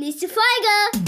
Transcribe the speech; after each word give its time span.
Nächste 0.00 0.28
Folge. 0.28 1.04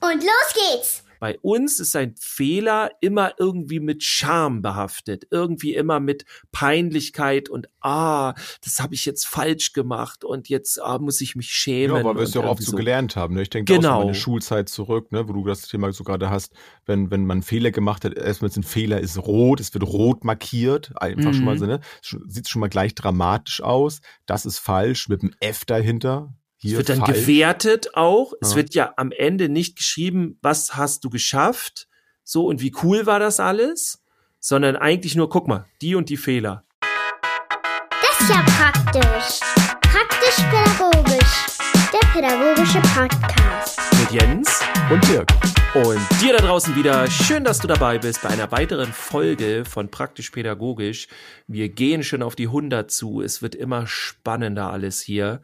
Und 0.00 0.22
los 0.22 0.54
geht's. 0.54 1.02
Bei 1.18 1.36
uns 1.40 1.80
ist 1.80 1.96
ein 1.96 2.14
Fehler 2.16 2.92
immer 3.00 3.32
irgendwie 3.36 3.80
mit 3.80 4.04
Scham 4.04 4.62
behaftet, 4.62 5.26
irgendwie 5.32 5.74
immer 5.74 5.98
mit 5.98 6.24
Peinlichkeit 6.52 7.48
und 7.48 7.66
ah, 7.80 8.34
das 8.62 8.78
habe 8.78 8.94
ich 8.94 9.04
jetzt 9.04 9.26
falsch 9.26 9.72
gemacht 9.72 10.22
und 10.22 10.48
jetzt 10.48 10.80
ah, 10.80 11.00
muss 11.00 11.20
ich 11.20 11.34
mich 11.34 11.50
schämen. 11.50 11.96
Ja, 11.96 12.04
weil 12.04 12.14
wir 12.14 12.22
es 12.22 12.34
ja 12.34 12.42
auch 12.42 12.50
oft 12.50 12.62
so 12.62 12.76
gelernt 12.76 13.16
haben. 13.16 13.34
Ne? 13.34 13.42
Ich 13.42 13.50
denke 13.50 13.74
genau. 13.74 13.88
auch 13.88 14.00
so 14.02 14.06
meine 14.06 14.14
Schulzeit 14.14 14.68
zurück, 14.68 15.10
ne, 15.10 15.28
wo 15.28 15.32
du 15.32 15.44
das 15.44 15.62
Thema 15.62 15.92
so 15.92 16.04
gerade 16.04 16.30
hast, 16.30 16.52
wenn, 16.86 17.10
wenn 17.10 17.26
man 17.26 17.38
einen 17.38 17.42
Fehler 17.42 17.72
gemacht 17.72 18.04
hat, 18.04 18.14
erstmal 18.14 18.50
ist 18.50 18.56
ein 18.56 18.62
Fehler 18.62 19.00
ist 19.00 19.18
rot, 19.18 19.58
es 19.58 19.74
wird 19.74 19.82
rot 19.82 20.22
markiert, 20.22 20.92
einfach 21.02 21.32
mhm. 21.32 21.34
schon 21.34 21.44
mal 21.44 21.56
mhm. 21.56 21.58
so, 21.58 21.66
ne? 21.66 21.80
Sieht 22.28 22.48
schon 22.48 22.60
mal 22.60 22.68
gleich 22.68 22.94
dramatisch 22.94 23.60
aus. 23.60 24.00
Das 24.26 24.46
ist 24.46 24.60
falsch 24.60 25.08
mit 25.08 25.22
einem 25.22 25.34
F 25.40 25.64
dahinter. 25.64 26.32
Hier 26.60 26.72
es 26.72 26.78
wird 26.78 26.88
dann 26.88 27.06
falsch. 27.06 27.20
gewertet 27.20 27.94
auch. 27.94 28.32
Ja. 28.32 28.38
Es 28.42 28.56
wird 28.56 28.74
ja 28.74 28.92
am 28.96 29.12
Ende 29.12 29.48
nicht 29.48 29.76
geschrieben, 29.76 30.38
was 30.42 30.74
hast 30.74 31.04
du 31.04 31.10
geschafft, 31.10 31.86
so 32.24 32.46
und 32.46 32.60
wie 32.60 32.74
cool 32.82 33.06
war 33.06 33.20
das 33.20 33.38
alles, 33.38 34.02
sondern 34.40 34.74
eigentlich 34.74 35.14
nur, 35.14 35.28
guck 35.28 35.46
mal, 35.46 35.66
die 35.80 35.94
und 35.94 36.08
die 36.08 36.16
Fehler. 36.16 36.64
Das 36.80 38.20
ist 38.20 38.28
ja 38.28 38.42
praktisch. 38.42 39.38
Praktisch-pädagogisch. 39.82 41.46
Der 41.92 42.08
pädagogische 42.12 42.80
Podcast. 42.92 43.78
Mit 44.00 44.20
Jens 44.20 44.60
und 44.90 45.08
Dirk. 45.08 45.28
Und 45.74 46.00
dir 46.20 46.32
da 46.32 46.44
draußen 46.44 46.74
wieder, 46.74 47.08
schön, 47.08 47.44
dass 47.44 47.60
du 47.60 47.68
dabei 47.68 47.98
bist 47.98 48.22
bei 48.22 48.30
einer 48.30 48.50
weiteren 48.50 48.92
Folge 48.92 49.64
von 49.64 49.92
Praktisch 49.92 50.30
Pädagogisch. 50.30 51.06
Wir 51.46 51.68
gehen 51.68 52.02
schon 52.02 52.24
auf 52.24 52.34
die 52.34 52.46
100 52.46 52.90
zu. 52.90 53.22
Es 53.22 53.42
wird 53.42 53.54
immer 53.54 53.86
spannender 53.86 54.72
alles 54.72 55.00
hier. 55.00 55.40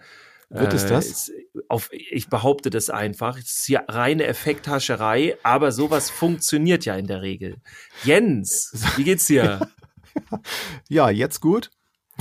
Wird 0.61 0.73
es 0.73 0.87
das? 0.87 1.29
Äh, 1.29 1.45
auf, 1.69 1.91
ich 1.93 2.29
behaupte 2.29 2.71
das 2.71 2.91
einfach. 2.91 3.37
Es 3.37 3.61
ist 3.61 3.69
ja 3.69 3.83
reine 3.89 4.27
Effekthascherei, 4.27 5.37
aber 5.43 5.73
sowas 5.73 6.11
funktioniert 6.11 6.85
ja 6.85 6.95
in 6.95 7.07
der 7.07 7.23
Regel. 7.23 7.57
Jens, 8.05 8.73
wie 8.97 9.05
geht's 9.05 9.27
dir? 9.27 9.69
ja, 10.89 11.11
jetzt 11.11 11.41
gut. 11.41 11.71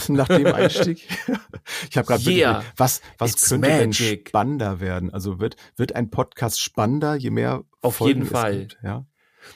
Nach 0.08 0.28
dem 0.28 0.48
Einstieg. 0.48 1.08
ich 1.90 1.98
habe 1.98 2.08
gerade 2.08 2.24
yeah, 2.24 2.64
was 2.78 3.02
was 3.20 3.48
könnte 3.48 3.70
magic. 3.70 4.00
denn 4.00 4.28
spannender 4.28 4.80
werden? 4.80 5.14
Also 5.14 5.40
wird 5.40 5.56
wird 5.76 5.96
ein 5.96 6.10
Podcast 6.10 6.60
spannender, 6.60 7.14
je 7.14 7.30
mehr 7.30 7.64
auf 7.82 7.98
Folgen 7.98 8.22
jeden 8.22 8.32
Fall. 8.32 8.60
Gibt, 8.62 8.80
ja. 8.82 9.06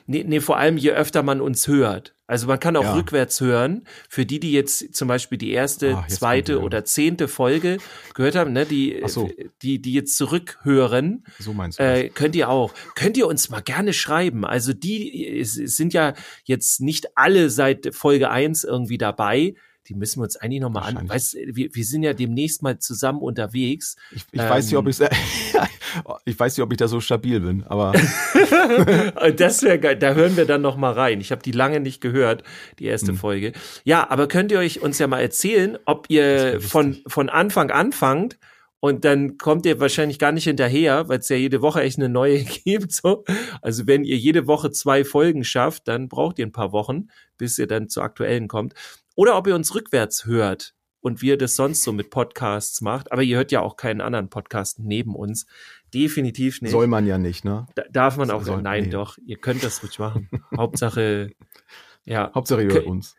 Nee, 0.05 0.23
nee, 0.25 0.39
vor 0.39 0.57
allem 0.57 0.77
je 0.77 0.91
öfter 0.91 1.23
man 1.23 1.41
uns 1.41 1.67
hört. 1.67 2.16
Also 2.27 2.47
man 2.47 2.59
kann 2.59 2.75
auch 2.75 2.83
ja. 2.83 2.93
rückwärts 2.93 3.39
hören. 3.39 3.83
Für 4.09 4.25
die, 4.25 4.39
die 4.39 4.52
jetzt 4.52 4.93
zum 4.93 5.07
Beispiel 5.07 5.38
die 5.38 5.52
erste, 5.52 5.97
Ach, 5.97 6.07
zweite 6.07 6.59
oder 6.61 6.83
zehnte 6.83 7.30
Folge 7.30 7.77
gehört 8.13 8.35
haben, 8.35 8.52
ne, 8.52 8.65
die, 8.65 9.02
so. 9.08 9.30
die, 9.61 9.81
die 9.81 9.93
jetzt 9.93 10.17
zurückhören, 10.17 11.23
so 11.39 11.53
meinst 11.53 11.80
du 11.80 11.83
äh, 11.83 12.09
könnt 12.09 12.35
ihr 12.35 12.49
auch. 12.49 12.73
Könnt 12.95 13.17
ihr 13.17 13.27
uns 13.27 13.49
mal 13.49 13.61
gerne 13.61 13.93
schreiben. 13.93 14.45
Also 14.45 14.73
die 14.73 15.39
es, 15.39 15.58
es 15.58 15.77
sind 15.77 15.93
ja 15.93 16.13
jetzt 16.43 16.81
nicht 16.81 17.17
alle 17.17 17.49
seit 17.49 17.95
Folge 17.95 18.30
eins 18.30 18.65
irgendwie 18.65 18.97
dabei 18.97 19.53
die 19.88 19.93
müssen 19.93 20.19
wir 20.19 20.23
uns 20.23 20.35
eigentlich 20.35 20.61
nochmal 20.61 20.95
an. 20.95 21.07
Weißt, 21.07 21.35
wir, 21.35 21.69
wir 21.73 21.85
sind 21.85 22.03
ja 22.03 22.13
demnächst 22.13 22.61
mal 22.61 22.80
zusammen 22.80 23.21
unterwegs. 23.21 23.95
Ich, 24.11 24.25
ich 24.31 24.41
ähm, 24.41 24.49
weiß 24.49 24.66
nicht, 24.66 24.75
ob 24.75 24.85
ähm, 24.85 24.91
ich 24.91 24.99
ich 26.25 26.39
weiß 26.39 26.57
nicht, 26.57 26.63
ob 26.63 26.71
ich 26.71 26.77
da 26.77 26.88
so 26.88 26.99
stabil 26.99 27.39
bin, 27.39 27.63
aber 27.63 27.93
das 29.38 29.63
wäre 29.63 29.80
geil. 29.80 29.97
Da 29.97 30.13
hören 30.13 30.38
wir 30.38 30.45
dann 30.45 30.61
noch 30.61 30.77
mal 30.77 30.93
rein. 30.93 31.21
Ich 31.21 31.31
habe 31.31 31.41
die 31.41 31.52
lange 31.52 31.80
nicht 31.80 32.02
gehört, 32.02 32.43
die 32.80 32.85
erste 32.85 33.11
hm. 33.11 33.17
Folge. 33.17 33.53
Ja, 33.83 34.09
aber 34.09 34.27
könnt 34.27 34.52
ihr 34.52 34.59
euch 34.59 34.81
uns 34.81 34.99
ja 34.99 35.08
mal 35.08 35.21
erzählen, 35.21 35.77
ob 35.85 36.08
ihr 36.09 36.59
von 36.61 36.97
von 37.08 37.30
Anfang 37.30 37.71
anfangt 37.71 38.38
und 38.80 39.05
dann 39.05 39.38
kommt 39.38 39.65
ihr 39.65 39.80
wahrscheinlich 39.80 40.19
gar 40.19 40.31
nicht 40.31 40.43
hinterher, 40.43 41.09
weil 41.09 41.19
es 41.19 41.30
ja 41.30 41.35
jede 41.35 41.61
Woche 41.61 41.81
echt 41.81 41.97
eine 41.97 42.09
neue 42.09 42.43
gibt. 42.43 42.91
So. 42.91 43.23
Also 43.61 43.88
wenn 43.88 44.03
ihr 44.03 44.17
jede 44.17 44.47
Woche 44.47 44.71
zwei 44.71 45.03
Folgen 45.03 45.43
schafft, 45.43 45.88
dann 45.88 46.09
braucht 46.09 46.38
ihr 46.39 46.45
ein 46.45 46.52
paar 46.52 46.71
Wochen, 46.73 47.08
bis 47.38 47.58
ihr 47.58 47.67
dann 47.67 47.89
zur 47.89 48.03
aktuellen 48.03 48.47
kommt. 48.47 48.73
Oder 49.17 49.36
ob 49.36 49.48
ihr 49.48 49.55
uns 49.55 49.73
rückwärts 49.73 50.26
hört 50.26 50.76
und 51.02 51.23
wie 51.23 51.30
ihr 51.30 51.39
das 51.39 51.55
sonst 51.55 51.82
so 51.82 51.92
mit 51.92 52.11
Podcasts 52.11 52.82
macht. 52.82 53.11
Aber 53.11 53.23
ihr 53.23 53.36
hört 53.36 53.52
ja 53.52 53.61
auch 53.61 53.76
keinen 53.76 54.00
anderen 54.00 54.30
Podcast 54.30 54.78
neben 54.78 55.16
uns. 55.16 55.48
Definitiv 55.92 56.61
nicht. 56.61 56.70
Soll 56.70 56.86
man 56.86 57.08
ja 57.08 57.17
nicht, 57.17 57.44
ne? 57.44 57.66
Da, 57.73 57.82
darf 57.89 58.17
man 58.17 58.30
auch. 58.30 58.44
Soll, 58.44 58.61
nein, 58.61 58.83
nee. 58.83 58.89
doch. 58.92 59.17
Ihr 59.26 59.38
könnt 59.38 59.64
das 59.64 59.82
ruhig 59.82 59.98
machen. 59.98 60.30
Hauptsache, 60.56 61.32
ja. 62.06 62.32
Hauptsache 62.36 62.61
ihr 62.61 62.72
hört 62.72 62.86
uns. 62.86 63.16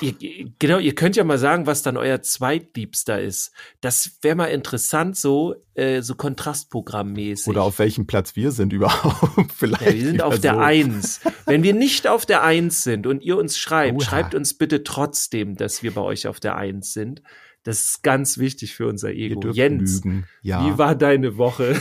Ihr, 0.00 0.14
ihr, 0.20 0.50
genau, 0.58 0.78
ihr 0.78 0.94
könnt 0.94 1.16
ja 1.16 1.24
mal 1.24 1.38
sagen, 1.38 1.66
was 1.66 1.82
dann 1.82 1.96
euer 1.96 2.22
zweitliebster 2.22 3.20
ist. 3.20 3.52
Das 3.80 4.18
wäre 4.22 4.34
mal 4.34 4.46
interessant, 4.46 5.16
so, 5.16 5.56
äh, 5.74 6.00
so 6.00 6.14
kontrastprogrammmäßig. 6.14 7.48
Oder 7.48 7.62
auf 7.62 7.78
welchem 7.78 8.06
Platz 8.06 8.34
wir 8.36 8.50
sind 8.50 8.72
überhaupt. 8.72 9.52
Vielleicht. 9.52 9.82
Ja, 9.82 9.92
wir 9.94 10.06
sind 10.06 10.22
auf 10.22 10.36
so. 10.36 10.40
der 10.40 10.58
Eins. 10.58 11.20
Wenn 11.46 11.62
wir 11.62 11.74
nicht 11.74 12.06
auf 12.08 12.24
der 12.26 12.42
Eins 12.42 12.82
sind 12.82 13.06
und 13.06 13.22
ihr 13.22 13.36
uns 13.36 13.58
schreibt, 13.58 13.96
Oha. 13.96 14.04
schreibt 14.04 14.34
uns 14.34 14.54
bitte 14.54 14.84
trotzdem, 14.84 15.56
dass 15.56 15.82
wir 15.82 15.92
bei 15.92 16.00
euch 16.00 16.26
auf 16.26 16.40
der 16.40 16.56
Eins 16.56 16.92
sind. 16.92 17.22
Das 17.64 17.84
ist 17.86 18.02
ganz 18.02 18.38
wichtig 18.38 18.74
für 18.74 18.86
unser 18.86 19.10
Ego. 19.10 19.50
Jens, 19.50 20.02
ja. 20.42 20.64
wie 20.64 20.78
war 20.78 20.94
deine 20.94 21.38
Woche? 21.38 21.80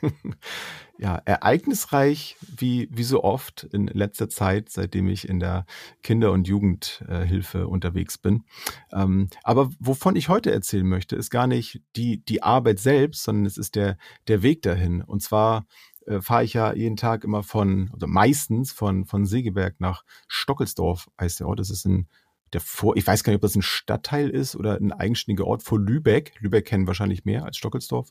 ja, 0.98 1.16
ereignisreich 1.24 2.36
wie, 2.40 2.88
wie 2.92 3.02
so 3.02 3.24
oft 3.24 3.64
in 3.72 3.88
letzter 3.88 4.28
Zeit, 4.28 4.68
seitdem 4.68 5.08
ich 5.08 5.28
in 5.28 5.40
der 5.40 5.66
Kinder- 6.04 6.30
und 6.30 6.46
Jugendhilfe 6.46 7.66
unterwegs 7.66 8.16
bin. 8.16 8.44
Ähm, 8.92 9.28
aber 9.42 9.70
wovon 9.80 10.14
ich 10.14 10.28
heute 10.28 10.52
erzählen 10.52 10.86
möchte, 10.86 11.16
ist 11.16 11.30
gar 11.30 11.48
nicht 11.48 11.82
die, 11.96 12.24
die 12.24 12.44
Arbeit 12.44 12.78
selbst, 12.78 13.24
sondern 13.24 13.46
es 13.46 13.58
ist 13.58 13.74
der, 13.74 13.98
der 14.28 14.44
Weg 14.44 14.62
dahin. 14.62 15.02
Und 15.02 15.20
zwar 15.20 15.66
äh, 16.06 16.20
fahre 16.20 16.44
ich 16.44 16.52
ja 16.54 16.72
jeden 16.72 16.96
Tag 16.96 17.24
immer 17.24 17.42
von, 17.42 17.90
oder 17.92 18.06
meistens 18.06 18.70
von, 18.70 19.04
von 19.04 19.26
Segeberg 19.26 19.80
nach 19.80 20.04
Stockelsdorf, 20.28 21.10
heißt 21.20 21.40
der 21.40 21.48
Ort. 21.48 21.58
Das 21.58 21.70
ist 21.70 21.86
ein 21.86 22.06
der 22.52 22.60
vor, 22.60 22.96
ich 22.96 23.06
weiß 23.06 23.24
gar 23.24 23.32
nicht, 23.32 23.38
ob 23.38 23.42
das 23.42 23.56
ein 23.56 23.62
Stadtteil 23.62 24.28
ist 24.28 24.56
oder 24.56 24.76
ein 24.76 24.92
eigenständiger 24.92 25.46
Ort 25.46 25.62
vor 25.62 25.78
Lübeck. 25.78 26.34
Lübeck 26.40 26.66
kennen 26.66 26.86
wahrscheinlich 26.86 27.24
mehr 27.24 27.44
als 27.44 27.56
Stockelsdorf. 27.56 28.10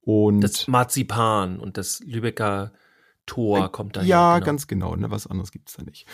Und 0.00 0.40
das 0.40 0.68
Marzipan 0.68 1.58
und 1.58 1.76
das 1.76 2.00
Lübecker 2.00 2.72
Tor 3.26 3.70
kommt 3.72 3.96
da. 3.96 4.02
Ja, 4.02 4.34
genau. 4.34 4.46
ganz 4.46 4.66
genau. 4.68 4.94
Ne? 4.94 5.10
Was 5.10 5.26
anderes 5.26 5.50
gibt's 5.50 5.74
da 5.76 5.82
nicht. 5.82 6.06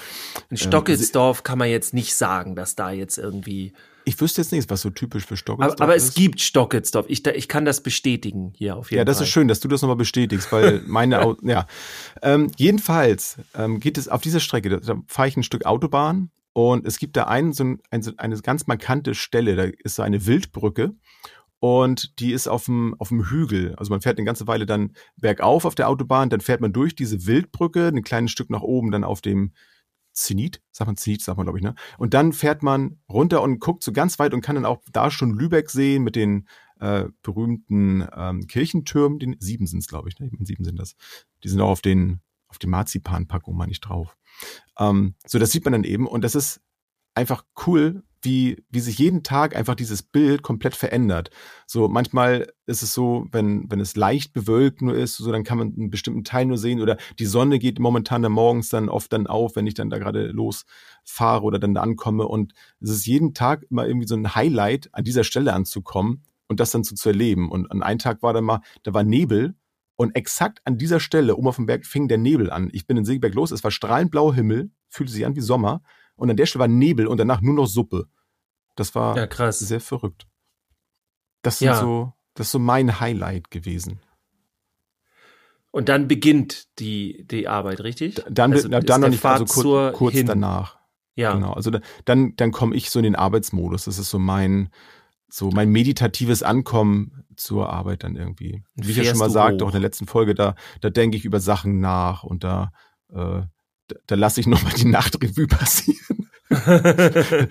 In 0.48 0.56
ähm, 0.56 0.56
Stockelsdorf 0.56 1.40
ähm, 1.40 1.44
kann 1.44 1.58
man 1.58 1.68
jetzt 1.68 1.92
nicht 1.94 2.14
sagen, 2.14 2.56
dass 2.56 2.74
da 2.74 2.90
jetzt 2.90 3.18
irgendwie. 3.18 3.74
Ich 4.04 4.20
wüsste 4.20 4.40
jetzt 4.40 4.50
nicht, 4.50 4.68
was 4.70 4.80
so 4.80 4.90
typisch 4.90 5.26
für 5.26 5.36
Stockelsdorf 5.36 5.80
aber, 5.80 5.84
aber 5.84 5.94
ist. 5.94 6.08
es 6.08 6.14
gibt 6.14 6.40
Stockelsdorf. 6.40 7.04
Ich, 7.08 7.24
ich 7.26 7.48
kann 7.48 7.64
das 7.66 7.82
bestätigen 7.82 8.52
hier 8.56 8.76
auf 8.76 8.90
jeden 8.90 8.96
Fall. 8.96 8.98
Ja, 8.98 9.04
das 9.04 9.18
Fall. 9.18 9.26
ist 9.26 9.30
schön, 9.30 9.48
dass 9.48 9.60
du 9.60 9.68
das 9.68 9.82
nochmal 9.82 9.96
bestätigst, 9.96 10.50
weil 10.50 10.82
meine, 10.86 11.36
ja. 11.42 11.66
Ähm, 12.22 12.50
jedenfalls 12.56 13.36
ähm, 13.54 13.78
geht 13.78 13.98
es 13.98 14.08
auf 14.08 14.22
dieser 14.22 14.40
Strecke, 14.40 14.70
da, 14.70 14.78
da 14.78 15.02
fahre 15.06 15.28
ich 15.28 15.36
ein 15.36 15.42
Stück 15.42 15.66
Autobahn 15.66 16.30
und 16.52 16.86
es 16.86 16.98
gibt 16.98 17.16
da 17.16 17.24
einen, 17.24 17.52
so 17.52 17.64
ein, 17.64 17.80
eine 17.90 18.38
ganz 18.40 18.66
markante 18.66 19.14
Stelle, 19.14 19.56
da 19.56 19.64
ist 19.64 19.96
so 19.96 20.02
eine 20.02 20.26
Wildbrücke 20.26 20.94
und 21.60 22.18
die 22.18 22.32
ist 22.32 22.48
auf 22.48 22.66
dem, 22.66 22.94
auf 22.98 23.08
dem 23.08 23.30
Hügel. 23.30 23.74
Also 23.76 23.90
man 23.90 24.00
fährt 24.00 24.18
eine 24.18 24.26
ganze 24.26 24.46
Weile 24.46 24.66
dann 24.66 24.92
bergauf 25.16 25.64
auf 25.64 25.74
der 25.74 25.88
Autobahn, 25.88 26.28
dann 26.28 26.40
fährt 26.40 26.60
man 26.60 26.72
durch 26.72 26.94
diese 26.94 27.26
Wildbrücke, 27.26 27.88
ein 27.88 28.02
kleines 28.02 28.32
Stück 28.32 28.50
nach 28.50 28.62
oben, 28.62 28.90
dann 28.90 29.04
auf 29.04 29.20
dem 29.20 29.52
Zenit, 30.12 30.60
sagt 30.72 30.88
man 30.88 30.96
Zenit, 30.96 31.22
sagt 31.22 31.38
man 31.38 31.46
glaube 31.46 31.58
ich, 31.58 31.64
ne? 31.64 31.74
Und 31.96 32.14
dann 32.14 32.32
fährt 32.32 32.62
man 32.62 32.98
runter 33.08 33.42
und 33.42 33.60
guckt 33.60 33.82
so 33.82 33.92
ganz 33.92 34.18
weit 34.18 34.34
und 34.34 34.42
kann 34.42 34.56
dann 34.56 34.66
auch 34.66 34.82
da 34.92 35.10
schon 35.10 35.38
Lübeck 35.38 35.70
sehen 35.70 36.02
mit 36.02 36.16
den 36.16 36.48
äh, 36.80 37.04
berühmten 37.22 38.06
ähm, 38.14 38.46
Kirchentürmen, 38.46 39.18
den 39.18 39.36
sieben 39.38 39.66
sind's 39.66 39.86
glaube 39.86 40.10
ich, 40.10 40.18
ne? 40.18 40.26
Ich 40.26 40.32
meine, 40.32 40.44
sieben 40.44 40.64
sind 40.64 40.78
das. 40.78 40.96
Die 41.44 41.48
sind 41.48 41.60
auch 41.60 41.70
auf 41.70 41.80
den 41.80 42.20
auf 42.48 42.58
den 42.58 42.70
Marzipanpackungen 42.70 43.56
meine 43.56 43.72
ich 43.72 43.80
drauf. 43.80 44.14
Ähm, 44.78 45.14
so, 45.26 45.38
das 45.38 45.50
sieht 45.50 45.64
man 45.64 45.72
dann 45.72 45.84
eben 45.84 46.06
und 46.06 46.22
das 46.22 46.34
ist 46.34 46.60
einfach 47.14 47.44
cool, 47.66 48.02
wie, 48.22 48.64
wie 48.70 48.80
sich 48.80 48.98
jeden 48.98 49.24
Tag 49.24 49.56
einfach 49.56 49.74
dieses 49.74 50.02
Bild 50.02 50.42
komplett 50.42 50.76
verändert. 50.76 51.30
So 51.66 51.88
manchmal 51.88 52.52
ist 52.66 52.82
es 52.82 52.94
so, 52.94 53.26
wenn, 53.32 53.70
wenn 53.70 53.80
es 53.80 53.96
leicht 53.96 54.32
bewölkt 54.32 54.80
nur 54.80 54.94
ist, 54.94 55.16
so 55.16 55.30
dann 55.32 55.44
kann 55.44 55.58
man 55.58 55.74
einen 55.76 55.90
bestimmten 55.90 56.24
Teil 56.24 56.46
nur 56.46 56.56
sehen 56.56 56.80
oder 56.80 56.96
die 57.18 57.26
Sonne 57.26 57.58
geht 57.58 57.80
momentan 57.80 58.22
dann 58.22 58.32
morgens 58.32 58.68
dann 58.68 58.88
oft 58.88 59.12
dann 59.12 59.26
auf, 59.26 59.56
wenn 59.56 59.66
ich 59.66 59.74
dann 59.74 59.90
da 59.90 59.98
gerade 59.98 60.28
losfahre 60.28 61.42
oder 61.42 61.58
dann 61.58 61.74
da 61.74 61.82
ankomme 61.82 62.26
und 62.26 62.54
es 62.80 62.90
ist 62.90 63.06
jeden 63.06 63.34
Tag 63.34 63.66
immer 63.70 63.86
irgendwie 63.86 64.06
so 64.06 64.14
ein 64.14 64.34
Highlight, 64.34 64.88
an 64.92 65.04
dieser 65.04 65.24
Stelle 65.24 65.52
anzukommen 65.52 66.22
und 66.46 66.60
das 66.60 66.70
dann 66.70 66.84
so 66.84 66.94
zu 66.94 67.08
erleben. 67.08 67.50
Und 67.50 67.70
an 67.72 67.82
einem 67.82 67.98
Tag 67.98 68.22
war 68.22 68.32
dann 68.32 68.44
mal, 68.44 68.60
da 68.84 68.94
war 68.94 69.02
Nebel 69.02 69.54
und 69.96 70.16
exakt 70.16 70.60
an 70.64 70.78
dieser 70.78 71.00
Stelle, 71.00 71.36
oben 71.36 71.48
auf 71.48 71.56
dem 71.56 71.66
Berg, 71.66 71.86
fing 71.86 72.08
der 72.08 72.18
Nebel 72.18 72.50
an. 72.50 72.70
Ich 72.72 72.86
bin 72.86 72.96
in 72.96 73.04
Seeberg 73.04 73.34
los, 73.34 73.50
es 73.50 73.62
war 73.64 73.70
strahlend 73.70 74.10
blauer 74.10 74.34
Himmel, 74.34 74.70
fühlte 74.88 75.12
sich 75.12 75.26
an 75.26 75.36
wie 75.36 75.40
Sommer 75.40 75.82
und 76.16 76.30
an 76.30 76.36
der 76.36 76.46
Stelle 76.46 76.60
war 76.60 76.68
Nebel 76.68 77.06
und 77.06 77.18
danach 77.18 77.40
nur 77.40 77.54
noch 77.54 77.66
Suppe. 77.66 78.06
Das 78.76 78.94
war 78.94 79.16
ja, 79.16 79.26
krass. 79.26 79.58
sehr 79.58 79.80
verrückt. 79.80 80.26
Das 81.42 81.60
ja. 81.60 81.78
so, 81.78 82.12
das 82.34 82.46
ist 82.46 82.52
so 82.52 82.58
mein 82.58 83.00
Highlight 83.00 83.50
gewesen. 83.50 84.00
Und 85.70 85.88
dann 85.88 86.06
beginnt 86.06 86.78
die, 86.78 87.26
die 87.26 87.48
Arbeit, 87.48 87.80
richtig? 87.80 88.22
Dann, 88.28 88.52
also 88.52 88.68
dann 88.68 89.00
noch 89.00 89.08
nicht, 89.08 89.24
also 89.24 89.46
kurz, 89.46 89.96
kurz 89.96 90.24
danach. 90.24 90.78
Ja. 91.14 91.34
Genau. 91.34 91.52
Also 91.52 91.70
dann, 92.04 92.36
dann 92.36 92.52
komme 92.52 92.76
ich 92.76 92.90
so 92.90 92.98
in 92.98 93.04
den 93.04 93.16
Arbeitsmodus. 93.16 93.86
Das 93.86 93.98
ist 93.98 94.10
so 94.10 94.18
mein, 94.18 94.70
so 95.34 95.50
mein 95.50 95.70
meditatives 95.70 96.42
Ankommen 96.42 97.24
zur 97.36 97.70
Arbeit 97.70 98.04
dann 98.04 98.16
irgendwie. 98.16 98.62
Wie 98.74 98.90
ich 98.90 98.98
ja 98.98 99.04
schon 99.04 99.16
mal 99.16 99.30
sagte, 99.30 99.56
hoch? 99.56 99.62
auch 99.62 99.74
in 99.74 99.80
der 99.80 99.88
letzten 99.88 100.06
Folge, 100.06 100.34
da, 100.34 100.54
da 100.82 100.90
denke 100.90 101.16
ich 101.16 101.24
über 101.24 101.40
Sachen 101.40 101.80
nach 101.80 102.22
und 102.22 102.44
da, 102.44 102.70
äh, 103.08 103.40
da, 103.86 103.96
da 104.06 104.14
lasse 104.14 104.40
ich 104.40 104.46
nochmal 104.46 104.74
die 104.74 104.84
Nachtrevue 104.88 105.46
passieren 105.46 106.28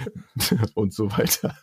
und 0.75 0.93
so 0.93 1.11
weiter. 1.11 1.57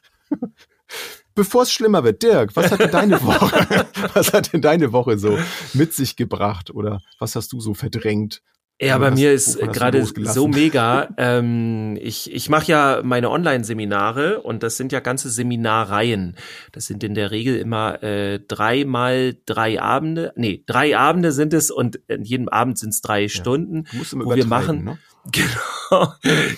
Bevor 1.36 1.62
es 1.62 1.70
schlimmer 1.70 2.02
wird, 2.02 2.20
Dirk, 2.20 2.56
was 2.56 2.72
hat 2.72 2.80
denn 2.80 2.90
deine 2.90 3.22
Woche, 3.24 3.86
was 4.12 4.32
hat 4.32 4.52
denn 4.52 4.60
deine 4.60 4.92
Woche 4.92 5.18
so 5.18 5.38
mit 5.72 5.94
sich 5.94 6.16
gebracht 6.16 6.72
oder 6.72 7.00
was 7.20 7.36
hast 7.36 7.52
du 7.52 7.60
so 7.60 7.74
verdrängt? 7.74 8.42
Ja, 8.80 8.96
Oder 8.96 9.10
bei 9.10 9.16
mir 9.16 9.32
ist 9.32 9.58
gerade 9.58 10.04
so 10.04 10.46
mega. 10.46 11.08
Ähm, 11.16 11.98
ich 12.00 12.32
ich 12.32 12.48
mache 12.48 12.66
ja 12.70 13.00
meine 13.02 13.30
Online-Seminare 13.30 14.40
und 14.40 14.62
das 14.62 14.76
sind 14.76 14.92
ja 14.92 15.00
ganze 15.00 15.30
Seminarreihen. 15.30 16.36
Das 16.72 16.86
sind 16.86 17.02
in 17.02 17.14
der 17.14 17.32
Regel 17.32 17.56
immer 17.56 18.00
äh, 18.04 18.38
dreimal 18.46 19.34
drei 19.46 19.82
Abende. 19.82 20.32
Nee, 20.36 20.62
drei 20.66 20.96
Abende 20.96 21.32
sind 21.32 21.54
es 21.54 21.70
und 21.72 21.96
in 22.06 22.22
jedem 22.22 22.48
Abend 22.48 22.78
sind 22.78 22.90
es 22.90 23.00
drei 23.00 23.26
Stunden. 23.28 23.84
Musst 23.92 24.12
immer 24.12 24.26
wo 24.26 24.34
wir 24.36 24.46
machen- 24.46 24.84
ne? 24.84 24.98
Genau. 25.32 26.12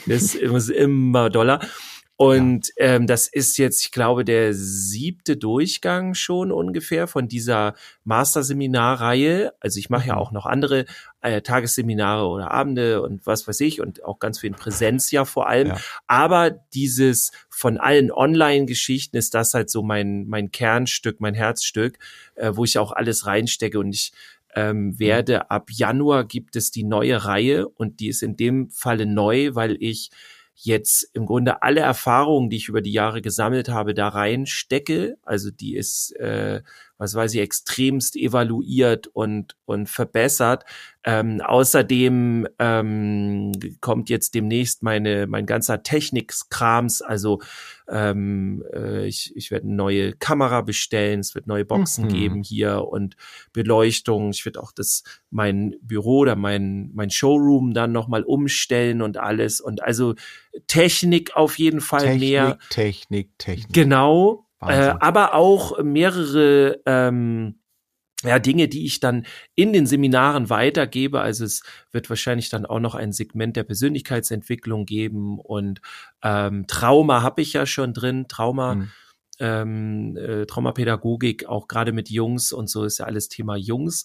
Das 0.06 0.34
ist 0.34 0.70
immer 0.70 1.30
doller. 1.30 1.60
Und 2.22 2.70
ähm, 2.76 3.06
das 3.06 3.28
ist 3.28 3.56
jetzt, 3.56 3.82
ich 3.82 3.92
glaube, 3.92 4.26
der 4.26 4.52
siebte 4.52 5.38
Durchgang 5.38 6.12
schon 6.12 6.52
ungefähr 6.52 7.06
von 7.06 7.28
dieser 7.28 7.72
Masterseminarreihe. 8.04 9.54
Also 9.58 9.78
ich 9.78 9.88
mache 9.88 10.08
ja 10.08 10.16
Mhm. 10.16 10.20
auch 10.20 10.30
noch 10.30 10.44
andere 10.44 10.84
äh, 11.22 11.40
Tagesseminare 11.40 12.26
oder 12.26 12.50
Abende 12.50 13.00
und 13.00 13.24
was 13.26 13.48
weiß 13.48 13.60
ich 13.60 13.80
und 13.80 14.04
auch 14.04 14.18
ganz 14.18 14.40
viel 14.40 14.48
in 14.48 14.54
Präsenz 14.54 15.10
ja 15.10 15.24
vor 15.24 15.48
allem. 15.48 15.68
Ja. 15.68 15.78
Aber 16.08 16.50
dieses 16.50 17.32
von 17.48 17.78
allen 17.78 18.12
Online-Geschichten 18.12 19.16
ist 19.16 19.32
das 19.32 19.54
halt 19.54 19.70
so 19.70 19.82
mein, 19.82 20.26
mein 20.26 20.50
Kernstück, 20.50 21.22
mein 21.22 21.32
Herzstück, 21.32 21.98
äh, 22.34 22.52
wo 22.54 22.64
ich 22.64 22.76
auch 22.76 22.92
alles 22.92 23.24
reinstecke 23.24 23.78
und 23.78 23.94
ich 23.94 24.12
ähm, 24.54 24.98
werde 24.98 25.50
ab 25.50 25.70
Januar 25.70 26.24
gibt 26.24 26.54
es 26.56 26.70
die 26.70 26.84
neue 26.84 27.24
Reihe 27.24 27.66
und 27.66 28.00
die 28.00 28.08
ist 28.08 28.22
in 28.22 28.36
dem 28.36 28.68
Falle 28.68 29.06
neu, 29.06 29.54
weil 29.54 29.78
ich 29.80 30.10
jetzt 30.64 31.10
im 31.14 31.26
Grunde 31.26 31.62
alle 31.62 31.80
Erfahrungen, 31.80 32.50
die 32.50 32.56
ich 32.56 32.68
über 32.68 32.82
die 32.82 32.92
Jahre 32.92 33.22
gesammelt 33.22 33.68
habe, 33.68 33.94
da 33.94 34.08
reinstecke. 34.08 35.16
Also 35.22 35.50
die 35.50 35.76
ist, 35.76 36.12
äh, 36.16 36.62
was 37.00 37.14
weiß 37.14 37.34
ich, 37.34 37.40
extremst 37.40 38.14
evaluiert 38.14 39.06
und, 39.08 39.56
und 39.64 39.88
verbessert. 39.88 40.64
Ähm, 41.02 41.40
außerdem 41.40 42.46
ähm, 42.58 43.52
kommt 43.80 44.10
jetzt 44.10 44.34
demnächst 44.34 44.82
meine, 44.82 45.26
mein 45.26 45.46
ganzer 45.46 45.82
Technikskrams. 45.82 47.00
Also 47.00 47.40
ähm, 47.88 48.62
äh, 48.72 49.06
ich, 49.06 49.34
ich 49.34 49.50
werde 49.50 49.66
eine 49.66 49.76
neue 49.76 50.12
Kamera 50.12 50.60
bestellen, 50.60 51.20
es 51.20 51.34
wird 51.34 51.46
neue 51.46 51.64
Boxen 51.64 52.04
Mhm. 52.04 52.08
geben 52.08 52.42
hier 52.42 52.84
und 52.86 53.16
Beleuchtung. 53.54 54.30
Ich 54.30 54.44
werde 54.44 54.62
auch 54.62 54.72
das 54.72 55.02
mein 55.30 55.74
Büro 55.80 56.18
oder 56.18 56.36
mein 56.36 56.90
mein 56.92 57.08
Showroom 57.10 57.72
dann 57.72 57.92
noch 57.92 58.06
mal 58.08 58.22
umstellen 58.22 59.00
und 59.00 59.16
alles 59.16 59.60
und 59.62 59.82
also 59.82 60.14
Technik 60.66 61.34
auf 61.34 61.58
jeden 61.58 61.80
Fall 61.80 62.02
Technik, 62.02 62.20
mehr. 62.20 62.58
Technik, 62.68 63.38
Technik. 63.38 63.72
Genau, 63.72 64.46
äh, 64.66 64.94
aber 65.00 65.34
auch 65.34 65.82
mehrere 65.82 66.80
ähm, 66.86 67.56
ja, 68.22 68.38
Dinge, 68.38 68.68
die 68.68 68.84
ich 68.84 69.00
dann 69.00 69.24
in 69.54 69.72
den 69.72 69.86
Seminaren 69.86 70.50
weitergebe. 70.50 71.20
Also 71.20 71.44
es 71.44 71.62
wird 71.90 72.10
wahrscheinlich 72.10 72.50
dann 72.50 72.66
auch 72.66 72.80
noch 72.80 72.94
ein 72.94 73.12
Segment 73.12 73.56
der 73.56 73.64
Persönlichkeitsentwicklung 73.64 74.84
geben 74.84 75.38
und 75.38 75.80
ähm, 76.22 76.66
Trauma 76.66 77.22
habe 77.22 77.40
ich 77.40 77.54
ja 77.54 77.64
schon 77.64 77.94
drin. 77.94 78.26
Trauma, 78.28 78.74
Mhm. 78.74 78.90
ähm, 79.38 80.16
äh, 80.18 80.44
Traumapädagogik, 80.46 81.46
auch 81.46 81.66
gerade 81.66 81.92
mit 81.92 82.10
Jungs 82.10 82.52
und 82.52 82.68
so 82.68 82.84
ist 82.84 82.98
ja 82.98 83.06
alles 83.06 83.28
Thema 83.30 83.56
Jungs. 83.56 84.04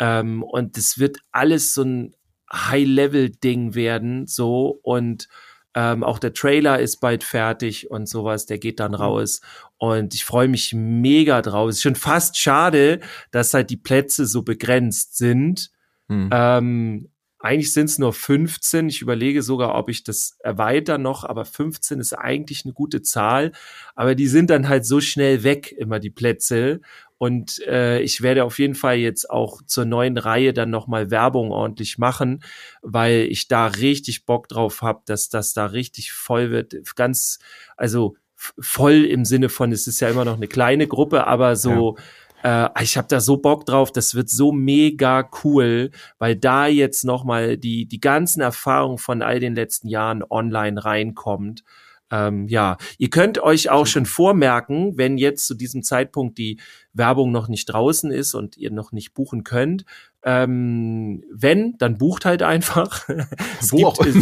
Ähm, 0.00 0.42
und 0.42 0.76
es 0.76 0.98
wird 0.98 1.18
alles 1.30 1.74
so 1.74 1.82
ein 1.82 2.16
High-Level-Ding 2.52 3.74
werden, 3.76 4.26
so 4.26 4.80
und 4.82 5.28
ähm, 5.74 6.04
auch 6.04 6.18
der 6.18 6.32
Trailer 6.32 6.78
ist 6.78 6.98
bald 7.00 7.24
fertig 7.24 7.90
und 7.90 8.08
sowas, 8.08 8.46
der 8.46 8.58
geht 8.58 8.80
dann 8.80 8.94
raus. 8.94 9.40
Und 9.76 10.14
ich 10.14 10.24
freue 10.24 10.48
mich 10.48 10.72
mega 10.72 11.42
drauf. 11.42 11.68
Es 11.68 11.76
ist 11.76 11.82
schon 11.82 11.96
fast 11.96 12.38
schade, 12.38 13.00
dass 13.32 13.54
halt 13.54 13.70
die 13.70 13.76
Plätze 13.76 14.26
so 14.26 14.42
begrenzt 14.42 15.16
sind. 15.16 15.70
Mhm. 16.08 16.30
Ähm, 16.32 17.08
eigentlich 17.44 17.74
sind 17.74 17.90
es 17.90 17.98
nur 17.98 18.14
15. 18.14 18.88
Ich 18.88 19.02
überlege 19.02 19.42
sogar, 19.42 19.74
ob 19.74 19.90
ich 19.90 20.02
das 20.02 20.38
erweitere 20.38 20.96
noch, 20.96 21.24
aber 21.24 21.44
15 21.44 22.00
ist 22.00 22.14
eigentlich 22.14 22.64
eine 22.64 22.72
gute 22.72 23.02
Zahl. 23.02 23.52
Aber 23.94 24.14
die 24.14 24.28
sind 24.28 24.48
dann 24.48 24.66
halt 24.66 24.86
so 24.86 24.98
schnell 25.02 25.42
weg, 25.42 25.70
immer 25.72 26.00
die 26.00 26.08
Plätze. 26.08 26.80
Und 27.18 27.60
äh, 27.66 28.00
ich 28.00 28.22
werde 28.22 28.44
auf 28.44 28.58
jeden 28.58 28.74
Fall 28.74 28.96
jetzt 28.96 29.30
auch 29.30 29.62
zur 29.66 29.84
neuen 29.84 30.18
Reihe 30.18 30.52
dann 30.52 30.70
nochmal 30.70 31.10
Werbung 31.10 31.52
ordentlich 31.52 31.96
machen, 31.98 32.42
weil 32.82 33.26
ich 33.30 33.48
da 33.48 33.66
richtig 33.66 34.26
Bock 34.26 34.48
drauf 34.48 34.82
habe, 34.82 35.02
dass 35.06 35.28
das 35.28 35.52
da 35.52 35.66
richtig 35.66 36.12
voll 36.12 36.50
wird. 36.50 36.74
Ganz, 36.96 37.38
also 37.76 38.16
voll 38.36 39.04
im 39.04 39.24
Sinne 39.24 39.48
von, 39.48 39.72
es 39.72 39.86
ist 39.86 40.00
ja 40.00 40.08
immer 40.08 40.24
noch 40.24 40.36
eine 40.36 40.48
kleine 40.48 40.86
Gruppe, 40.86 41.26
aber 41.26 41.56
so, 41.56 41.96
äh, 42.42 42.68
ich 42.82 42.96
habe 42.96 43.08
da 43.08 43.20
so 43.20 43.38
Bock 43.38 43.64
drauf, 43.64 43.90
das 43.90 44.14
wird 44.14 44.28
so 44.28 44.52
mega 44.52 45.28
cool, 45.42 45.90
weil 46.18 46.36
da 46.36 46.66
jetzt 46.66 47.04
nochmal 47.04 47.56
die, 47.56 47.86
die 47.86 48.00
ganzen 48.00 48.40
Erfahrungen 48.40 48.98
von 48.98 49.22
all 49.22 49.40
den 49.40 49.54
letzten 49.54 49.88
Jahren 49.88 50.22
online 50.28 50.84
reinkommt. 50.84 51.64
Ähm, 52.10 52.46
ja, 52.48 52.76
ihr 52.98 53.08
könnt 53.10 53.38
euch 53.42 53.70
auch 53.70 53.86
schon 53.86 54.06
vormerken, 54.06 54.96
wenn 54.98 55.18
jetzt 55.18 55.46
zu 55.46 55.54
diesem 55.54 55.82
Zeitpunkt 55.82 56.38
die 56.38 56.60
Werbung 56.92 57.32
noch 57.32 57.48
nicht 57.48 57.66
draußen 57.66 58.10
ist 58.12 58.34
und 58.34 58.56
ihr 58.56 58.70
noch 58.70 58.92
nicht 58.92 59.14
buchen 59.14 59.42
könnt. 59.42 59.84
Ähm, 60.22 61.24
wenn, 61.30 61.76
dann 61.78 61.98
bucht 61.98 62.24
halt 62.24 62.42
einfach. 62.42 63.08
es 63.60 63.72
Wo 63.72 63.86
auch 63.86 63.98
es, 64.04 64.14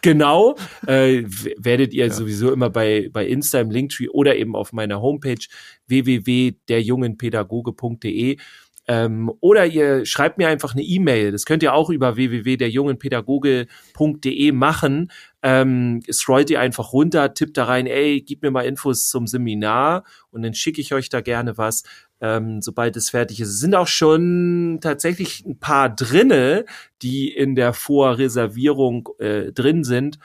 genau, 0.00 0.54
äh, 0.86 1.24
werdet 1.58 1.92
ihr 1.92 2.06
Ja. 2.06 2.12
sowieso 2.12 2.52
immer 2.52 2.70
bei, 2.70 3.10
bei 3.12 3.26
Insta 3.26 3.60
im 3.60 3.70
Linktree 3.70 4.08
oder 4.08 4.36
eben 4.36 4.54
auf 4.56 4.72
meiner 4.72 5.02
Homepage 5.02 5.44
www.derjungenpädagoge.de 5.88 8.38
ähm, 8.86 9.32
oder 9.40 9.66
ihr 9.66 10.04
schreibt 10.04 10.38
mir 10.38 10.48
einfach 10.48 10.74
eine 10.74 10.82
E-Mail. 10.82 11.32
Das 11.32 11.44
könnt 11.44 11.62
ihr 11.62 11.74
auch 11.74 11.90
über 11.90 12.16
www.derjungenpädagoge.de 12.16 14.52
machen. 14.52 15.10
Ähm, 15.42 16.00
scrollt 16.10 16.50
ihr 16.50 16.60
einfach 16.60 16.92
runter, 16.92 17.34
tippt 17.34 17.56
da 17.56 17.64
rein, 17.64 17.86
ey, 17.86 18.20
gib 18.20 18.42
mir 18.42 18.50
mal 18.50 18.66
Infos 18.66 19.08
zum 19.08 19.26
Seminar 19.26 20.04
und 20.30 20.42
dann 20.42 20.54
schicke 20.54 20.80
ich 20.80 20.92
euch 20.92 21.08
da 21.08 21.20
gerne 21.20 21.56
was, 21.56 21.84
ähm, 22.20 22.60
sobald 22.60 22.96
es 22.96 23.10
fertig 23.10 23.40
ist. 23.40 23.48
Es 23.48 23.60
sind 23.60 23.74
auch 23.74 23.86
schon 23.86 24.78
tatsächlich 24.82 25.44
ein 25.46 25.58
paar 25.58 25.94
drinne, 25.94 26.64
die 27.00 27.28
in 27.28 27.54
der 27.54 27.72
Vorreservierung 27.72 29.08
äh, 29.18 29.52
drin 29.52 29.84
sind. 29.84 30.18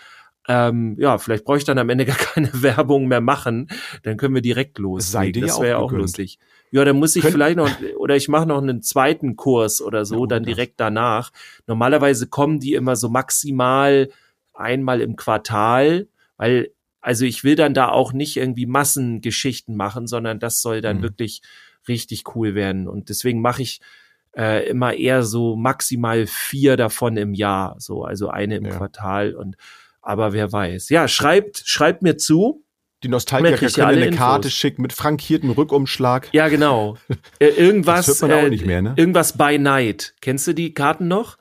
Ähm, 0.47 0.95
ja, 0.99 1.17
vielleicht 1.17 1.45
brauche 1.45 1.57
ich 1.57 1.63
dann 1.63 1.77
am 1.77 1.89
Ende 1.89 2.05
gar 2.05 2.17
keine 2.17 2.49
Werbung 2.61 3.07
mehr 3.07 3.21
machen. 3.21 3.69
Dann 4.03 4.17
können 4.17 4.35
wir 4.35 4.41
direkt 4.41 4.79
loslegen. 4.79 5.43
Das 5.43 5.59
wäre 5.59 5.71
ja 5.71 5.77
auch 5.77 5.91
lustig. 5.91 6.39
Ja, 6.71 6.83
dann 6.83 6.97
muss 6.97 7.15
ich 7.15 7.21
Könnt- 7.21 7.33
vielleicht 7.33 7.57
noch, 7.57 7.69
oder 7.97 8.15
ich 8.15 8.27
mache 8.27 8.45
noch 8.47 8.61
einen 8.61 8.81
zweiten 8.81 9.35
Kurs 9.35 9.81
oder 9.81 10.03
so, 10.05 10.21
Ja, 10.21 10.27
dann 10.27 10.43
das. 10.43 10.53
direkt 10.55 10.79
danach. 10.79 11.31
Normalerweise 11.67 12.27
kommen 12.27 12.59
die 12.59 12.73
immer 12.73 12.95
so 12.95 13.09
maximal 13.09 14.09
einmal 14.53 15.01
im 15.01 15.15
Quartal, 15.15 16.07
weil, 16.37 16.71
also 17.01 17.23
ich 17.25 17.43
will 17.43 17.55
dann 17.55 17.73
da 17.73 17.89
auch 17.89 18.13
nicht 18.13 18.35
irgendwie 18.37 18.65
Massengeschichten 18.65 19.75
machen, 19.75 20.07
sondern 20.07 20.39
das 20.39 20.61
soll 20.61 20.81
dann 20.81 20.97
Mhm. 20.97 21.03
wirklich 21.03 21.41
richtig 21.87 22.23
cool 22.35 22.55
werden. 22.55 22.87
Und 22.87 23.09
deswegen 23.09 23.41
mache 23.41 23.61
ich 23.61 23.79
äh, 24.37 24.67
immer 24.67 24.93
eher 24.93 25.23
so 25.23 25.55
maximal 25.55 26.27
vier 26.27 26.75
davon 26.75 27.15
im 27.15 27.33
Jahr, 27.33 27.77
so, 27.79 28.03
also 28.03 28.27
eine 28.27 28.57
im 28.57 28.65
Ja. 28.65 28.71
Quartal 28.75 29.33
und 29.33 29.55
aber 30.01 30.33
wer 30.33 30.51
weiß. 30.51 30.89
Ja, 30.89 31.07
schreibt, 31.07 31.63
schreibt 31.65 32.01
mir 32.01 32.17
zu. 32.17 32.64
Die 33.03 33.09
Nostalgiker 33.09 33.57
können 33.69 33.87
alle 33.87 34.01
eine 34.07 34.15
Karte 34.15 34.49
schicken 34.49 34.81
mit 34.81 34.93
frankiertem 34.93 35.51
Rückumschlag. 35.51 36.29
Ja, 36.31 36.47
genau. 36.47 36.97
Äh, 37.39 37.47
irgendwas, 37.49 38.05
Das 38.07 38.21
hört 38.21 38.31
man 38.31 38.39
auch 38.39 38.43
äh, 38.45 38.49
nicht 38.49 38.65
mehr, 38.65 38.81
ne? 38.81 38.93
irgendwas 38.95 39.37
by 39.37 39.59
night. 39.59 40.15
Kennst 40.21 40.47
du 40.47 40.53
die 40.53 40.73
Karten 40.73 41.07
noch? 41.07 41.37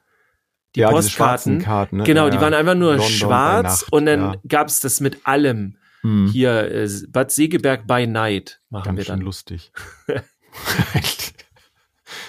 Die 0.74 0.80
ja, 0.80 0.90
Postkarten. 0.90 1.60
Karten. 1.60 1.98
Ne? 1.98 2.02
Genau, 2.04 2.24
ja, 2.24 2.30
die 2.30 2.40
waren 2.40 2.52
einfach 2.52 2.74
nur 2.74 2.92
London 2.96 3.08
schwarz 3.08 3.82
Nacht, 3.82 3.92
und 3.92 4.06
dann 4.06 4.20
ja. 4.20 4.34
gab's 4.48 4.80
das 4.80 5.00
mit 5.00 5.26
allem. 5.26 5.76
Hm. 6.02 6.28
Hier, 6.32 6.70
äh, 6.70 6.88
Bad 7.08 7.30
Segeberg 7.30 7.86
by 7.86 8.06
night 8.06 8.60
machen 8.70 8.84
Ganz 8.86 8.98
wir 8.98 9.04
schön 9.04 9.16
dann. 9.16 9.24
lustig. 9.24 9.72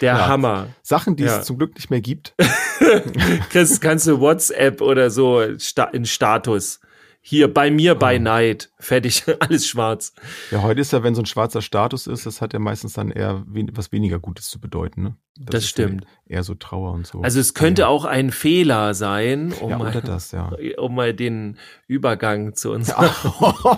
Der 0.01 0.13
Ja. 0.13 0.27
Hammer. 0.27 0.67
Sachen, 0.81 1.15
die 1.15 1.23
Ja. 1.23 1.39
es 1.39 1.45
zum 1.45 1.57
Glück 1.57 1.75
nicht 1.75 1.89
mehr 1.89 2.01
gibt. 2.01 2.35
Chris, 3.49 3.79
kannst 3.81 4.07
du 4.07 4.19
WhatsApp 4.19 4.81
oder 4.81 5.09
so 5.09 5.41
in 5.41 6.05
Status 6.05 6.79
hier 7.27 7.51
bei 7.51 7.71
mir 7.71 7.95
bei 7.95 8.19
Night. 8.19 8.69
Fertig, 8.77 9.23
alles 9.39 9.65
schwarz. 9.65 10.13
Ja, 10.51 10.61
heute 10.61 10.79
ist 10.79 10.93
ja, 10.93 11.01
wenn 11.01 11.15
so 11.15 11.23
ein 11.23 11.25
schwarzer 11.25 11.63
Status 11.63 12.05
ist, 12.05 12.27
das 12.27 12.39
hat 12.39 12.53
ja 12.53 12.59
meistens 12.59 12.93
dann 12.93 13.09
eher 13.09 13.43
wen, 13.47 13.71
was 13.73 13.91
weniger 13.91 14.19
Gutes 14.19 14.47
zu 14.47 14.59
bedeuten. 14.59 15.01
Ne? 15.01 15.15
Das, 15.35 15.61
das 15.61 15.69
stimmt. 15.69 16.05
Eher 16.27 16.43
so 16.43 16.53
Trauer 16.53 16.91
und 16.91 17.07
so. 17.07 17.21
Also 17.21 17.39
es 17.39 17.55
könnte 17.55 17.81
ja. 17.81 17.87
auch 17.87 18.05
ein 18.05 18.29
Fehler 18.29 18.93
sein, 18.93 19.53
um, 19.59 19.71
ja, 19.71 19.77
mal, 19.79 19.91
das, 20.01 20.33
ja. 20.33 20.51
um 20.77 20.93
mal 20.93 21.15
den 21.15 21.57
Übergang 21.87 22.53
zu 22.53 22.71
uns. 22.73 22.89
Ja, 22.89 23.15
oh, 23.39 23.75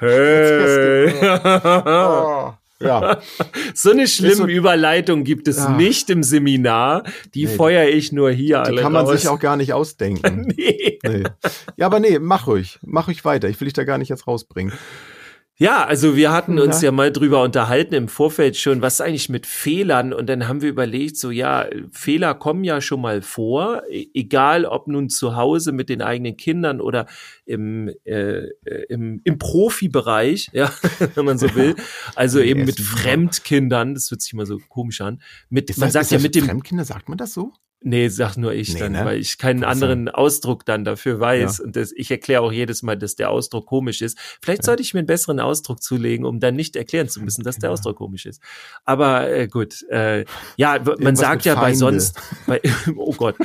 hey. 0.00 1.14
oh. 1.86 2.54
Ja. 2.82 3.20
so 3.74 3.90
eine 3.90 4.08
schlimme 4.08 4.34
so, 4.34 4.46
Überleitung 4.46 5.24
gibt 5.24 5.48
es 5.48 5.58
ja. 5.58 5.70
nicht 5.70 6.10
im 6.10 6.22
Seminar. 6.22 7.04
Die 7.34 7.44
nee, 7.44 7.54
feuer 7.54 7.88
ich 7.88 8.12
nur 8.12 8.30
hier 8.30 8.62
die 8.62 8.76
kann 8.76 8.92
man 8.92 9.06
raus. 9.06 9.20
sich 9.20 9.28
auch 9.28 9.38
gar 9.38 9.56
nicht 9.56 9.72
ausdenken. 9.72 10.52
nee. 10.56 10.98
nee. 11.04 11.22
Ja, 11.76 11.86
aber 11.86 12.00
nee, 12.00 12.18
mach 12.18 12.46
ruhig. 12.46 12.78
Mach 12.82 13.08
ruhig 13.08 13.24
weiter. 13.24 13.48
Ich 13.48 13.60
will 13.60 13.66
dich 13.66 13.74
da 13.74 13.84
gar 13.84 13.98
nicht 13.98 14.08
jetzt 14.08 14.26
rausbringen. 14.26 14.72
Ja, 15.60 15.84
also 15.84 16.16
wir 16.16 16.32
hatten 16.32 16.58
uns 16.58 16.80
ja. 16.80 16.86
ja 16.86 16.92
mal 16.92 17.12
drüber 17.12 17.42
unterhalten 17.42 17.92
im 17.92 18.08
Vorfeld 18.08 18.56
schon, 18.56 18.80
was 18.80 19.02
eigentlich 19.02 19.28
mit 19.28 19.44
Fehlern 19.44 20.14
und 20.14 20.26
dann 20.26 20.48
haben 20.48 20.62
wir 20.62 20.70
überlegt, 20.70 21.18
so 21.18 21.30
ja, 21.30 21.66
Fehler 21.92 22.32
kommen 22.32 22.64
ja 22.64 22.80
schon 22.80 23.02
mal 23.02 23.20
vor, 23.20 23.82
e-, 23.90 24.06
egal 24.14 24.64
ob 24.64 24.88
nun 24.88 25.10
zu 25.10 25.36
Hause 25.36 25.72
mit 25.72 25.90
den 25.90 26.00
eigenen 26.00 26.38
Kindern 26.38 26.80
oder 26.80 27.04
im, 27.44 27.90
äh, 28.04 28.46
im, 28.88 29.20
im 29.22 29.36
Profibereich, 29.36 30.48
ja, 30.54 30.72
wenn 31.14 31.26
man 31.26 31.36
so 31.36 31.54
will, 31.54 31.76
also 32.14 32.40
eben 32.40 32.64
mit 32.64 32.80
Fremdkindern, 32.80 33.92
das 33.92 34.10
hört 34.10 34.22
sich 34.22 34.32
mal 34.32 34.46
so 34.46 34.58
komisch 34.70 35.02
an, 35.02 35.20
mit, 35.50 35.68
ist 35.68 35.76
man 35.76 35.88
das, 35.92 36.08
sagt 36.08 36.10
ja 36.10 36.18
mit 36.20 36.34
dem 36.34 36.46
Fremdkinder, 36.46 36.86
sagt 36.86 37.10
man 37.10 37.18
das 37.18 37.34
so? 37.34 37.52
Nee, 37.82 38.08
sag 38.08 38.36
nur 38.36 38.52
ich 38.52 38.74
nee, 38.74 38.80
dann, 38.80 38.92
ne? 38.92 39.04
weil 39.06 39.18
ich 39.18 39.38
keinen 39.38 39.64
anderen 39.64 40.10
Ausdruck 40.10 40.66
dann 40.66 40.84
dafür 40.84 41.18
weiß. 41.18 41.58
Ja. 41.58 41.64
Und 41.64 41.76
das, 41.76 41.92
ich 41.92 42.10
erkläre 42.10 42.42
auch 42.42 42.52
jedes 42.52 42.82
Mal, 42.82 42.98
dass 42.98 43.14
der 43.16 43.30
Ausdruck 43.30 43.66
komisch 43.66 44.02
ist. 44.02 44.18
Vielleicht 44.42 44.62
ja. 44.62 44.66
sollte 44.66 44.82
ich 44.82 44.92
mir 44.92 45.00
einen 45.00 45.06
besseren 45.06 45.40
Ausdruck 45.40 45.82
zulegen, 45.82 46.26
um 46.26 46.40
dann 46.40 46.56
nicht 46.56 46.76
erklären 46.76 47.08
zu 47.08 47.22
müssen, 47.22 47.42
dass 47.42 47.58
der 47.58 47.70
Ausdruck 47.70 47.96
komisch 47.96 48.26
ist. 48.26 48.42
Aber 48.84 49.30
äh, 49.30 49.48
gut, 49.48 49.82
äh, 49.88 50.26
ja, 50.56 50.78
man 50.78 50.86
Irgendwas 50.86 51.18
sagt 51.20 51.44
ja 51.46 51.54
bei 51.54 51.72
sonst, 51.72 52.20
bei, 52.46 52.60
oh 52.96 53.14
Gott, 53.14 53.36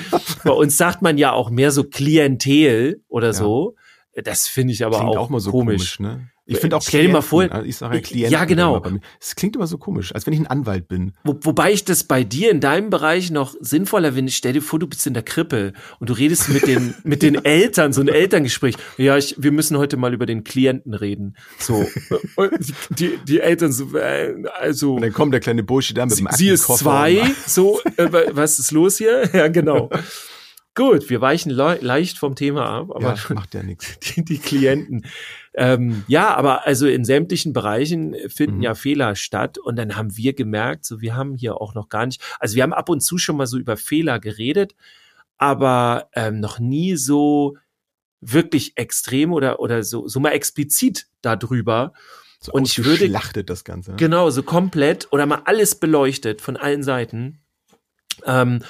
bei 0.43 0.51
uns 0.51 0.75
sagt 0.75 1.01
man 1.01 1.17
ja 1.17 1.31
auch 1.31 1.49
mehr 1.49 1.71
so 1.71 1.85
Klientel 1.85 3.03
oder 3.07 3.27
ja. 3.27 3.33
so. 3.33 3.75
Das 4.15 4.47
finde 4.47 4.73
ich 4.73 4.85
aber 4.85 5.05
auch, 5.05 5.17
auch 5.17 5.29
mal 5.29 5.39
so 5.39 5.51
komisch. 5.51 5.97
komisch 5.97 5.99
ne? 5.99 6.29
Ich 6.47 6.59
finde 6.59 6.77
auch 6.77 6.81
Stell 6.83 7.07
dir 7.07 7.13
mal 7.13 7.21
vor, 7.21 7.51
also 7.51 7.65
ich 7.65 7.75
sage 7.75 7.95
ja 7.95 8.01
Klienten. 8.01 8.31
Ja, 8.31 8.45
genau. 8.45 8.83
Es 9.19 9.35
klingt 9.35 9.55
immer 9.55 9.65
so 9.65 9.79
komisch, 9.79 10.13
als 10.13 10.27
wenn 10.27 10.33
ich 10.33 10.39
ein 10.39 10.45
Anwalt 10.45 10.87
bin. 10.87 11.13
Wo, 11.23 11.35
wobei 11.41 11.71
ich 11.71 11.85
das 11.85 12.03
bei 12.03 12.23
dir 12.23 12.51
in 12.51 12.59
deinem 12.59 12.91
Bereich 12.91 13.31
noch 13.31 13.55
sinnvoller 13.59 14.13
finde. 14.13 14.31
Stell 14.31 14.53
dir 14.53 14.61
vor, 14.61 14.77
du 14.77 14.85
bist 14.85 15.07
in 15.07 15.15
der 15.15 15.23
Krippe 15.23 15.73
und 15.99 16.09
du 16.09 16.13
redest 16.13 16.49
mit 16.49 16.67
den 16.67 16.93
mit 17.03 17.23
den 17.23 17.43
Eltern, 17.43 17.93
so 17.93 18.01
ein 18.01 18.07
Elterngespräch. 18.07 18.75
Ja, 18.97 19.17
ich, 19.17 19.35
wir 19.39 19.51
müssen 19.51 19.77
heute 19.77 19.97
mal 19.97 20.13
über 20.13 20.27
den 20.27 20.43
Klienten 20.43 20.93
reden. 20.93 21.35
So 21.57 21.87
und 22.35 22.51
die, 22.89 23.17
die 23.27 23.39
Eltern 23.39 23.71
so 23.71 23.97
äh, 23.97 24.35
also 24.59 24.95
und 24.95 25.01
dann 25.01 25.13
kommt 25.13 25.33
der 25.33 25.41
kleine 25.41 25.63
Bursche 25.63 25.95
da 25.95 26.05
mit 26.05 26.19
dem 26.19 26.27
Sie, 26.31 26.45
sie 26.45 26.49
ist 26.49 26.67
zwei, 26.67 27.23
so 27.47 27.79
äh, 27.97 28.07
was 28.31 28.59
ist 28.59 28.71
los 28.71 28.97
hier? 28.97 29.29
Ja, 29.35 29.49
genau. 29.49 29.89
Gut, 30.75 31.09
wir 31.09 31.21
weichen 31.21 31.51
le 31.51 31.79
leicht 31.81 32.17
vom 32.17 32.35
Thema 32.35 32.65
ab, 32.65 32.91
aber 32.93 33.15
ja, 33.15 33.33
macht 33.33 33.53
ja 33.53 33.63
nichts. 33.63 33.97
Die, 34.15 34.25
die 34.25 34.37
Klienten. 34.37 35.05
Ähm, 35.53 36.03
ja, 36.07 36.35
aber 36.35 36.67
also 36.67 36.85
in 36.85 37.05
sämtlichen 37.05 37.53
Bereichen 37.53 38.13
finden 38.27 38.57
mhm. 38.57 38.63
ja 38.63 38.75
Fehler 38.75 39.15
statt 39.15 39.57
und 39.57 39.77
dann 39.77 39.95
haben 39.95 40.17
wir 40.17 40.33
gemerkt, 40.33 40.83
so 40.83 40.99
wir 40.99 41.15
haben 41.15 41.35
hier 41.35 41.61
auch 41.61 41.75
noch 41.75 41.87
gar 41.87 42.05
nicht, 42.05 42.21
also 42.41 42.57
wir 42.57 42.63
haben 42.63 42.73
ab 42.73 42.89
und 42.89 42.99
zu 42.99 43.17
schon 43.17 43.37
mal 43.37 43.47
so 43.47 43.57
über 43.57 43.77
Fehler 43.77 44.19
geredet, 44.19 44.75
aber 45.37 46.09
ähm, 46.13 46.41
noch 46.41 46.59
nie 46.59 46.97
so 46.97 47.55
wirklich 48.19 48.77
extrem 48.77 49.31
oder 49.31 49.61
oder 49.61 49.81
so 49.81 50.09
so 50.09 50.19
mal 50.19 50.31
explizit 50.31 51.07
darüber. 51.21 51.93
So 52.41 52.51
und 52.51 52.67
ich 52.67 52.83
würde 52.83 53.09
das 53.45 53.63
Ganze. 53.63 53.91
Ne? 53.91 53.97
Genau, 53.97 54.29
so 54.29 54.43
komplett 54.43 55.07
oder 55.11 55.25
mal 55.25 55.43
alles 55.45 55.75
beleuchtet 55.75 56.41
von 56.41 56.57
allen 56.57 56.83
Seiten. 56.83 57.39
Ähm, 58.25 58.61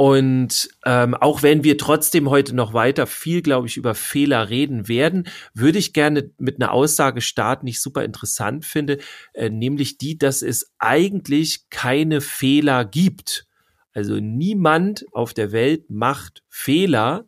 und 0.00 0.70
ähm, 0.86 1.14
auch 1.14 1.42
wenn 1.42 1.62
wir 1.62 1.76
trotzdem 1.76 2.30
heute 2.30 2.56
noch 2.56 2.72
weiter 2.72 3.06
viel, 3.06 3.42
glaube 3.42 3.66
ich, 3.66 3.76
über 3.76 3.94
Fehler 3.94 4.48
reden 4.48 4.88
werden, 4.88 5.28
würde 5.52 5.78
ich 5.78 5.92
gerne 5.92 6.30
mit 6.38 6.56
einer 6.56 6.72
Aussage 6.72 7.20
starten, 7.20 7.66
die 7.66 7.72
ich 7.72 7.82
super 7.82 8.02
interessant 8.02 8.64
finde, 8.64 8.96
äh, 9.34 9.50
nämlich 9.50 9.98
die, 9.98 10.16
dass 10.16 10.40
es 10.40 10.72
eigentlich 10.78 11.68
keine 11.68 12.22
Fehler 12.22 12.86
gibt. 12.86 13.46
Also 13.92 14.14
niemand 14.14 15.04
auf 15.12 15.34
der 15.34 15.52
Welt 15.52 15.90
macht 15.90 16.44
Fehler, 16.48 17.26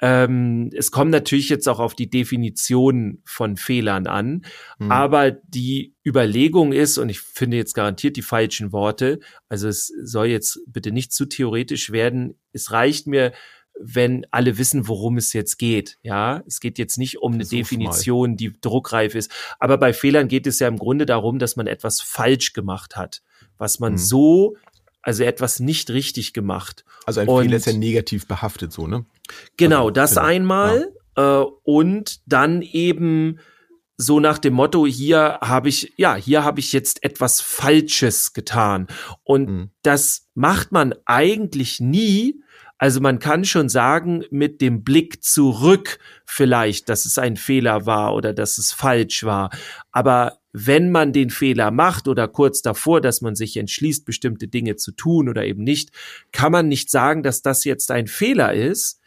ähm, 0.00 0.70
es 0.74 0.90
kommt 0.90 1.10
natürlich 1.10 1.48
jetzt 1.48 1.68
auch 1.68 1.78
auf 1.78 1.94
die 1.94 2.08
Definition 2.08 3.22
von 3.24 3.56
Fehlern 3.56 4.06
an, 4.06 4.44
mhm. 4.78 4.90
aber 4.90 5.30
die 5.30 5.94
Überlegung 6.06 6.72
ist, 6.72 6.98
und 6.98 7.08
ich 7.08 7.20
finde 7.20 7.56
jetzt 7.56 7.74
garantiert 7.74 8.16
die 8.16 8.22
falschen 8.22 8.72
Worte, 8.72 9.20
also 9.48 9.68
es 9.68 9.92
soll 10.02 10.26
jetzt 10.26 10.60
bitte 10.66 10.90
nicht 10.90 11.12
zu 11.12 11.26
theoretisch 11.26 11.92
werden, 11.92 12.38
es 12.52 12.72
reicht 12.72 13.06
mir, 13.06 13.32
wenn 13.82 14.26
alle 14.30 14.58
wissen, 14.58 14.88
worum 14.88 15.16
es 15.16 15.32
jetzt 15.32 15.58
geht. 15.58 15.98
Ja, 16.02 16.42
es 16.46 16.60
geht 16.60 16.78
jetzt 16.78 16.98
nicht 16.98 17.18
um 17.18 17.34
eine 17.34 17.46
Definition, 17.46 18.30
mal. 18.30 18.36
die 18.36 18.60
druckreif 18.60 19.14
ist. 19.14 19.32
Aber 19.58 19.78
bei 19.78 19.92
Fehlern 19.92 20.28
geht 20.28 20.46
es 20.46 20.58
ja 20.58 20.68
im 20.68 20.76
Grunde 20.76 21.06
darum, 21.06 21.38
dass 21.38 21.56
man 21.56 21.66
etwas 21.66 22.02
falsch 22.02 22.52
gemacht 22.52 22.96
hat, 22.96 23.22
was 23.56 23.78
man 23.78 23.92
mhm. 23.92 23.98
so 23.98 24.56
also 25.02 25.24
etwas 25.24 25.60
nicht 25.60 25.90
richtig 25.90 26.32
gemacht. 26.32 26.84
Also 27.06 27.20
ein 27.20 27.28
und, 27.28 27.42
Fehler 27.42 27.56
ist 27.56 27.66
ja 27.66 27.72
negativ 27.72 28.26
behaftet, 28.26 28.72
so, 28.72 28.86
ne? 28.86 29.04
Genau, 29.56 29.82
also, 29.82 29.90
das 29.90 30.18
einmal. 30.18 30.92
Ja. 31.16 31.42
Äh, 31.42 31.46
und 31.64 32.20
dann 32.26 32.62
eben 32.62 33.38
so 33.96 34.18
nach 34.18 34.38
dem 34.38 34.54
Motto, 34.54 34.86
hier 34.86 35.38
habe 35.42 35.68
ich, 35.68 35.92
ja, 35.96 36.14
hier 36.14 36.42
habe 36.42 36.60
ich 36.60 36.72
jetzt 36.72 37.04
etwas 37.04 37.40
Falsches 37.40 38.32
getan. 38.32 38.86
Und 39.24 39.48
mhm. 39.48 39.70
das 39.82 40.28
macht 40.34 40.72
man 40.72 40.94
eigentlich 41.04 41.80
nie. 41.80 42.42
Also 42.78 43.00
man 43.00 43.18
kann 43.18 43.44
schon 43.44 43.68
sagen, 43.68 44.24
mit 44.30 44.62
dem 44.62 44.84
Blick 44.84 45.22
zurück 45.22 45.98
vielleicht, 46.24 46.88
dass 46.88 47.04
es 47.04 47.18
ein 47.18 47.36
Fehler 47.36 47.84
war 47.84 48.14
oder 48.14 48.32
dass 48.32 48.56
es 48.56 48.72
falsch 48.72 49.22
war. 49.22 49.50
Aber 49.92 50.39
wenn 50.52 50.90
man 50.90 51.12
den 51.12 51.30
Fehler 51.30 51.70
macht 51.70 52.08
oder 52.08 52.26
kurz 52.28 52.62
davor, 52.62 53.00
dass 53.00 53.20
man 53.20 53.34
sich 53.36 53.56
entschließt, 53.56 54.04
bestimmte 54.04 54.48
Dinge 54.48 54.76
zu 54.76 54.92
tun 54.92 55.28
oder 55.28 55.44
eben 55.44 55.62
nicht, 55.62 55.90
kann 56.32 56.52
man 56.52 56.68
nicht 56.68 56.90
sagen, 56.90 57.22
dass 57.22 57.42
das 57.42 57.64
jetzt 57.64 57.90
ein 57.90 58.06
Fehler 58.06 58.52
ist, 58.52 59.00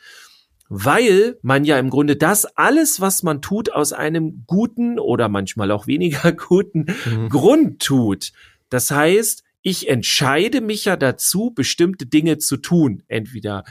weil 0.69 1.38
man 1.41 1.65
ja 1.65 1.77
im 1.77 1.89
Grunde 1.89 2.15
das 2.15 2.45
alles, 2.45 3.01
was 3.01 3.23
man 3.23 3.41
tut, 3.41 3.71
aus 3.71 3.93
einem 3.93 4.43
guten 4.47 5.00
oder 5.00 5.29
manchmal 5.29 5.71
auch 5.71 5.88
weniger 5.88 6.31
guten 6.47 6.88
mhm. 7.05 7.29
Grund 7.29 7.81
tut. 7.81 8.31
Das 8.69 8.89
heißt, 8.89 9.42
ich 9.63 9.88
entscheide 9.88 10.62
mich 10.62 10.86
ja 10.86 10.96
dazu, 10.96 11.51
bestimmte 11.55 12.05
Dinge 12.05 12.38
zu 12.38 12.58
tun. 12.58 13.01
Entweder 13.08 13.63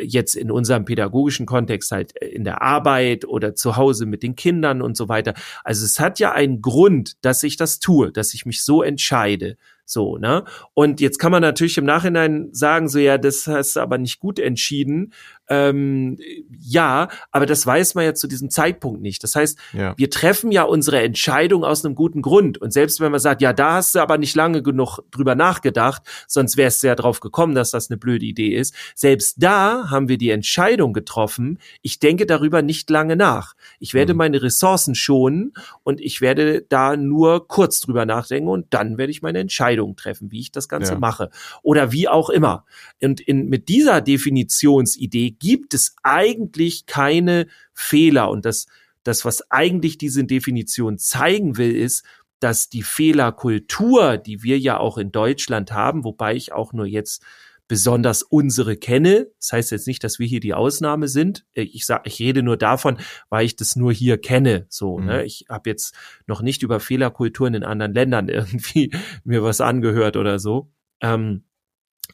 jetzt 0.00 0.34
in 0.36 0.50
unserem 0.50 0.84
pädagogischen 0.84 1.44
Kontext 1.44 1.92
halt 1.92 2.20
äh, 2.20 2.28
in 2.28 2.44
der 2.44 2.62
Arbeit 2.62 3.26
oder 3.26 3.54
zu 3.54 3.76
Hause 3.76 4.06
mit 4.06 4.22
den 4.22 4.36
Kindern 4.36 4.80
und 4.80 4.96
so 4.96 5.08
weiter. 5.08 5.34
Also 5.64 5.84
es 5.84 6.00
hat 6.00 6.18
ja 6.18 6.32
einen 6.32 6.62
Grund, 6.62 7.24
dass 7.24 7.42
ich 7.42 7.56
das 7.56 7.78
tue, 7.78 8.12
dass 8.12 8.32
ich 8.34 8.46
mich 8.46 8.64
so 8.64 8.82
entscheide. 8.82 9.58
So, 9.84 10.16
ne? 10.16 10.44
Und 10.74 11.00
jetzt 11.00 11.18
kann 11.18 11.32
man 11.32 11.42
natürlich 11.42 11.76
im 11.76 11.84
Nachhinein 11.84 12.48
sagen, 12.52 12.88
so 12.88 12.98
ja, 12.98 13.18
das 13.18 13.46
hast 13.46 13.76
du 13.76 13.80
aber 13.80 13.98
nicht 13.98 14.20
gut 14.20 14.38
entschieden. 14.38 15.12
Ähm, 15.52 16.16
ja, 16.58 17.08
aber 17.30 17.44
das 17.44 17.66
weiß 17.66 17.94
man 17.94 18.04
ja 18.04 18.14
zu 18.14 18.26
diesem 18.26 18.48
Zeitpunkt 18.48 19.02
nicht. 19.02 19.22
Das 19.22 19.34
heißt, 19.34 19.58
ja. 19.74 19.92
wir 19.98 20.08
treffen 20.08 20.50
ja 20.50 20.62
unsere 20.62 21.02
Entscheidung 21.02 21.62
aus 21.62 21.84
einem 21.84 21.94
guten 21.94 22.22
Grund. 22.22 22.56
Und 22.56 22.72
selbst 22.72 23.00
wenn 23.00 23.12
man 23.12 23.20
sagt, 23.20 23.42
ja, 23.42 23.52
da 23.52 23.74
hast 23.74 23.94
du 23.94 24.00
aber 24.00 24.16
nicht 24.16 24.34
lange 24.34 24.62
genug 24.62 25.00
drüber 25.10 25.34
nachgedacht, 25.34 26.02
sonst 26.26 26.56
wärst 26.56 26.82
du 26.82 26.86
ja 26.86 26.94
drauf 26.94 27.20
gekommen, 27.20 27.54
dass 27.54 27.70
das 27.70 27.90
eine 27.90 27.98
blöde 27.98 28.24
Idee 28.24 28.56
ist. 28.56 28.74
Selbst 28.94 29.42
da 29.42 29.90
haben 29.90 30.08
wir 30.08 30.16
die 30.16 30.30
Entscheidung 30.30 30.94
getroffen. 30.94 31.58
Ich 31.82 31.98
denke 31.98 32.24
darüber 32.24 32.62
nicht 32.62 32.88
lange 32.88 33.16
nach. 33.16 33.52
Ich 33.78 33.92
werde 33.92 34.14
mhm. 34.14 34.18
meine 34.18 34.42
Ressourcen 34.42 34.94
schonen 34.94 35.52
und 35.82 36.00
ich 36.00 36.22
werde 36.22 36.62
da 36.66 36.96
nur 36.96 37.46
kurz 37.46 37.80
drüber 37.80 38.06
nachdenken 38.06 38.48
und 38.48 38.68
dann 38.70 38.96
werde 38.96 39.10
ich 39.10 39.20
meine 39.20 39.40
Entscheidung 39.40 39.96
treffen, 39.96 40.32
wie 40.32 40.40
ich 40.40 40.50
das 40.50 40.68
Ganze 40.68 40.94
ja. 40.94 40.98
mache. 40.98 41.28
Oder 41.62 41.92
wie 41.92 42.08
auch 42.08 42.30
immer. 42.30 42.64
Und 43.02 43.20
in, 43.20 43.50
mit 43.50 43.68
dieser 43.68 44.00
Definitionsidee 44.00 45.36
gibt 45.42 45.74
es 45.74 45.96
eigentlich 46.04 46.86
keine 46.86 47.48
Fehler. 47.74 48.30
Und 48.30 48.44
das, 48.44 48.66
das, 49.02 49.24
was 49.24 49.50
eigentlich 49.50 49.98
diese 49.98 50.24
Definition 50.24 50.98
zeigen 50.98 51.56
will, 51.58 51.74
ist, 51.74 52.04
dass 52.38 52.68
die 52.68 52.82
Fehlerkultur, 52.82 54.16
die 54.16 54.42
wir 54.42 54.58
ja 54.58 54.78
auch 54.78 54.98
in 54.98 55.12
Deutschland 55.12 55.72
haben, 55.72 56.04
wobei 56.04 56.34
ich 56.34 56.52
auch 56.52 56.72
nur 56.72 56.86
jetzt 56.86 57.22
besonders 57.68 58.22
unsere 58.22 58.76
kenne. 58.76 59.28
Das 59.38 59.52
heißt 59.52 59.70
jetzt 59.72 59.86
nicht, 59.86 60.04
dass 60.04 60.18
wir 60.18 60.26
hier 60.26 60.40
die 60.40 60.54
Ausnahme 60.54 61.08
sind. 61.08 61.44
Ich 61.54 61.86
sag, 61.86 62.06
ich 62.06 62.18
rede 62.20 62.42
nur 62.42 62.56
davon, 62.56 62.98
weil 63.30 63.46
ich 63.46 63.56
das 63.56 63.76
nur 63.76 63.92
hier 63.92 64.18
kenne. 64.18 64.66
So, 64.68 64.98
mhm. 64.98 65.06
ne? 65.06 65.24
Ich 65.24 65.46
habe 65.48 65.70
jetzt 65.70 65.94
noch 66.26 66.42
nicht 66.42 66.62
über 66.62 66.80
Fehlerkulturen 66.80 67.54
in 67.54 67.64
anderen 67.64 67.94
Ländern 67.94 68.28
irgendwie 68.28 68.92
mir 69.24 69.42
was 69.42 69.60
angehört 69.60 70.16
oder 70.16 70.38
so. 70.38 70.70
Ähm, 71.00 71.44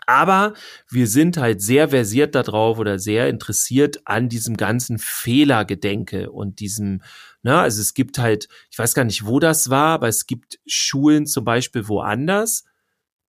Aber 0.08 0.54
wir 0.88 1.06
sind 1.06 1.36
halt 1.36 1.60
sehr 1.60 1.90
versiert 1.90 2.34
darauf 2.34 2.78
oder 2.78 2.98
sehr 2.98 3.28
interessiert 3.28 4.00
an 4.06 4.30
diesem 4.30 4.56
ganzen 4.56 4.98
Fehlergedenke 4.98 6.30
und 6.30 6.60
diesem, 6.60 7.02
ne, 7.42 7.58
also 7.58 7.82
es 7.82 7.92
gibt 7.92 8.16
halt, 8.18 8.48
ich 8.70 8.78
weiß 8.78 8.94
gar 8.94 9.04
nicht, 9.04 9.26
wo 9.26 9.38
das 9.38 9.68
war, 9.68 9.88
aber 9.88 10.08
es 10.08 10.26
gibt 10.26 10.60
Schulen 10.66 11.26
zum 11.26 11.44
Beispiel 11.44 11.88
woanders, 11.88 12.64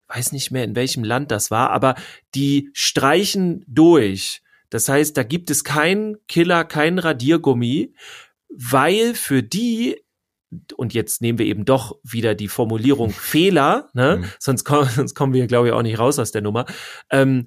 weiß 0.07 0.31
nicht 0.31 0.53
mehr 0.53 0.63
in 0.63 0.77
welchem 0.77 1.03
Land 1.03 1.33
das 1.33 1.51
war, 1.51 1.71
aber 1.71 1.97
die 2.37 2.71
streichen 2.75 3.65
durch. 3.67 4.41
Das 4.71 4.89
heißt, 4.89 5.17
da 5.17 5.25
gibt 5.25 5.51
es 5.51 5.65
keinen 5.65 6.17
Killer, 6.29 6.63
keinen 6.63 7.01
Radiergummi, 7.01 7.93
weil 8.51 9.15
für 9.15 9.43
die 9.43 10.01
und 10.77 10.95
jetzt 10.95 11.21
nehmen 11.23 11.39
wir 11.39 11.47
eben 11.47 11.65
doch 11.65 11.99
wieder 12.03 12.35
die 12.35 12.49
Formulierung 12.49 13.11
Fehler, 13.13 13.89
ne? 13.95 14.19
Mhm. 14.19 14.25
Sonst, 14.39 14.65
kommen, 14.65 14.89
sonst 14.95 15.15
kommen 15.15 15.33
wir, 15.33 15.47
glaube 15.47 15.69
ich, 15.69 15.75
auch 15.75 15.83
nicht 15.83 15.99
raus 15.99 16.19
aus 16.19 16.33
der 16.33 16.43
Nummer. 16.43 16.67
Ähm, 17.11 17.47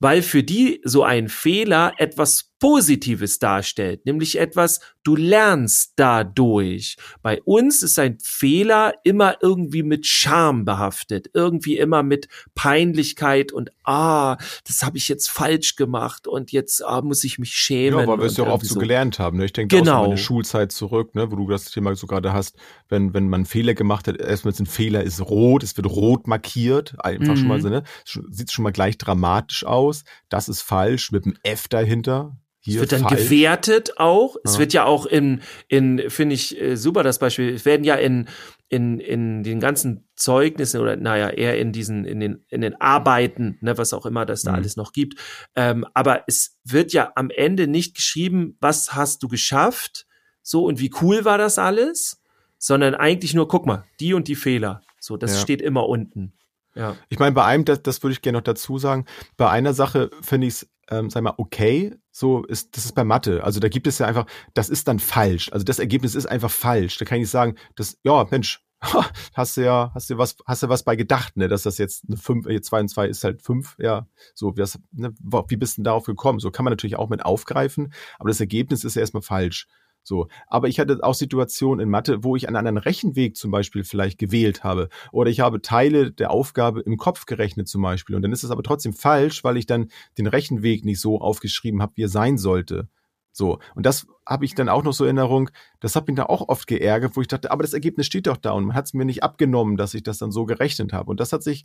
weil 0.00 0.22
für 0.22 0.44
die 0.44 0.80
so 0.84 1.02
ein 1.02 1.28
Fehler 1.28 1.92
etwas 1.96 2.52
Positives 2.60 3.40
darstellt, 3.40 4.06
nämlich 4.06 4.38
etwas, 4.38 4.80
du 5.08 5.16
lernst 5.16 5.94
dadurch. 5.96 6.96
Bei 7.22 7.40
uns 7.42 7.82
ist 7.82 7.98
ein 7.98 8.18
Fehler 8.22 8.92
immer 9.04 9.36
irgendwie 9.40 9.82
mit 9.82 10.06
Scham 10.06 10.66
behaftet, 10.66 11.30
irgendwie 11.32 11.78
immer 11.78 12.02
mit 12.02 12.28
Peinlichkeit 12.54 13.50
und 13.50 13.70
ah, 13.84 14.36
das 14.66 14.82
habe 14.82 14.98
ich 14.98 15.08
jetzt 15.08 15.30
falsch 15.30 15.76
gemacht 15.76 16.26
und 16.28 16.52
jetzt 16.52 16.84
ah, 16.84 17.00
muss 17.00 17.24
ich 17.24 17.38
mich 17.38 17.54
schämen. 17.54 18.00
Ja, 18.00 18.06
weil 18.06 18.18
wir 18.18 18.26
es 18.26 18.36
ja 18.36 18.44
auch 18.44 18.52
oft 18.52 18.66
so 18.66 18.78
gelernt 18.78 19.18
haben. 19.18 19.38
Ne? 19.38 19.46
Ich 19.46 19.54
denke 19.54 19.78
genau. 19.78 19.92
auch 19.92 20.02
an 20.02 20.08
meine 20.10 20.18
Schulzeit 20.18 20.72
zurück, 20.72 21.14
ne, 21.14 21.32
wo 21.32 21.36
du 21.36 21.48
das 21.48 21.70
Thema 21.70 21.96
so 21.96 22.06
gerade 22.06 22.34
hast, 22.34 22.56
wenn, 22.90 23.14
wenn 23.14 23.30
man 23.30 23.46
Fehler 23.46 23.72
gemacht 23.72 24.08
hat, 24.08 24.20
erstmal 24.20 24.52
ist 24.52 24.60
ein 24.60 24.66
Fehler 24.66 25.04
ist 25.04 25.22
rot, 25.22 25.62
es 25.62 25.74
wird 25.78 25.86
rot 25.86 26.26
markiert, 26.26 27.02
einfach 27.02 27.32
mhm. 27.32 27.36
schon 27.38 27.48
mal 27.48 27.58
mhm. 27.58 27.62
so, 27.62 27.68
ne? 27.70 27.82
Sieht 28.04 28.52
schon 28.52 28.62
mal 28.62 28.72
gleich 28.72 28.98
dramatisch 28.98 29.64
aus. 29.64 30.04
Das 30.28 30.50
ist 30.50 30.60
falsch 30.60 31.12
mit 31.12 31.24
einem 31.24 31.36
F 31.44 31.68
dahinter 31.68 32.36
hier 32.60 32.74
es 32.74 32.80
wird 32.80 32.92
dann 32.92 33.08
falsch. 33.08 33.22
gewertet 33.24 33.98
auch. 33.98 34.34
Ja. 34.36 34.40
Es 34.44 34.58
wird 34.58 34.72
ja 34.72 34.84
auch 34.84 35.06
in, 35.06 35.42
in 35.68 36.10
finde 36.10 36.34
ich 36.34 36.60
äh, 36.60 36.76
super 36.76 37.02
das 37.02 37.18
Beispiel. 37.18 37.54
Es 37.54 37.64
werden 37.64 37.84
ja 37.84 37.94
in, 37.94 38.28
in, 38.68 39.00
in 39.00 39.42
den 39.42 39.60
ganzen 39.60 40.08
Zeugnissen 40.16 40.80
oder 40.80 40.96
naja, 40.96 41.30
eher 41.30 41.58
in 41.58 41.72
diesen, 41.72 42.04
in 42.04 42.20
den, 42.20 42.44
in 42.48 42.60
den 42.60 42.80
Arbeiten, 42.80 43.58
ne, 43.60 43.78
was 43.78 43.92
auch 43.92 44.06
immer 44.06 44.26
das 44.26 44.42
da 44.42 44.50
mhm. 44.50 44.56
alles 44.56 44.76
noch 44.76 44.92
gibt. 44.92 45.20
Ähm, 45.54 45.86
aber 45.94 46.24
es 46.26 46.58
wird 46.64 46.92
ja 46.92 47.12
am 47.14 47.30
Ende 47.30 47.68
nicht 47.68 47.94
geschrieben, 47.94 48.56
was 48.60 48.94
hast 48.94 49.22
du 49.22 49.28
geschafft, 49.28 50.06
so 50.42 50.64
und 50.64 50.80
wie 50.80 50.90
cool 51.00 51.24
war 51.24 51.38
das 51.38 51.58
alles, 51.58 52.20
sondern 52.58 52.94
eigentlich 52.94 53.34
nur, 53.34 53.48
guck 53.48 53.66
mal, 53.66 53.84
die 54.00 54.14
und 54.14 54.28
die 54.28 54.34
Fehler. 54.34 54.82
So, 55.00 55.16
das 55.16 55.34
ja. 55.34 55.40
steht 55.40 55.62
immer 55.62 55.88
unten. 55.88 56.32
Ja. 56.74 56.96
Ich 57.08 57.18
meine, 57.18 57.32
bei 57.32 57.44
einem, 57.44 57.64
das, 57.64 57.82
das 57.82 58.02
würde 58.02 58.12
ich 58.12 58.22
gerne 58.22 58.38
noch 58.38 58.44
dazu 58.44 58.78
sagen, 58.78 59.06
bei 59.36 59.48
einer 59.50 59.74
Sache 59.74 60.10
finde 60.20 60.46
ich 60.46 60.54
es, 60.54 60.68
ähm, 60.90 61.10
sag 61.10 61.22
mal, 61.22 61.34
okay, 61.36 61.94
so 62.10 62.44
ist, 62.44 62.76
das 62.76 62.84
ist 62.84 62.94
bei 62.94 63.04
Mathe. 63.04 63.44
Also 63.44 63.60
da 63.60 63.68
gibt 63.68 63.86
es 63.86 63.98
ja 63.98 64.06
einfach, 64.06 64.26
das 64.54 64.68
ist 64.68 64.88
dann 64.88 64.98
falsch. 64.98 65.52
Also 65.52 65.64
das 65.64 65.78
Ergebnis 65.78 66.14
ist 66.14 66.26
einfach 66.26 66.50
falsch. 66.50 66.98
Da 66.98 67.04
kann 67.04 67.20
ich 67.20 67.30
sagen, 67.30 67.56
das, 67.76 67.98
ja, 68.02 68.26
Mensch, 68.30 68.62
hast 69.34 69.56
du 69.56 69.64
ja, 69.64 69.90
hast 69.94 70.08
du 70.10 70.18
was, 70.18 70.36
hast 70.46 70.62
du 70.62 70.68
was 70.68 70.84
bei 70.84 70.96
gedacht, 70.96 71.36
ne, 71.36 71.48
dass 71.48 71.62
das 71.64 71.78
jetzt 71.78 72.04
eine 72.08 72.16
5, 72.16 72.46
äh, 72.46 72.60
2 72.60 72.80
und 72.80 72.88
2 72.88 73.06
ist 73.08 73.24
halt 73.24 73.42
5, 73.42 73.76
ja, 73.78 74.06
so, 74.34 74.56
wie, 74.56 74.64
ne, 74.92 75.12
wie 75.20 75.56
bist 75.56 75.76
du 75.76 75.80
denn 75.80 75.84
darauf 75.84 76.04
gekommen? 76.04 76.38
So 76.38 76.50
kann 76.50 76.64
man 76.64 76.72
natürlich 76.72 76.96
auch 76.96 77.08
mit 77.08 77.24
aufgreifen, 77.24 77.92
aber 78.18 78.28
das 78.28 78.40
Ergebnis 78.40 78.84
ist 78.84 78.94
ja 78.94 79.00
erstmal 79.00 79.22
falsch. 79.22 79.66
So. 80.08 80.26
Aber 80.46 80.68
ich 80.68 80.80
hatte 80.80 80.98
auch 81.02 81.14
Situationen 81.14 81.80
in 81.84 81.90
Mathe, 81.90 82.24
wo 82.24 82.34
ich 82.34 82.48
einen 82.48 82.56
anderen 82.56 82.78
Rechenweg 82.78 83.36
zum 83.36 83.50
Beispiel 83.50 83.84
vielleicht 83.84 84.18
gewählt 84.18 84.64
habe. 84.64 84.88
Oder 85.12 85.30
ich 85.30 85.40
habe 85.40 85.60
Teile 85.60 86.10
der 86.10 86.30
Aufgabe 86.30 86.80
im 86.80 86.96
Kopf 86.96 87.26
gerechnet 87.26 87.68
zum 87.68 87.82
Beispiel. 87.82 88.16
Und 88.16 88.22
dann 88.22 88.32
ist 88.32 88.42
es 88.42 88.50
aber 88.50 88.62
trotzdem 88.62 88.94
falsch, 88.94 89.44
weil 89.44 89.58
ich 89.58 89.66
dann 89.66 89.88
den 90.16 90.26
Rechenweg 90.26 90.84
nicht 90.84 91.00
so 91.00 91.20
aufgeschrieben 91.20 91.82
habe, 91.82 91.92
wie 91.96 92.04
er 92.04 92.08
sein 92.08 92.38
sollte. 92.38 92.88
So. 93.32 93.60
Und 93.74 93.84
das 93.84 94.06
habe 94.26 94.46
ich 94.46 94.54
dann 94.54 94.68
auch 94.68 94.82
noch 94.82 94.92
so 94.94 95.04
in 95.04 95.16
Erinnerung. 95.16 95.50
Das 95.78 95.94
hat 95.94 96.08
mich 96.08 96.16
da 96.16 96.24
auch 96.24 96.48
oft 96.48 96.66
geärgert, 96.66 97.14
wo 97.14 97.20
ich 97.20 97.28
dachte, 97.28 97.50
aber 97.50 97.62
das 97.62 97.74
Ergebnis 97.74 98.06
steht 98.06 98.26
doch 98.26 98.38
da 98.38 98.52
und 98.52 98.64
man 98.64 98.76
hat 98.76 98.86
es 98.86 98.94
mir 98.94 99.04
nicht 99.04 99.22
abgenommen, 99.22 99.76
dass 99.76 99.94
ich 99.94 100.02
das 100.02 100.18
dann 100.18 100.32
so 100.32 100.46
gerechnet 100.46 100.92
habe. 100.92 101.10
Und 101.10 101.20
das 101.20 101.32
hat 101.32 101.42
sich 101.42 101.64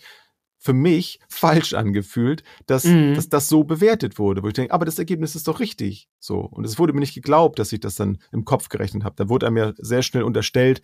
für 0.63 0.74
mich 0.74 1.20
falsch 1.27 1.74
angefühlt, 1.74 2.41
dass, 2.67 2.86
mhm. 2.86 3.15
dass 3.15 3.27
das 3.27 3.50
so 3.50 3.65
bewertet 3.65 4.17
wurde, 4.17 4.43
wo 4.43 4.48
ich 4.48 4.53
denke, 4.53 4.74
aber 4.74 4.86
das 4.86 4.98
Ergebnis 4.98 5.36
ist 5.36 5.50
doch 5.50 5.60
richtig. 5.60 6.08
So. 6.20 6.39
Und 6.39 6.63
es 6.63 6.79
wurde 6.79 6.93
mir 6.93 7.01
nicht 7.01 7.13
geglaubt, 7.13 7.60
dass 7.60 7.74
ich 7.74 7.82
das 7.82 7.96
dann 7.96 8.17
im 8.32 8.46
Kopf 8.46 8.70
gerechnet 8.70 9.03
habe. 9.03 9.15
Da 9.17 9.27
wurde 9.27 9.46
einem 9.46 9.58
ja 9.58 9.74
sehr 9.77 10.03
schnell 10.03 10.24
unterstellt, 10.24 10.82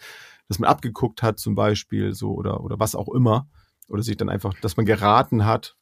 dass 0.50 0.60
man 0.60 0.70
abgeguckt 0.70 1.24
hat, 1.24 1.40
zum 1.40 1.56
Beispiel, 1.56 2.14
so 2.14 2.34
oder, 2.34 2.62
oder 2.62 2.78
was 2.78 2.94
auch 2.94 3.08
immer. 3.08 3.48
Oder 3.88 4.04
sich 4.04 4.18
dann 4.18 4.28
einfach, 4.28 4.54
dass 4.60 4.76
man 4.76 4.86
geraten 4.86 5.46
hat. 5.46 5.78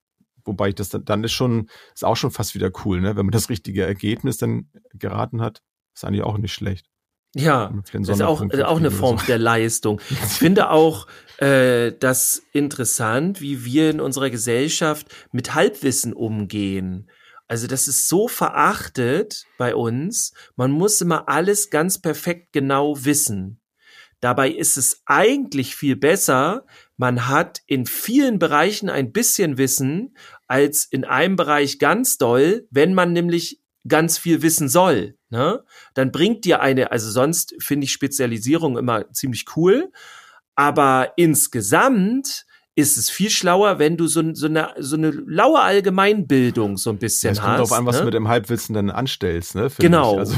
Wobei 0.46 0.70
ich 0.70 0.76
das 0.76 0.90
dann, 0.90 1.04
dann 1.04 1.24
ist 1.24 1.34
schon, 1.34 1.68
ist 1.96 2.06
auch 2.06 2.16
schon 2.16 2.30
fast 2.30 2.54
wieder 2.54 2.70
cool, 2.86 3.02
ne? 3.02 3.16
Wenn 3.16 3.26
man 3.26 3.34
das 3.34 3.50
richtige 3.50 3.84
Ergebnis 3.84 4.38
dann 4.38 4.70
geraten 4.94 5.42
hat, 5.42 5.64
ist 5.96 6.06
eigentlich 6.06 6.22
auch 6.22 6.38
nicht 6.38 6.54
schlecht. 6.54 6.88
Ja, 7.38 7.74
das 7.94 8.10
ist 8.10 8.22
auch, 8.22 8.42
auch 8.42 8.78
eine 8.78 8.92
Form 8.92 9.20
der 9.28 9.38
Leistung. 9.38 10.02
Ich 10.10 10.18
finde 10.18 10.70
auch 10.70 11.08
äh, 11.38 11.94
das 12.00 12.44
interessant, 12.52 13.42
wie 13.42 13.64
wir 13.64 13.92
in 13.92 14.02
unserer 14.02 14.30
Gesellschaft 14.30 15.08
mit 15.32 15.54
Halbwissen 15.54 16.14
umgehen. 16.14 17.10
Also 17.48 17.68
das 17.68 17.88
ist 17.88 18.10
so 18.10 18.28
verachtet 18.28 19.46
bei 19.58 19.76
uns. 19.76 20.34
Man 20.56 20.72
muss 20.72 21.00
immer 21.00 21.30
alles 21.30 21.70
ganz 21.70 22.02
perfekt 22.02 22.52
genau 22.52 23.06
wissen. 23.06 23.62
Dabei 24.20 24.50
ist 24.50 24.78
es 24.78 25.04
eigentlich 25.06 25.76
viel 25.76 25.96
besser, 25.96 26.66
man 26.98 27.28
hat 27.28 27.62
in 27.68 27.86
vielen 27.86 28.40
Bereichen 28.40 28.90
ein 28.90 29.12
bisschen 29.12 29.60
Wissen 29.60 30.18
als 30.48 30.86
in 30.86 31.06
einem 31.06 31.36
Bereich 31.36 31.78
ganz 31.78 32.18
doll, 32.18 32.68
wenn 32.72 32.96
man 32.96 33.14
nämlich 33.14 33.62
ganz 33.88 34.18
viel 34.18 34.42
wissen 34.42 34.70
soll, 34.70 35.17
ne? 35.30 35.64
Dann 35.94 36.12
bringt 36.12 36.46
dir 36.46 36.62
eine, 36.62 36.92
also 36.92 37.10
sonst 37.10 37.56
finde 37.60 37.86
ich 37.86 37.92
Spezialisierung 37.92 38.78
immer 38.78 39.12
ziemlich 39.12 39.46
cool, 39.56 39.92
aber 40.56 41.14
insgesamt 41.18 42.46
ist 42.78 42.96
es 42.96 43.10
viel 43.10 43.32
schlauer, 43.32 43.80
wenn 43.80 43.98
du 43.98 44.06
so, 44.06 44.22
so, 44.36 44.46
eine, 44.46 44.70
so 44.78 44.98
eine 44.98 45.10
laue 45.10 45.60
Allgemeinbildung 45.60 46.78
so 46.78 46.92
ein 46.92 47.00
bisschen 47.00 47.32
hast. 47.32 47.40
Es 47.40 47.44
kommt 47.44 47.56
darauf 47.56 47.72
an, 47.72 47.88
was 47.88 47.96
ne? 47.96 48.02
du 48.02 48.06
mit 48.06 48.14
dem 48.14 48.28
Halbwissen 48.28 48.76
dann 48.76 48.92
anstellst. 48.92 49.56
Ne, 49.56 49.70
genau. 49.80 50.20
Also 50.20 50.36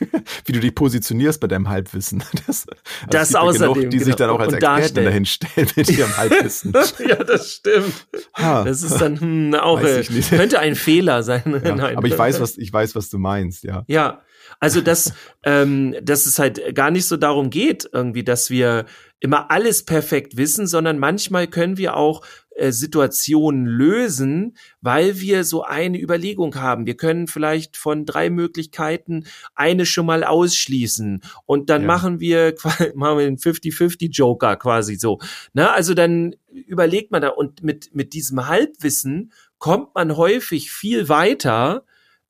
wie 0.46 0.52
du 0.52 0.60
dich 0.60 0.74
positionierst 0.74 1.38
bei 1.38 1.48
deinem 1.48 1.68
Halbwissen. 1.68 2.24
Das, 2.46 2.66
also 2.66 2.78
das 3.10 3.34
außerdem. 3.34 3.74
Genug, 3.74 3.90
die 3.90 3.98
genau. 3.98 4.06
sich 4.06 4.16
dann 4.16 4.30
auch 4.30 4.40
als 4.40 4.54
Experten 4.54 5.04
dahin 5.04 5.26
stellen 5.26 5.68
mit 5.76 5.90
ihrem 5.90 6.16
Halbwissen. 6.16 6.72
ja, 7.08 7.16
das 7.16 7.52
stimmt. 7.52 8.06
Ha. 8.36 8.64
Das 8.64 8.82
ist 8.82 8.98
dann 8.98 9.20
hm, 9.20 9.54
auch, 9.54 9.80
äh, 9.80 10.02
könnte 10.30 10.58
ein 10.58 10.74
Fehler 10.74 11.22
sein. 11.22 11.60
Ja, 11.62 11.96
aber 11.96 12.08
ich 12.08 12.16
weiß, 12.16 12.40
was, 12.40 12.56
ich 12.56 12.72
weiß, 12.72 12.94
was 12.94 13.10
du 13.10 13.18
meinst, 13.18 13.64
ja. 13.64 13.84
Ja. 13.86 14.22
Also, 14.60 14.80
dass, 14.80 15.12
ähm, 15.44 15.94
dass 16.02 16.26
es 16.26 16.38
halt 16.38 16.74
gar 16.74 16.90
nicht 16.90 17.06
so 17.06 17.16
darum 17.16 17.50
geht, 17.50 17.88
irgendwie, 17.92 18.24
dass 18.24 18.50
wir 18.50 18.86
immer 19.22 19.50
alles 19.52 19.84
perfekt 19.84 20.36
wissen, 20.36 20.66
sondern 20.66 20.98
manchmal 20.98 21.46
können 21.46 21.78
wir 21.78 21.96
auch 21.96 22.22
äh, 22.56 22.72
Situationen 22.72 23.66
lösen, 23.66 24.56
weil 24.80 25.20
wir 25.20 25.44
so 25.44 25.62
eine 25.62 26.00
Überlegung 26.00 26.56
haben. 26.56 26.86
Wir 26.86 26.96
können 26.96 27.28
vielleicht 27.28 27.76
von 27.76 28.04
drei 28.04 28.30
Möglichkeiten 28.30 29.24
eine 29.54 29.86
schon 29.86 30.06
mal 30.06 30.24
ausschließen 30.24 31.22
und 31.46 31.70
dann 31.70 31.82
ja. 31.82 31.86
machen 31.86 32.20
wir 32.20 32.54
machen 32.94 33.18
wir 33.18 33.24
den 33.24 33.38
50-50 33.38 34.10
Joker 34.10 34.56
quasi 34.56 34.96
so. 34.96 35.18
Na, 35.52 35.72
also 35.72 35.94
dann 35.94 36.34
überlegt 36.50 37.10
man 37.10 37.22
da 37.22 37.28
und 37.28 37.62
mit 37.62 37.94
mit 37.94 38.12
diesem 38.12 38.48
Halbwissen 38.48 39.32
kommt 39.58 39.94
man 39.94 40.16
häufig 40.16 40.72
viel 40.72 41.08
weiter, 41.08 41.84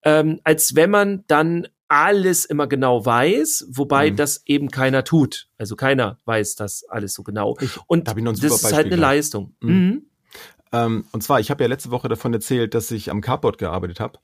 ähm, 0.04 0.40
als 0.44 0.76
wenn 0.76 0.90
man 0.90 1.24
dann 1.26 1.66
alles 1.92 2.46
immer 2.46 2.66
genau 2.66 3.04
weiß, 3.04 3.66
wobei 3.68 4.10
mhm. 4.10 4.16
das 4.16 4.42
eben 4.46 4.70
keiner 4.70 5.04
tut. 5.04 5.50
Also 5.58 5.76
keiner 5.76 6.18
weiß 6.24 6.54
das 6.54 6.84
alles 6.88 7.12
so 7.12 7.22
genau. 7.22 7.54
Ich, 7.60 7.78
und 7.86 8.08
da 8.08 8.14
das 8.14 8.42
ist 8.42 8.72
halt 8.72 8.86
eine 8.86 8.96
Leistung. 8.96 9.54
Mhm. 9.60 9.70
Mhm. 9.70 10.06
Ähm, 10.72 11.04
und 11.12 11.22
zwar, 11.22 11.38
ich 11.38 11.50
habe 11.50 11.62
ja 11.62 11.68
letzte 11.68 11.90
Woche 11.90 12.08
davon 12.08 12.32
erzählt, 12.32 12.72
dass 12.72 12.90
ich 12.90 13.10
am 13.10 13.20
Carport 13.20 13.58
gearbeitet 13.58 14.00
habe. 14.00 14.18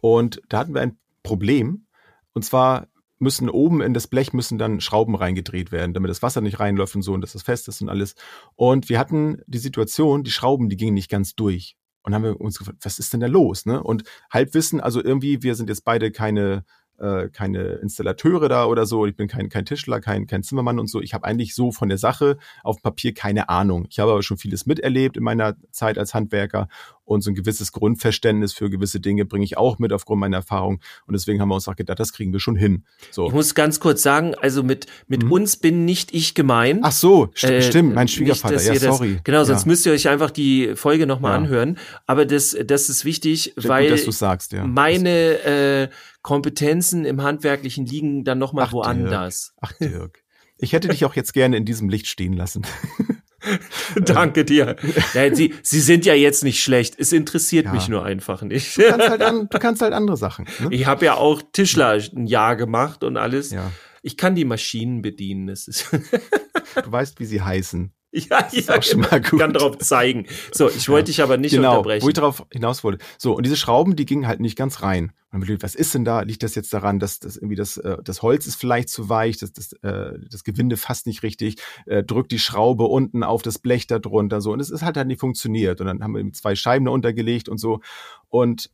Und 0.00 0.40
da 0.48 0.60
hatten 0.60 0.74
wir 0.74 0.80
ein 0.80 0.96
Problem. 1.24 1.86
Und 2.34 2.44
zwar 2.44 2.86
müssen 3.18 3.50
oben 3.50 3.80
in 3.80 3.94
das 3.94 4.06
Blech 4.06 4.32
müssen 4.32 4.56
dann 4.56 4.80
Schrauben 4.80 5.16
reingedreht 5.16 5.72
werden, 5.72 5.94
damit 5.94 6.10
das 6.10 6.22
Wasser 6.22 6.40
nicht 6.40 6.60
reinläuft 6.60 6.94
und 6.94 7.02
so 7.02 7.14
und 7.14 7.20
dass 7.20 7.32
das 7.32 7.42
fest 7.42 7.66
ist 7.66 7.82
und 7.82 7.88
alles. 7.88 8.14
Und 8.54 8.88
wir 8.88 9.00
hatten 9.00 9.42
die 9.48 9.58
Situation, 9.58 10.22
die 10.22 10.30
Schrauben, 10.30 10.68
die 10.68 10.76
gingen 10.76 10.94
nicht 10.94 11.10
ganz 11.10 11.34
durch. 11.34 11.76
Und 12.04 12.14
haben 12.14 12.22
wir 12.22 12.40
uns 12.40 12.58
gefragt, 12.58 12.78
was 12.82 13.00
ist 13.00 13.12
denn 13.12 13.18
da 13.18 13.26
los? 13.26 13.66
Ne? 13.66 13.82
Und 13.82 14.04
Halbwissen, 14.30 14.80
also 14.80 15.02
irgendwie, 15.02 15.42
wir 15.42 15.56
sind 15.56 15.68
jetzt 15.68 15.84
beide 15.84 16.12
keine 16.12 16.64
äh, 16.98 17.28
keine 17.28 17.62
Installateure 17.74 18.48
da 18.48 18.66
oder 18.66 18.86
so. 18.86 19.06
Ich 19.06 19.16
bin 19.16 19.28
kein, 19.28 19.48
kein 19.48 19.64
Tischler, 19.64 20.00
kein, 20.00 20.26
kein 20.26 20.42
Zimmermann 20.42 20.78
und 20.78 20.88
so. 20.88 21.00
Ich 21.00 21.14
habe 21.14 21.24
eigentlich 21.24 21.54
so 21.54 21.72
von 21.72 21.88
der 21.88 21.98
Sache 21.98 22.38
auf 22.62 22.82
Papier 22.82 23.14
keine 23.14 23.48
Ahnung. 23.48 23.86
Ich 23.90 23.98
habe 23.98 24.12
aber 24.12 24.22
schon 24.22 24.38
vieles 24.38 24.66
miterlebt 24.66 25.16
in 25.16 25.22
meiner 25.22 25.56
Zeit 25.70 25.98
als 25.98 26.14
Handwerker. 26.14 26.68
Und 27.08 27.22
so 27.22 27.30
ein 27.30 27.34
gewisses 27.34 27.72
Grundverständnis 27.72 28.52
für 28.52 28.70
gewisse 28.70 29.00
Dinge 29.00 29.24
bringe 29.24 29.44
ich 29.44 29.56
auch 29.56 29.78
mit 29.78 29.92
aufgrund 29.92 30.20
meiner 30.20 30.36
Erfahrung 30.36 30.80
und 31.06 31.14
deswegen 31.14 31.40
haben 31.40 31.48
wir 31.48 31.54
uns 31.54 31.66
auch 31.66 31.76
gedacht, 31.76 31.98
das 31.98 32.12
kriegen 32.12 32.32
wir 32.32 32.40
schon 32.40 32.56
hin. 32.56 32.84
So. 33.10 33.26
Ich 33.26 33.32
muss 33.32 33.54
ganz 33.54 33.80
kurz 33.80 34.02
sagen, 34.02 34.34
also 34.34 34.62
mit 34.62 34.86
mit 35.06 35.24
mhm. 35.24 35.32
uns 35.32 35.56
bin 35.56 35.84
nicht 35.84 36.14
ich 36.14 36.34
gemein. 36.34 36.80
Ach 36.82 36.92
so, 36.92 37.30
st 37.34 37.44
äh, 37.44 37.62
stimmt, 37.62 37.94
mein 37.94 38.08
Schwiegervater. 38.08 38.56
Nicht, 38.56 38.66
ja, 38.66 38.92
sorry. 38.92 39.14
Das, 39.14 39.24
genau, 39.24 39.44
sonst 39.44 39.62
ja. 39.62 39.68
müsst 39.68 39.86
ihr 39.86 39.92
euch 39.92 40.08
einfach 40.08 40.30
die 40.30 40.76
Folge 40.76 41.06
nochmal 41.06 41.32
ja. 41.32 41.38
anhören. 41.38 41.78
Aber 42.06 42.26
das 42.26 42.56
das 42.66 42.88
ist 42.88 43.04
wichtig, 43.04 43.52
Stimmt 43.52 43.68
weil 43.68 43.90
gut, 43.90 44.14
sagst, 44.14 44.52
ja. 44.52 44.64
meine 44.64 45.08
äh, 45.44 45.88
Kompetenzen 46.22 47.04
im 47.04 47.22
Handwerklichen 47.22 47.86
liegen 47.86 48.24
dann 48.24 48.38
nochmal 48.38 48.70
woanders. 48.72 49.54
Dirk. 49.54 49.62
Ach 49.62 49.72
Dirk. 49.78 50.24
Ich 50.58 50.72
hätte 50.72 50.88
dich 50.88 51.04
auch 51.04 51.14
jetzt 51.14 51.32
gerne 51.32 51.56
in 51.56 51.64
diesem 51.64 51.88
Licht 51.88 52.08
stehen 52.08 52.32
lassen. 52.32 52.66
Danke 53.96 54.44
dir. 54.44 54.76
Ja, 55.14 55.34
sie, 55.34 55.54
sie 55.62 55.80
sind 55.80 56.04
ja 56.04 56.14
jetzt 56.14 56.44
nicht 56.44 56.62
schlecht. 56.62 56.94
Es 56.98 57.12
interessiert 57.12 57.66
ja. 57.66 57.72
mich 57.72 57.88
nur 57.88 58.04
einfach 58.04 58.42
nicht. 58.42 58.76
Du 58.76 58.82
kannst 58.82 59.08
halt, 59.08 59.22
an, 59.22 59.48
du 59.48 59.58
kannst 59.58 59.82
halt 59.82 59.92
andere 59.92 60.16
Sachen. 60.16 60.46
Ne? 60.58 60.68
Ich 60.70 60.86
habe 60.86 61.04
ja 61.04 61.14
auch 61.14 61.42
Tischler 61.52 61.98
ein 62.14 62.26
Jahr 62.26 62.56
gemacht 62.56 63.04
und 63.04 63.16
alles. 63.16 63.50
Ja. 63.50 63.70
Ich 64.02 64.16
kann 64.16 64.34
die 64.34 64.44
Maschinen 64.44 65.02
bedienen. 65.02 65.46
Das 65.46 65.68
ist 65.68 65.88
du 65.92 66.92
weißt, 66.92 67.20
wie 67.20 67.24
sie 67.24 67.42
heißen. 67.42 67.92
Ja, 68.12 68.48
ja, 68.52 68.78
auch 68.78 68.82
schon 68.82 69.00
mal 69.00 69.20
gut. 69.20 69.38
kann 69.38 69.52
darauf 69.52 69.78
zeigen. 69.78 70.26
So, 70.52 70.68
ich 70.68 70.88
wollte 70.88 71.10
ja. 71.10 71.12
dich 71.12 71.22
aber 71.22 71.36
nicht 71.36 71.52
genau, 71.52 71.72
unterbrechen. 71.72 72.04
Wo 72.04 72.08
ich 72.08 72.14
darauf 72.14 72.46
hinaus 72.50 72.82
wollte. 72.82 73.04
So, 73.18 73.36
und 73.36 73.44
diese 73.44 73.56
Schrauben, 73.56 73.96
die 73.96 74.06
gingen 74.06 74.26
halt 74.26 74.40
nicht 74.40 74.56
ganz 74.56 74.82
rein. 74.82 75.12
Und 75.30 75.46
man 75.46 75.62
was 75.62 75.74
ist 75.74 75.94
denn 75.94 76.06
da? 76.06 76.22
Liegt 76.22 76.42
das 76.42 76.54
jetzt 76.54 76.72
daran, 76.72 76.98
dass 76.98 77.20
das 77.20 77.36
irgendwie 77.36 77.56
das, 77.56 77.76
äh, 77.76 77.98
das 78.02 78.22
Holz 78.22 78.46
ist 78.46 78.56
vielleicht 78.56 78.88
zu 78.88 79.10
weich, 79.10 79.36
das, 79.36 79.52
das, 79.52 79.72
äh, 79.82 80.18
das 80.30 80.42
Gewinde 80.42 80.78
fast 80.78 81.06
nicht 81.06 81.22
richtig, 81.22 81.56
äh, 81.84 82.02
drückt 82.02 82.32
die 82.32 82.38
Schraube 82.38 82.84
unten 82.84 83.22
auf 83.22 83.42
das 83.42 83.58
Blech 83.58 83.86
da 83.86 83.98
drunter 83.98 84.40
so. 84.40 84.52
Und 84.52 84.60
es 84.60 84.70
ist 84.70 84.82
halt 84.82 84.96
halt 84.96 85.06
nicht 85.06 85.20
funktioniert. 85.20 85.80
Und 85.82 85.86
dann 85.86 86.02
haben 86.02 86.14
wir 86.14 86.32
zwei 86.32 86.54
Scheiben 86.54 86.86
da 86.86 86.92
untergelegt 86.92 87.50
und 87.50 87.58
so. 87.58 87.80
Und 88.28 88.70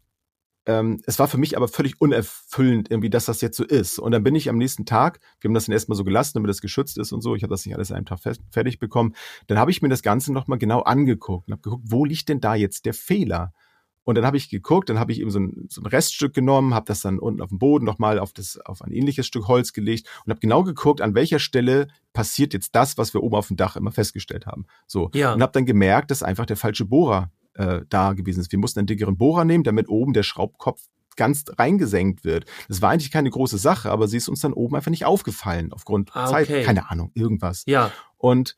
ähm, 0.67 1.03
es 1.07 1.19
war 1.19 1.29
für 1.29 1.39
mich 1.39 1.57
aber 1.57 1.69
völlig 1.69 2.01
unerfüllend, 2.01 2.91
irgendwie, 2.91 3.11
dass 3.11 3.27
das 3.27 3.41
jetzt 3.41 3.57
so 3.57 3.65
ist. 3.65 3.99
Und 3.99 4.13
dann 4.13 4.23
bin 4.23 4.35
ich 4.35 4.49
am 4.49 4.57
nächsten 4.57 4.87
Tag, 4.87 5.21
wir 5.41 5.49
haben 5.49 5.55
das 5.55 5.67
dann 5.67 5.73
erstmal 5.73 5.97
so 5.97 6.05
gelassen, 6.05 6.33
damit 6.35 6.49
das 6.49 6.61
geschützt 6.61 6.97
ist 6.99 7.13
und 7.13 7.21
so. 7.21 7.35
Ich 7.35 7.43
habe 7.43 7.53
das 7.53 7.67
nicht 7.67 7.75
alles 7.75 7.91
an 7.91 7.99
einem 7.99 8.07
Tag 8.07 8.21
fertig 8.51 8.79
bekommen. 8.79 9.15
Dann 9.47 9.59
habe 9.59 9.71
ich 9.71 9.83
mir 9.83 9.89
das 9.89 10.03
Ganze 10.03 10.33
nochmal 10.33 10.59
genau 10.59 10.81
angeguckt 10.81 11.49
und 11.49 11.53
habe 11.53 11.63
geguckt, 11.63 11.85
wo 11.87 12.05
liegt 12.05 12.29
denn 12.29 12.41
da 12.41 12.55
jetzt 12.55 12.87
der 12.87 12.95
Fehler? 12.95 13.53
Und 14.05 14.17
dann 14.17 14.27
habe 14.27 14.37
ich 14.37 14.51
geguckt, 14.51 14.91
dann 14.91 14.99
habe 14.99 15.13
ich 15.13 15.21
eben 15.21 15.31
so 15.31 15.41
ein, 15.41 15.67
so 15.69 15.81
ein 15.81 15.87
Reststück 15.87 16.35
genommen, 16.35 16.75
habe 16.75 16.85
das 16.87 17.01
dann 17.01 17.19
unten 17.19 17.41
auf 17.41 17.49
dem 17.49 17.59
Boden 17.59 17.87
nochmal 17.87 18.19
auf, 18.19 18.33
das, 18.33 18.59
auf 18.59 18.83
ein 18.83 18.93
ähnliches 18.93 19.27
Stück 19.27 19.49
Holz 19.49 19.73
gelegt 19.73 20.07
und 20.25 20.31
habe 20.31 20.41
genau 20.41 20.63
geguckt, 20.63 21.01
an 21.01 21.15
welcher 21.15 21.39
Stelle 21.39 21.89
passiert 22.13 22.53
jetzt 22.53 22.75
das, 22.75 22.99
was 22.99 23.15
wir 23.15 23.23
oben 23.23 23.35
auf 23.35 23.49
dem 23.49 23.57
Dach 23.57 23.77
immer 23.77 23.93
festgestellt 23.93 24.47
haben. 24.47 24.67
So 24.87 25.11
ja. 25.15 25.33
und 25.33 25.43
habe 25.43 25.53
dann 25.53 25.65
gemerkt, 25.65 26.11
dass 26.11 26.23
einfach 26.23 26.45
der 26.45 26.57
falsche 26.57 26.85
Bohrer 26.85 27.31
äh, 27.55 27.81
da 27.89 28.13
gewesen 28.13 28.41
ist. 28.41 28.53
Wir 28.53 28.59
mussten 28.59 28.81
einen 28.81 28.87
dickeren 28.87 29.17
Bohrer 29.17 29.45
nehmen, 29.45 29.65
damit 29.65 29.89
oben 29.89 30.13
der 30.13 30.23
Schraubkopf 30.23 30.83
ganz 31.17 31.45
reingesenkt 31.57 32.25
wird. 32.25 32.47
Das 32.69 32.83
war 32.83 32.91
eigentlich 32.91 33.11
keine 33.11 33.31
große 33.31 33.59
Sache, 33.59 33.91
aber 33.91 34.09
sie 34.09 34.17
ist 34.17 34.29
uns 34.29 34.41
dann 34.41 34.53
oben 34.53 34.75
einfach 34.77 34.91
nicht 34.91 35.05
aufgefallen 35.05 35.73
aufgrund 35.73 36.15
ah, 36.15 36.29
okay. 36.29 36.47
Zeit, 36.47 36.65
keine 36.65 36.91
Ahnung, 36.91 37.11
irgendwas. 37.15 37.65
Ja. 37.67 37.93
Und 38.17 38.57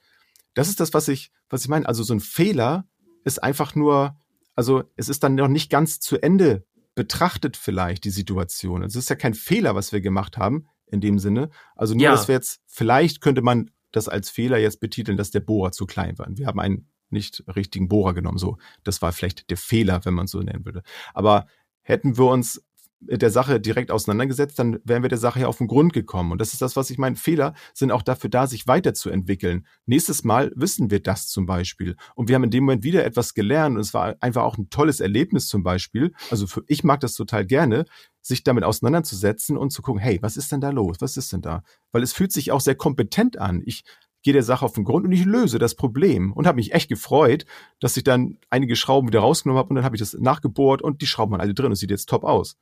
das 0.54 0.68
ist 0.68 0.80
das, 0.80 0.94
was 0.94 1.08
ich, 1.08 1.32
was 1.50 1.62
ich 1.62 1.68
meine. 1.68 1.86
Also 1.86 2.02
so 2.02 2.14
ein 2.14 2.20
Fehler 2.20 2.88
ist 3.24 3.42
einfach 3.42 3.74
nur, 3.74 4.16
also 4.54 4.84
es 4.96 5.08
ist 5.08 5.22
dann 5.22 5.34
noch 5.34 5.48
nicht 5.48 5.70
ganz 5.70 6.00
zu 6.00 6.18
Ende 6.18 6.64
betrachtet 6.94 7.56
vielleicht 7.58 8.04
die 8.04 8.10
Situation. 8.10 8.82
Es 8.82 8.96
ist 8.96 9.10
ja 9.10 9.16
kein 9.16 9.34
Fehler, 9.34 9.74
was 9.74 9.92
wir 9.92 10.00
gemacht 10.00 10.38
haben 10.38 10.66
in 10.86 11.00
dem 11.00 11.18
Sinne. 11.18 11.50
Also 11.74 11.94
nur, 11.94 12.04
ja. 12.04 12.10
dass 12.12 12.26
wir 12.26 12.34
jetzt, 12.34 12.60
vielleicht 12.66 13.20
könnte 13.20 13.42
man 13.42 13.70
das 13.92 14.08
als 14.08 14.30
Fehler 14.30 14.58
jetzt 14.58 14.80
betiteln, 14.80 15.16
dass 15.16 15.30
der 15.30 15.40
Bohrer 15.40 15.72
zu 15.72 15.86
klein 15.86 16.18
war. 16.18 16.26
Wir 16.30 16.46
haben 16.46 16.58
einen 16.58 16.88
nicht 17.10 17.44
richtigen 17.54 17.88
Bohrer 17.88 18.14
genommen. 18.14 18.38
So, 18.38 18.58
das 18.84 19.02
war 19.02 19.12
vielleicht 19.12 19.50
der 19.50 19.56
Fehler, 19.56 20.04
wenn 20.04 20.14
man 20.14 20.26
so 20.26 20.40
nennen 20.40 20.64
würde. 20.64 20.82
Aber 21.14 21.46
hätten 21.82 22.18
wir 22.18 22.26
uns 22.26 22.62
der 23.00 23.30
Sache 23.30 23.60
direkt 23.60 23.90
auseinandergesetzt, 23.90 24.58
dann 24.58 24.78
wären 24.84 25.02
wir 25.02 25.08
der 25.08 25.18
Sache 25.18 25.40
ja 25.40 25.46
auf 25.48 25.58
den 25.58 25.66
Grund 25.66 25.92
gekommen. 25.92 26.32
Und 26.32 26.40
das 26.40 26.52
ist 26.52 26.62
das, 26.62 26.76
was 26.76 26.90
ich 26.90 26.98
meine. 26.98 27.16
Fehler 27.16 27.54
sind 27.74 27.90
auch 27.90 28.02
dafür 28.02 28.30
da, 28.30 28.46
sich 28.46 28.66
weiterzuentwickeln. 28.66 29.66
Nächstes 29.84 30.24
Mal 30.24 30.52
wissen 30.56 30.90
wir 30.90 31.00
das 31.00 31.28
zum 31.28 31.46
Beispiel. 31.46 31.96
Und 32.14 32.28
wir 32.28 32.34
haben 32.34 32.44
in 32.44 32.50
dem 32.50 32.64
Moment 32.64 32.84
wieder 32.84 33.04
etwas 33.04 33.34
gelernt. 33.34 33.76
Und 33.76 33.82
es 33.82 33.94
war 33.94 34.16
einfach 34.20 34.42
auch 34.42 34.56
ein 34.56 34.70
tolles 34.70 35.00
Erlebnis 35.00 35.46
zum 35.46 35.62
Beispiel. 35.62 36.14
Also 36.30 36.46
für, 36.46 36.64
ich 36.68 36.84
mag 36.84 37.00
das 37.00 37.14
total 37.14 37.44
gerne, 37.44 37.84
sich 38.22 38.42
damit 38.42 38.64
auseinanderzusetzen 38.64 39.56
und 39.56 39.70
zu 39.70 39.82
gucken, 39.82 40.00
hey, 40.00 40.18
was 40.22 40.36
ist 40.36 40.50
denn 40.50 40.60
da 40.60 40.70
los? 40.70 40.96
Was 41.00 41.16
ist 41.16 41.32
denn 41.32 41.42
da? 41.42 41.62
Weil 41.92 42.02
es 42.02 42.12
fühlt 42.12 42.32
sich 42.32 42.50
auch 42.50 42.60
sehr 42.60 42.74
kompetent 42.74 43.38
an. 43.38 43.62
Ich 43.64 43.84
gehe 44.26 44.32
der 44.32 44.42
Sache 44.42 44.64
auf 44.64 44.72
den 44.72 44.82
Grund 44.82 45.06
und 45.06 45.12
ich 45.12 45.24
löse 45.24 45.60
das 45.60 45.76
Problem 45.76 46.32
und 46.32 46.48
habe 46.48 46.56
mich 46.56 46.74
echt 46.74 46.88
gefreut, 46.88 47.46
dass 47.78 47.96
ich 47.96 48.02
dann 48.02 48.38
einige 48.50 48.74
Schrauben 48.74 49.06
wieder 49.06 49.20
rausgenommen 49.20 49.60
habe 49.60 49.68
und 49.68 49.76
dann 49.76 49.84
habe 49.84 49.94
ich 49.94 50.00
das 50.00 50.14
nachgebohrt 50.14 50.82
und 50.82 51.00
die 51.00 51.06
Schrauben 51.06 51.30
waren 51.30 51.40
alle 51.40 51.54
drin 51.54 51.66
und 51.66 51.76
sieht 51.76 51.92
jetzt 51.92 52.08
top 52.08 52.24
aus. 52.24 52.58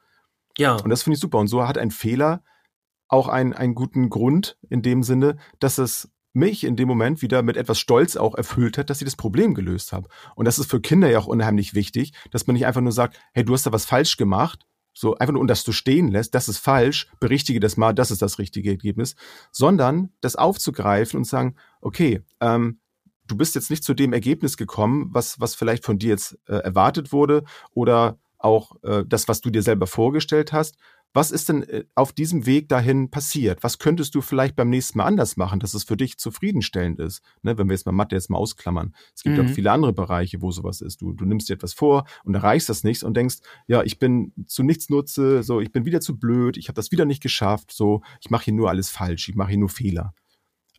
Ja. 0.58 0.76
Und 0.76 0.90
das 0.90 1.02
finde 1.02 1.14
ich 1.14 1.22
super. 1.22 1.38
Und 1.38 1.48
so 1.48 1.66
hat 1.66 1.78
ein 1.78 1.90
Fehler 1.90 2.44
auch 3.08 3.28
einen, 3.28 3.54
einen 3.54 3.74
guten 3.74 4.10
Grund 4.10 4.58
in 4.68 4.82
dem 4.82 5.02
Sinne, 5.02 5.38
dass 5.58 5.78
es 5.78 6.12
mich 6.34 6.64
in 6.64 6.76
dem 6.76 6.86
Moment 6.86 7.22
wieder 7.22 7.40
mit 7.42 7.56
etwas 7.56 7.78
Stolz 7.78 8.16
auch 8.16 8.34
erfüllt 8.34 8.76
hat, 8.76 8.90
dass 8.90 9.00
ich 9.00 9.06
das 9.06 9.16
Problem 9.16 9.54
gelöst 9.54 9.94
habe. 9.94 10.10
Und 10.36 10.44
das 10.44 10.58
ist 10.58 10.70
für 10.70 10.82
Kinder 10.82 11.08
ja 11.08 11.18
auch 11.18 11.26
unheimlich 11.26 11.72
wichtig, 11.72 12.12
dass 12.30 12.46
man 12.46 12.54
nicht 12.54 12.66
einfach 12.66 12.82
nur 12.82 12.92
sagt, 12.92 13.18
hey, 13.32 13.42
du 13.42 13.54
hast 13.54 13.64
da 13.64 13.72
was 13.72 13.86
falsch 13.86 14.18
gemacht, 14.18 14.66
so 14.94 15.16
einfach 15.16 15.32
nur, 15.32 15.42
und 15.42 15.48
dass 15.48 15.64
du 15.64 15.72
stehen 15.72 16.08
lässt, 16.08 16.34
das 16.34 16.48
ist 16.48 16.58
falsch, 16.58 17.08
berichtige 17.20 17.60
das 17.60 17.76
mal, 17.76 17.92
das 17.92 18.10
ist 18.10 18.22
das 18.22 18.38
richtige 18.38 18.70
Ergebnis, 18.70 19.16
sondern 19.50 20.10
das 20.20 20.36
aufzugreifen 20.36 21.18
und 21.18 21.24
sagen, 21.24 21.56
okay, 21.80 22.22
ähm, 22.40 22.78
du 23.26 23.36
bist 23.36 23.54
jetzt 23.54 23.70
nicht 23.70 23.84
zu 23.84 23.94
dem 23.94 24.12
Ergebnis 24.12 24.56
gekommen, 24.56 25.08
was, 25.12 25.40
was 25.40 25.54
vielleicht 25.54 25.84
von 25.84 25.98
dir 25.98 26.10
jetzt 26.10 26.38
äh, 26.46 26.56
erwartet 26.56 27.12
wurde 27.12 27.44
oder 27.72 28.18
auch 28.44 28.76
äh, 28.82 29.04
das, 29.06 29.28
was 29.28 29.40
du 29.40 29.50
dir 29.50 29.62
selber 29.62 29.86
vorgestellt 29.86 30.52
hast, 30.52 30.76
was 31.16 31.30
ist 31.30 31.48
denn 31.48 31.62
äh, 31.62 31.84
auf 31.94 32.12
diesem 32.12 32.44
Weg 32.44 32.68
dahin 32.68 33.08
passiert? 33.08 33.62
Was 33.62 33.78
könntest 33.78 34.14
du 34.14 34.20
vielleicht 34.20 34.56
beim 34.56 34.68
nächsten 34.68 34.98
Mal 34.98 35.04
anders 35.04 35.36
machen, 35.36 35.60
dass 35.60 35.72
es 35.72 35.84
für 35.84 35.96
dich 35.96 36.18
zufriedenstellend 36.18 36.98
ist? 36.98 37.22
Ne, 37.42 37.56
wenn 37.56 37.68
wir 37.68 37.74
jetzt 37.74 37.86
mal 37.86 37.92
Mathe 37.92 38.16
jetzt 38.16 38.30
mal 38.30 38.38
ausklammern. 38.38 38.94
Es 39.14 39.22
gibt 39.22 39.38
mhm. 39.38 39.46
auch 39.46 39.50
viele 39.50 39.70
andere 39.70 39.92
Bereiche, 39.92 40.42
wo 40.42 40.50
sowas 40.50 40.80
ist. 40.80 41.00
Du, 41.00 41.12
du 41.12 41.24
nimmst 41.24 41.48
dir 41.48 41.54
etwas 41.54 41.72
vor 41.72 42.04
und 42.24 42.34
erreichst 42.34 42.68
das 42.68 42.82
nicht 42.82 43.04
und 43.04 43.16
denkst, 43.16 43.36
ja, 43.68 43.82
ich 43.84 44.00
bin 44.00 44.32
zu 44.46 44.64
nichts 44.64 44.90
nutze, 44.90 45.44
so, 45.44 45.60
ich 45.60 45.70
bin 45.70 45.84
wieder 45.84 46.00
zu 46.00 46.18
blöd, 46.18 46.56
ich 46.56 46.66
habe 46.68 46.74
das 46.76 46.90
wieder 46.90 47.04
nicht 47.04 47.22
geschafft, 47.22 47.72
so, 47.72 48.02
ich 48.20 48.30
mache 48.30 48.46
hier 48.46 48.54
nur 48.54 48.68
alles 48.68 48.90
falsch, 48.90 49.28
ich 49.28 49.36
mache 49.36 49.50
hier 49.50 49.58
nur 49.58 49.68
Fehler. 49.68 50.14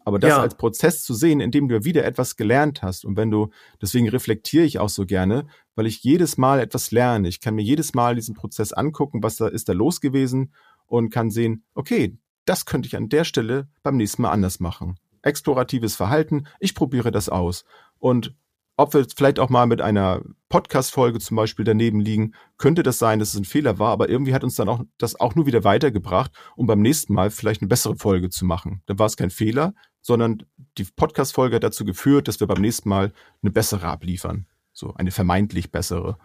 Aber 0.05 0.19
das 0.19 0.29
ja. 0.29 0.41
als 0.41 0.55
Prozess 0.55 1.03
zu 1.03 1.13
sehen, 1.13 1.39
in 1.39 1.51
dem 1.51 1.67
du 1.67 1.83
wieder 1.83 2.05
etwas 2.05 2.37
gelernt 2.37 2.83
hast 2.83 3.03
und 3.05 3.17
wenn 3.17 3.31
du, 3.31 3.49
deswegen 3.81 4.07
reflektiere 4.07 4.63
ich 4.63 4.79
auch 4.79 4.87
so 4.89 5.05
gerne, 5.05 5.47
weil 5.73 5.87
ich 5.87 6.03
jedes 6.03 6.37
Mal 6.37 6.59
etwas 6.59 6.91
lerne. 6.91 7.27
Ich 7.27 7.41
kann 7.41 7.55
mir 7.55 7.63
jedes 7.63 7.95
Mal 7.95 8.15
diesen 8.15 8.35
Prozess 8.35 8.71
angucken, 8.71 9.23
was 9.23 9.35
da 9.35 9.47
ist 9.47 9.67
da 9.67 9.73
los 9.73 9.99
gewesen 10.01 10.53
und 10.85 11.09
kann 11.09 11.31
sehen, 11.31 11.63
okay, 11.73 12.17
das 12.45 12.65
könnte 12.65 12.87
ich 12.87 12.95
an 12.95 13.09
der 13.09 13.23
Stelle 13.23 13.67
beim 13.81 13.97
nächsten 13.97 14.21
Mal 14.21 14.29
anders 14.29 14.59
machen. 14.59 14.99
Exploratives 15.23 15.95
Verhalten, 15.95 16.45
ich 16.59 16.75
probiere 16.75 17.09
das 17.09 17.27
aus. 17.27 17.65
Und 17.97 18.35
ob 18.77 18.93
wir 18.93 19.05
vielleicht 19.15 19.39
auch 19.39 19.49
mal 19.49 19.65
mit 19.65 19.81
einer 19.81 20.21
Podcast-Folge 20.49 21.19
zum 21.19 21.37
Beispiel 21.37 21.65
daneben 21.65 21.99
liegen, 21.99 22.33
könnte 22.57 22.83
das 22.83 22.99
sein, 22.99 23.19
dass 23.19 23.29
es 23.29 23.39
ein 23.39 23.45
Fehler 23.45 23.79
war, 23.79 23.91
aber 23.91 24.09
irgendwie 24.09 24.33
hat 24.33 24.43
uns 24.43 24.55
dann 24.55 24.69
auch 24.69 24.81
das 24.97 25.19
auch 25.19 25.35
nur 25.35 25.45
wieder 25.45 25.63
weitergebracht, 25.63 26.31
um 26.55 26.67
beim 26.67 26.81
nächsten 26.81 27.13
Mal 27.13 27.29
vielleicht 27.31 27.61
eine 27.61 27.69
bessere 27.69 27.95
Folge 27.95 28.29
zu 28.29 28.45
machen. 28.45 28.81
Dann 28.85 28.99
war 28.99 29.05
es 29.05 29.17
kein 29.17 29.29
Fehler, 29.29 29.73
sondern 30.01 30.43
die 30.77 30.85
Podcast-Folge 30.95 31.55
hat 31.55 31.63
dazu 31.63 31.85
geführt, 31.85 32.27
dass 32.27 32.39
wir 32.39 32.47
beim 32.47 32.61
nächsten 32.61 32.89
Mal 32.89 33.13
eine 33.41 33.51
bessere 33.51 33.87
abliefern. 33.87 34.45
So 34.73 34.93
eine 34.93 35.11
vermeintlich 35.11 35.71
bessere. 35.71 36.17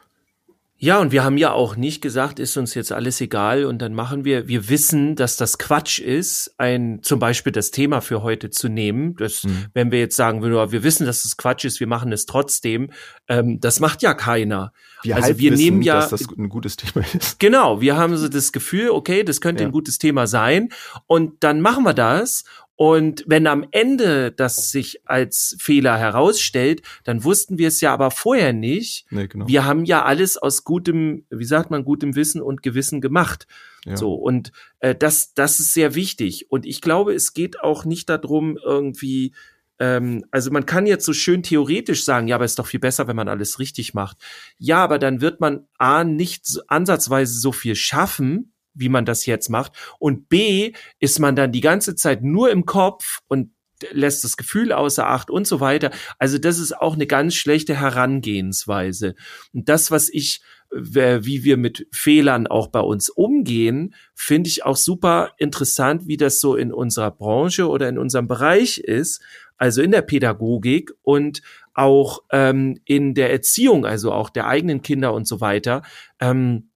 Ja, 0.82 0.98
und 0.98 1.12
wir 1.12 1.24
haben 1.24 1.36
ja 1.36 1.52
auch 1.52 1.76
nicht 1.76 2.00
gesagt, 2.00 2.38
ist 2.38 2.56
uns 2.56 2.72
jetzt 2.72 2.90
alles 2.90 3.20
egal 3.20 3.66
und 3.66 3.82
dann 3.82 3.92
machen 3.92 4.24
wir, 4.24 4.48
wir 4.48 4.70
wissen, 4.70 5.14
dass 5.14 5.36
das 5.36 5.58
Quatsch 5.58 5.98
ist, 5.98 6.54
ein, 6.56 7.00
zum 7.02 7.18
Beispiel 7.18 7.52
das 7.52 7.70
Thema 7.70 8.00
für 8.00 8.22
heute 8.22 8.48
zu 8.48 8.70
nehmen. 8.70 9.14
Das, 9.16 9.44
mhm. 9.44 9.66
wenn 9.74 9.90
wir 9.90 9.98
jetzt 9.98 10.16
sagen 10.16 10.40
würden, 10.40 10.72
wir 10.72 10.82
wissen, 10.82 11.04
dass 11.04 11.22
das 11.22 11.36
Quatsch 11.36 11.66
ist, 11.66 11.80
wir 11.80 11.86
machen 11.86 12.12
es 12.12 12.24
trotzdem, 12.24 12.92
ähm, 13.28 13.60
das 13.60 13.78
macht 13.78 14.00
ja 14.00 14.14
keiner. 14.14 14.72
Wir 15.02 15.16
also 15.16 15.38
wir 15.38 15.52
wissen, 15.52 15.62
nehmen 15.62 15.82
ja, 15.82 15.96
dass 15.96 16.10
das 16.10 16.26
ein 16.30 16.48
gutes 16.48 16.76
Thema 16.76 17.04
ist. 17.12 17.38
Genau, 17.38 17.82
wir 17.82 17.98
haben 17.98 18.16
so 18.16 18.28
das 18.28 18.50
Gefühl, 18.50 18.88
okay, 18.88 19.22
das 19.22 19.42
könnte 19.42 19.62
ja. 19.62 19.68
ein 19.68 19.72
gutes 19.72 19.98
Thema 19.98 20.26
sein 20.26 20.70
und 21.06 21.44
dann 21.44 21.60
machen 21.60 21.84
wir 21.84 21.94
das 21.94 22.44
und 22.80 23.24
wenn 23.26 23.46
am 23.46 23.66
Ende 23.72 24.32
das 24.32 24.70
sich 24.70 25.02
als 25.04 25.54
Fehler 25.60 25.98
herausstellt, 25.98 26.80
dann 27.04 27.24
wussten 27.24 27.58
wir 27.58 27.68
es 27.68 27.82
ja 27.82 27.92
aber 27.92 28.10
vorher 28.10 28.54
nicht. 28.54 29.04
Nee, 29.10 29.28
genau. 29.28 29.46
Wir 29.46 29.66
haben 29.66 29.84
ja 29.84 30.06
alles 30.06 30.38
aus 30.38 30.64
gutem, 30.64 31.26
wie 31.28 31.44
sagt 31.44 31.70
man, 31.70 31.84
gutem 31.84 32.16
Wissen 32.16 32.40
und 32.40 32.62
Gewissen 32.62 33.02
gemacht. 33.02 33.46
Ja. 33.84 33.98
So 33.98 34.14
und 34.14 34.52
äh, 34.78 34.94
das, 34.94 35.34
das 35.34 35.60
ist 35.60 35.74
sehr 35.74 35.94
wichtig. 35.94 36.50
Und 36.50 36.64
ich 36.64 36.80
glaube, 36.80 37.12
es 37.12 37.34
geht 37.34 37.60
auch 37.60 37.84
nicht 37.84 38.08
darum, 38.08 38.56
irgendwie 38.56 39.34
ähm, 39.78 40.24
also 40.30 40.50
man 40.50 40.64
kann 40.64 40.86
jetzt 40.86 41.04
so 41.04 41.12
schön 41.12 41.42
theoretisch 41.42 42.06
sagen, 42.06 42.28
ja, 42.28 42.36
aber 42.36 42.46
ist 42.46 42.58
doch 42.58 42.66
viel 42.66 42.80
besser, 42.80 43.06
wenn 43.06 43.16
man 43.16 43.28
alles 43.28 43.58
richtig 43.58 43.92
macht. 43.92 44.16
Ja, 44.56 44.82
aber 44.82 44.98
dann 44.98 45.20
wird 45.20 45.38
man 45.38 45.66
A 45.76 46.02
nicht 46.02 46.46
ansatzweise 46.68 47.38
so 47.38 47.52
viel 47.52 47.74
schaffen, 47.74 48.54
wie 48.80 48.88
man 48.88 49.04
das 49.04 49.26
jetzt 49.26 49.48
macht. 49.48 49.72
Und 49.98 50.28
B 50.28 50.72
ist 50.98 51.18
man 51.20 51.36
dann 51.36 51.52
die 51.52 51.60
ganze 51.60 51.94
Zeit 51.94 52.22
nur 52.22 52.50
im 52.50 52.66
Kopf 52.66 53.20
und 53.28 53.52
lässt 53.92 54.24
das 54.24 54.36
Gefühl 54.36 54.72
außer 54.72 55.06
Acht 55.06 55.30
und 55.30 55.46
so 55.46 55.60
weiter. 55.60 55.90
Also 56.18 56.38
das 56.38 56.58
ist 56.58 56.76
auch 56.76 56.94
eine 56.94 57.06
ganz 57.06 57.34
schlechte 57.34 57.78
Herangehensweise. 57.78 59.14
Und 59.52 59.68
das, 59.68 59.90
was 59.90 60.08
ich, 60.08 60.40
wie 60.70 61.44
wir 61.44 61.56
mit 61.56 61.86
Fehlern 61.92 62.46
auch 62.46 62.68
bei 62.68 62.80
uns 62.80 63.08
umgehen, 63.08 63.94
finde 64.14 64.48
ich 64.48 64.64
auch 64.64 64.76
super 64.76 65.32
interessant, 65.38 66.06
wie 66.06 66.16
das 66.16 66.40
so 66.40 66.56
in 66.56 66.72
unserer 66.72 67.10
Branche 67.10 67.68
oder 67.68 67.88
in 67.88 67.98
unserem 67.98 68.28
Bereich 68.28 68.78
ist, 68.78 69.22
also 69.56 69.82
in 69.82 69.90
der 69.90 70.02
Pädagogik 70.02 70.92
und 71.02 71.42
auch 71.74 72.20
ähm, 72.30 72.80
in 72.84 73.14
der 73.14 73.30
Erziehung, 73.30 73.86
also 73.86 74.12
auch 74.12 74.30
der 74.30 74.46
eigenen 74.46 74.82
Kinder 74.82 75.12
und 75.12 75.26
so 75.26 75.40
weiter. 75.40 75.82
Ähm, 76.18 76.69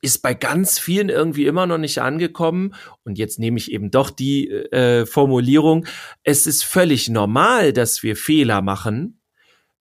ist 0.00 0.22
bei 0.22 0.34
ganz 0.34 0.78
vielen 0.78 1.08
irgendwie 1.08 1.46
immer 1.46 1.66
noch 1.66 1.78
nicht 1.78 2.00
angekommen. 2.00 2.74
Und 3.04 3.18
jetzt 3.18 3.38
nehme 3.38 3.58
ich 3.58 3.72
eben 3.72 3.90
doch 3.90 4.10
die 4.10 4.48
äh, 4.48 5.06
Formulierung, 5.06 5.86
es 6.22 6.46
ist 6.46 6.64
völlig 6.64 7.08
normal, 7.08 7.72
dass 7.72 8.02
wir 8.02 8.16
Fehler 8.16 8.62
machen. 8.62 9.20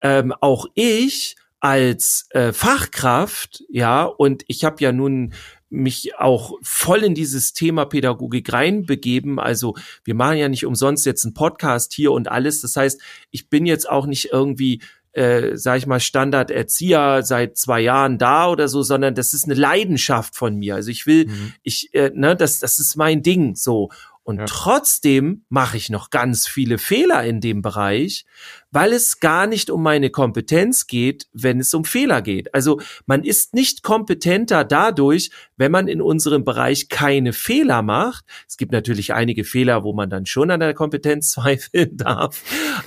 Ähm, 0.01 0.33
auch 0.41 0.67
ich 0.75 1.35
als 1.59 2.27
äh, 2.31 2.53
Fachkraft, 2.53 3.63
ja, 3.69 4.03
und 4.03 4.43
ich 4.47 4.63
habe 4.63 4.77
ja 4.79 4.91
nun 4.91 5.33
mich 5.69 6.17
auch 6.17 6.53
voll 6.61 7.03
in 7.03 7.13
dieses 7.13 7.53
Thema 7.53 7.85
Pädagogik 7.85 8.53
reinbegeben. 8.53 9.39
Also 9.39 9.75
wir 10.03 10.15
machen 10.15 10.37
ja 10.37 10.47
nicht 10.47 10.65
umsonst 10.65 11.05
jetzt 11.05 11.25
einen 11.25 11.33
Podcast 11.33 11.93
hier 11.93 12.11
und 12.11 12.29
alles. 12.29 12.61
Das 12.61 12.75
heißt, 12.75 13.01
ich 13.31 13.49
bin 13.49 13.65
jetzt 13.65 13.89
auch 13.89 14.05
nicht 14.05 14.29
irgendwie 14.31 14.81
äh, 15.17 15.57
sag 15.57 15.79
ich 15.79 15.87
mal, 15.87 15.99
Standard-Erzieher 15.99 17.23
seit 17.23 17.57
zwei 17.57 17.81
Jahren 17.81 18.19
da 18.19 18.49
oder 18.49 18.67
so, 18.67 18.83
sondern 18.83 19.15
das 19.15 19.33
ist 19.33 19.45
eine 19.45 19.55
Leidenschaft 19.55 20.35
von 20.35 20.55
mir. 20.55 20.75
Also 20.75 20.91
ich 20.91 21.07
will, 21.07 21.25
mhm. 21.25 21.53
ich, 21.63 21.93
äh, 21.93 22.11
ne, 22.13 22.35
das, 22.35 22.59
das 22.59 22.77
ist 22.77 22.95
mein 22.95 23.23
Ding 23.23 23.55
so. 23.55 23.89
Und 24.27 24.39
ja. 24.39 24.45
trotzdem 24.45 25.45
mache 25.47 25.77
ich 25.77 25.89
noch 25.89 26.09
ganz 26.09 26.47
viele 26.47 26.77
Fehler 26.77 27.23
in 27.23 27.39
dem 27.39 27.61
Bereich, 27.61 28.25
weil 28.71 28.91
es 28.91 29.21
gar 29.21 29.47
nicht 29.47 29.69
um 29.69 29.81
meine 29.81 30.09
Kompetenz 30.09 30.85
geht, 30.85 31.27
wenn 31.31 31.61
es 31.61 31.73
um 31.73 31.85
Fehler 31.85 32.21
geht. 32.21 32.53
Also 32.53 32.81
man 33.05 33.23
ist 33.23 33.53
nicht 33.53 33.83
kompetenter 33.83 34.65
dadurch, 34.65 35.31
wenn 35.57 35.71
man 35.71 35.87
in 35.87 36.01
unserem 36.01 36.43
Bereich 36.43 36.87
keine 36.89 37.33
Fehler 37.33 37.81
macht. 37.81 38.25
Es 38.47 38.57
gibt 38.57 38.71
natürlich 38.71 39.13
einige 39.13 39.43
Fehler, 39.43 39.83
wo 39.83 39.93
man 39.93 40.09
dann 40.09 40.25
schon 40.25 40.51
an 40.51 40.59
der 40.59 40.73
Kompetenz 40.73 41.31
zweifeln 41.31 41.97
darf. 41.97 42.41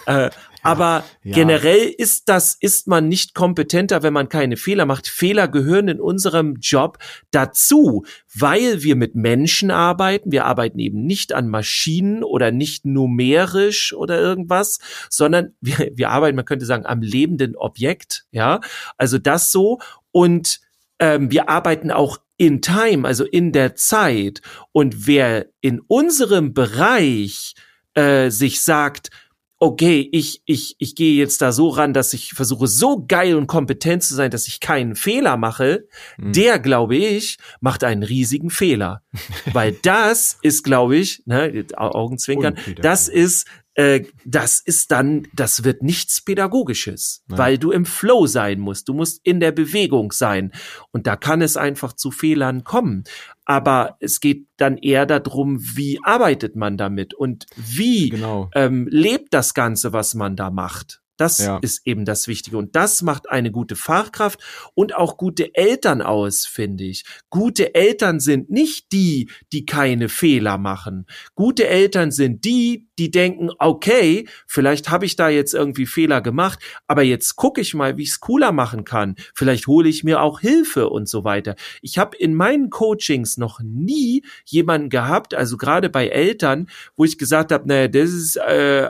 Äh, 0.06 0.30
aber 0.62 1.04
ja. 1.22 1.34
generell 1.34 1.92
ist 1.96 2.28
das, 2.28 2.54
ist 2.54 2.86
man 2.86 3.08
nicht 3.08 3.34
kompetenter, 3.34 4.02
wenn 4.02 4.12
man 4.12 4.28
keine 4.28 4.56
Fehler 4.56 4.84
macht. 4.84 5.08
Fehler 5.08 5.48
gehören 5.48 5.88
in 5.88 6.00
unserem 6.00 6.56
Job 6.60 6.98
dazu, 7.30 8.04
weil 8.34 8.82
wir 8.82 8.96
mit 8.96 9.14
Menschen 9.14 9.70
arbeiten. 9.70 10.32
Wir 10.32 10.44
arbeiten 10.44 10.78
eben 10.78 11.06
nicht 11.06 11.32
an 11.32 11.48
Maschinen 11.48 12.22
oder 12.22 12.50
nicht 12.50 12.84
numerisch 12.84 13.94
oder 13.94 14.20
irgendwas, 14.20 14.80
sondern 15.08 15.54
wir, 15.60 15.90
wir 15.94 16.10
arbeiten, 16.10 16.36
man 16.36 16.44
könnte 16.44 16.66
sagen, 16.66 16.86
am 16.86 17.00
lebenden 17.00 17.56
Objekt. 17.56 18.26
Ja, 18.30 18.60
also 18.98 19.18
das 19.18 19.50
so 19.50 19.78
und 20.12 20.60
ähm, 20.98 21.30
wir 21.30 21.48
arbeiten 21.48 21.90
auch 21.90 22.18
in 22.40 22.62
Time, 22.62 23.06
also 23.06 23.26
in 23.26 23.52
der 23.52 23.74
Zeit. 23.74 24.40
Und 24.72 25.06
wer 25.06 25.48
in 25.60 25.78
unserem 25.86 26.54
Bereich 26.54 27.54
äh, 27.92 28.30
sich 28.30 28.62
sagt, 28.62 29.10
okay, 29.58 30.08
ich, 30.10 30.40
ich, 30.46 30.74
ich 30.78 30.94
gehe 30.94 31.18
jetzt 31.18 31.42
da 31.42 31.52
so 31.52 31.68
ran, 31.68 31.92
dass 31.92 32.14
ich 32.14 32.32
versuche, 32.32 32.66
so 32.66 33.04
geil 33.06 33.34
und 33.34 33.46
kompetent 33.46 34.02
zu 34.02 34.14
sein, 34.14 34.30
dass 34.30 34.48
ich 34.48 34.60
keinen 34.60 34.96
Fehler 34.96 35.36
mache, 35.36 35.86
mhm. 36.16 36.32
der, 36.32 36.58
glaube 36.58 36.96
ich, 36.96 37.36
macht 37.60 37.84
einen 37.84 38.02
riesigen 38.02 38.48
Fehler. 38.48 39.02
Weil 39.52 39.72
das 39.82 40.38
ist, 40.40 40.64
glaube 40.64 40.96
ich, 40.96 41.22
ne, 41.26 41.66
Augenzwinkern, 41.76 42.56
das 42.80 43.08
ist 43.08 43.46
äh, 43.74 44.04
das 44.24 44.60
ist 44.60 44.90
dann, 44.90 45.28
das 45.32 45.64
wird 45.64 45.82
nichts 45.82 46.20
Pädagogisches, 46.20 47.24
ja. 47.30 47.38
weil 47.38 47.58
du 47.58 47.70
im 47.70 47.84
Flow 47.84 48.26
sein 48.26 48.58
musst. 48.58 48.88
Du 48.88 48.94
musst 48.94 49.20
in 49.24 49.40
der 49.40 49.52
Bewegung 49.52 50.12
sein. 50.12 50.52
Und 50.90 51.06
da 51.06 51.16
kann 51.16 51.40
es 51.40 51.56
einfach 51.56 51.92
zu 51.92 52.10
Fehlern 52.10 52.64
kommen. 52.64 53.04
Aber 53.44 53.96
es 54.00 54.20
geht 54.20 54.46
dann 54.56 54.76
eher 54.76 55.06
darum, 55.06 55.58
wie 55.60 55.98
arbeitet 56.02 56.56
man 56.56 56.76
damit 56.76 57.14
und 57.14 57.46
wie 57.56 58.10
genau. 58.10 58.50
ähm, 58.54 58.88
lebt 58.90 59.32
das 59.32 59.54
Ganze, 59.54 59.92
was 59.92 60.14
man 60.14 60.36
da 60.36 60.50
macht. 60.50 61.00
Das 61.20 61.38
ja. 61.38 61.58
ist 61.60 61.86
eben 61.86 62.06
das 62.06 62.28
Wichtige. 62.28 62.56
Und 62.56 62.74
das 62.74 63.02
macht 63.02 63.28
eine 63.28 63.50
gute 63.50 63.76
Fachkraft 63.76 64.40
und 64.74 64.96
auch 64.96 65.18
gute 65.18 65.54
Eltern 65.54 66.00
aus, 66.00 66.46
finde 66.46 66.84
ich. 66.84 67.04
Gute 67.28 67.74
Eltern 67.74 68.20
sind 68.20 68.48
nicht 68.48 68.90
die, 68.92 69.30
die 69.52 69.66
keine 69.66 70.08
Fehler 70.08 70.56
machen. 70.56 71.04
Gute 71.34 71.68
Eltern 71.68 72.10
sind 72.10 72.46
die, 72.46 72.88
die 72.98 73.10
denken, 73.10 73.50
okay, 73.58 74.26
vielleicht 74.46 74.90
habe 74.90 75.04
ich 75.04 75.16
da 75.16 75.28
jetzt 75.28 75.52
irgendwie 75.52 75.84
Fehler 75.84 76.22
gemacht, 76.22 76.58
aber 76.86 77.02
jetzt 77.02 77.36
gucke 77.36 77.60
ich 77.60 77.74
mal, 77.74 77.98
wie 77.98 78.04
ich 78.04 78.10
es 78.10 78.20
cooler 78.20 78.52
machen 78.52 78.84
kann. 78.84 79.16
Vielleicht 79.34 79.66
hole 79.66 79.90
ich 79.90 80.04
mir 80.04 80.22
auch 80.22 80.40
Hilfe 80.40 80.88
und 80.88 81.06
so 81.06 81.24
weiter. 81.24 81.54
Ich 81.82 81.98
habe 81.98 82.16
in 82.16 82.34
meinen 82.34 82.70
Coachings 82.70 83.36
noch 83.36 83.60
nie 83.60 84.24
jemanden 84.46 84.88
gehabt, 84.88 85.34
also 85.34 85.58
gerade 85.58 85.90
bei 85.90 86.08
Eltern, 86.08 86.68
wo 86.96 87.04
ich 87.04 87.18
gesagt 87.18 87.52
habe, 87.52 87.68
naja, 87.68 87.88
das 87.88 88.10
ist 88.10 88.36
äh, 88.36 88.88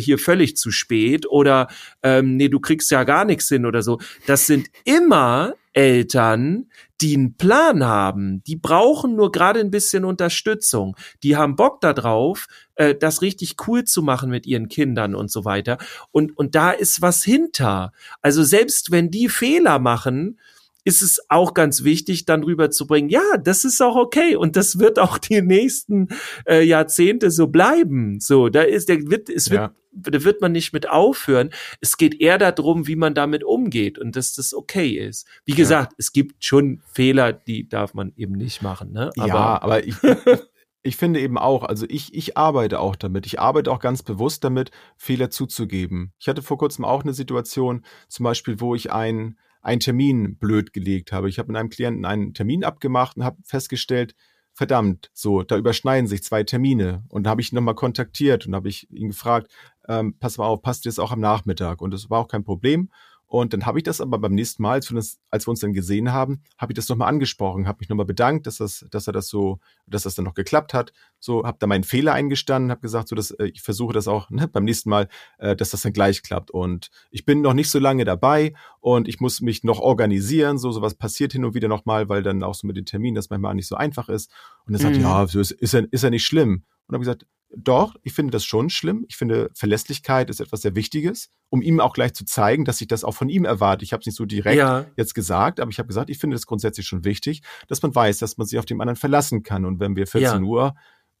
hier 0.00 0.18
völlig 0.18 0.56
zu 0.56 0.72
spät 0.72 1.26
oder 1.28 1.67
ähm, 2.02 2.36
nee, 2.36 2.48
du 2.48 2.60
kriegst 2.60 2.90
ja 2.90 3.04
gar 3.04 3.24
nichts 3.24 3.48
hin 3.48 3.66
oder 3.66 3.82
so. 3.82 3.98
Das 4.26 4.46
sind 4.46 4.68
immer 4.84 5.54
Eltern, 5.72 6.66
die 7.00 7.14
einen 7.14 7.36
Plan 7.36 7.84
haben, 7.84 8.42
die 8.44 8.56
brauchen 8.56 9.14
nur 9.14 9.30
gerade 9.30 9.60
ein 9.60 9.70
bisschen 9.70 10.04
Unterstützung. 10.04 10.96
Die 11.22 11.36
haben 11.36 11.54
Bock 11.54 11.80
darauf, 11.80 12.46
äh, 12.74 12.96
das 12.96 13.22
richtig 13.22 13.54
cool 13.66 13.84
zu 13.84 14.02
machen 14.02 14.30
mit 14.30 14.46
ihren 14.46 14.68
Kindern 14.68 15.14
und 15.14 15.30
so 15.30 15.44
weiter. 15.44 15.78
Und, 16.10 16.36
und 16.36 16.56
da 16.56 16.72
ist 16.72 17.00
was 17.00 17.22
hinter. 17.22 17.92
Also 18.22 18.42
selbst 18.42 18.90
wenn 18.90 19.10
die 19.10 19.28
Fehler 19.28 19.78
machen, 19.78 20.40
ist 20.88 21.02
es 21.02 21.20
auch 21.28 21.52
ganz 21.52 21.84
wichtig, 21.84 22.24
dann 22.24 22.42
rüberzubringen, 22.42 23.10
ja, 23.10 23.36
das 23.36 23.66
ist 23.66 23.82
auch 23.82 23.94
okay 23.94 24.36
und 24.36 24.56
das 24.56 24.78
wird 24.78 24.98
auch 24.98 25.18
die 25.18 25.42
nächsten 25.42 26.08
äh, 26.46 26.64
Jahrzehnte 26.64 27.30
so 27.30 27.48
bleiben. 27.48 28.20
So, 28.20 28.48
da 28.48 28.62
ist 28.62 28.88
der 28.88 29.10
wird 29.10 29.28
es 29.28 29.50
wird 29.50 29.60
ja. 29.60 29.74
da 29.92 30.24
wird 30.24 30.40
man 30.40 30.52
nicht 30.52 30.72
mit 30.72 30.88
aufhören. 30.88 31.50
Es 31.82 31.98
geht 31.98 32.18
eher 32.18 32.38
darum, 32.38 32.86
wie 32.86 32.96
man 32.96 33.12
damit 33.12 33.44
umgeht 33.44 33.98
und 33.98 34.16
dass 34.16 34.32
das 34.32 34.54
okay 34.54 34.92
ist. 34.92 35.26
Wie 35.44 35.52
gesagt, 35.52 35.92
ja. 35.92 35.96
es 35.98 36.12
gibt 36.12 36.42
schon 36.42 36.80
Fehler, 36.90 37.34
die 37.34 37.68
darf 37.68 37.92
man 37.92 38.14
eben 38.16 38.32
nicht 38.32 38.62
machen. 38.62 38.92
Ne? 38.92 39.10
Aber, 39.18 39.28
ja, 39.28 39.62
aber 39.62 39.84
ich, 39.84 39.94
ich 40.82 40.96
finde 40.96 41.20
eben 41.20 41.36
auch, 41.36 41.64
also 41.64 41.84
ich, 41.90 42.14
ich 42.14 42.38
arbeite 42.38 42.80
auch 42.80 42.96
damit. 42.96 43.26
Ich 43.26 43.38
arbeite 43.38 43.70
auch 43.70 43.80
ganz 43.80 44.02
bewusst 44.02 44.42
damit, 44.42 44.70
Fehler 44.96 45.28
zuzugeben. 45.28 46.14
Ich 46.18 46.28
hatte 46.28 46.40
vor 46.40 46.56
kurzem 46.56 46.86
auch 46.86 47.02
eine 47.02 47.12
Situation, 47.12 47.84
zum 48.08 48.24
Beispiel, 48.24 48.58
wo 48.58 48.74
ich 48.74 48.90
einen 48.90 49.36
einen 49.62 49.80
Termin 49.80 50.36
blöd 50.36 50.72
gelegt 50.72 51.12
habe. 51.12 51.28
Ich 51.28 51.38
habe 51.38 51.48
mit 51.48 51.56
einem 51.56 51.70
Klienten 51.70 52.04
einen 52.04 52.34
Termin 52.34 52.64
abgemacht 52.64 53.16
und 53.16 53.24
habe 53.24 53.38
festgestellt, 53.44 54.14
verdammt, 54.58 55.10
so, 55.14 55.44
da 55.44 55.56
überschneiden 55.56 56.08
sich 56.08 56.24
zwei 56.24 56.42
Termine. 56.42 57.04
Und 57.08 57.24
da 57.24 57.30
habe 57.30 57.40
ich 57.40 57.52
ihn 57.52 57.56
nochmal 57.56 57.76
kontaktiert 57.76 58.46
und 58.46 58.54
habe 58.54 58.68
ich 58.68 58.90
ihn 58.90 59.08
gefragt, 59.08 59.52
ähm, 59.88 60.16
pass 60.18 60.36
mal 60.36 60.46
auf, 60.46 60.62
passt 60.62 60.84
jetzt 60.84 60.98
auch 60.98 61.12
am 61.12 61.20
Nachmittag? 61.20 61.80
Und 61.80 61.92
das 61.92 62.10
war 62.10 62.18
auch 62.18 62.28
kein 62.28 62.42
Problem. 62.42 62.90
Und 63.28 63.52
dann 63.52 63.66
habe 63.66 63.78
ich 63.78 63.84
das 63.84 64.00
aber 64.00 64.18
beim 64.18 64.34
nächsten 64.34 64.62
Mal, 64.62 64.72
als 64.72 64.90
wir, 64.90 64.96
das, 64.96 65.18
als 65.30 65.46
wir 65.46 65.50
uns 65.50 65.60
dann 65.60 65.74
gesehen 65.74 66.12
haben, 66.12 66.42
habe 66.56 66.72
ich 66.72 66.76
das 66.76 66.88
nochmal 66.88 67.08
angesprochen, 67.08 67.68
habe 67.68 67.76
mich 67.80 67.90
nochmal 67.90 68.06
bedankt, 68.06 68.46
dass 68.46 68.56
das, 68.56 68.86
dass 68.90 69.06
er 69.06 69.12
das 69.12 69.28
so, 69.28 69.60
dass 69.86 70.04
das 70.04 70.14
dann 70.14 70.24
noch 70.24 70.32
geklappt 70.32 70.72
hat. 70.72 70.94
So, 71.20 71.44
habe 71.44 71.58
da 71.60 71.66
meinen 71.66 71.84
Fehler 71.84 72.14
eingestanden, 72.14 72.70
habe 72.70 72.80
gesagt, 72.80 73.08
so 73.08 73.14
dass 73.14 73.30
äh, 73.32 73.48
ich 73.52 73.60
versuche 73.60 73.92
das 73.92 74.08
auch 74.08 74.30
ne, 74.30 74.48
beim 74.48 74.64
nächsten 74.64 74.88
Mal, 74.88 75.08
äh, 75.36 75.54
dass 75.54 75.70
das 75.70 75.82
dann 75.82 75.92
gleich 75.92 76.22
klappt. 76.22 76.50
Und 76.50 76.90
ich 77.10 77.26
bin 77.26 77.42
noch 77.42 77.52
nicht 77.52 77.70
so 77.70 77.78
lange 77.78 78.06
dabei 78.06 78.54
und 78.80 79.08
ich 79.08 79.20
muss 79.20 79.42
mich 79.42 79.62
noch 79.62 79.80
organisieren. 79.80 80.56
So, 80.56 80.72
sowas 80.72 80.94
passiert 80.94 81.32
hin 81.32 81.44
und 81.44 81.52
wieder 81.52 81.68
nochmal, 81.68 82.08
weil 82.08 82.22
dann 82.22 82.42
auch 82.42 82.54
so 82.54 82.66
mit 82.66 82.78
den 82.78 82.86
Terminen 82.86 83.14
das 83.14 83.28
manchmal 83.28 83.54
nicht 83.54 83.68
so 83.68 83.76
einfach 83.76 84.08
ist. 84.08 84.30
Und 84.66 84.72
er 84.72 84.80
sagt, 84.80 84.96
mhm. 84.96 85.02
ja, 85.02 85.26
so 85.26 85.38
ist, 85.38 85.50
ist, 85.50 85.74
ja, 85.74 85.82
ist 85.90 86.02
ja 86.02 86.08
nicht 86.08 86.24
schlimm. 86.24 86.64
Und 86.86 86.94
habe 86.94 87.00
gesagt, 87.00 87.26
doch, 87.56 87.96
ich 88.02 88.12
finde 88.12 88.32
das 88.32 88.44
schon 88.44 88.68
schlimm. 88.68 89.04
Ich 89.08 89.16
finde, 89.16 89.50
Verlässlichkeit 89.54 90.28
ist 90.28 90.40
etwas 90.40 90.62
sehr 90.62 90.74
Wichtiges, 90.74 91.30
um 91.48 91.62
ihm 91.62 91.80
auch 91.80 91.94
gleich 91.94 92.12
zu 92.12 92.24
zeigen, 92.24 92.64
dass 92.64 92.80
ich 92.80 92.88
das 92.88 93.04
auch 93.04 93.14
von 93.14 93.28
ihm 93.28 93.44
erwarte. 93.44 93.84
Ich 93.84 93.92
habe 93.92 94.00
es 94.00 94.06
nicht 94.06 94.16
so 94.16 94.26
direkt 94.26 94.58
ja. 94.58 94.86
jetzt 94.96 95.14
gesagt, 95.14 95.60
aber 95.60 95.70
ich 95.70 95.78
habe 95.78 95.86
gesagt, 95.86 96.10
ich 96.10 96.18
finde 96.18 96.36
es 96.36 96.46
grundsätzlich 96.46 96.86
schon 96.86 97.04
wichtig, 97.04 97.42
dass 97.66 97.80
man 97.82 97.94
weiß, 97.94 98.18
dass 98.18 98.36
man 98.36 98.46
sich 98.46 98.58
auf 98.58 98.66
den 98.66 98.80
anderen 98.80 98.96
verlassen 98.96 99.42
kann. 99.42 99.64
Und 99.64 99.80
wenn 99.80 99.96
wir 99.96 100.06
14 100.06 100.22
ja. 100.22 100.48
Uhr 100.48 100.74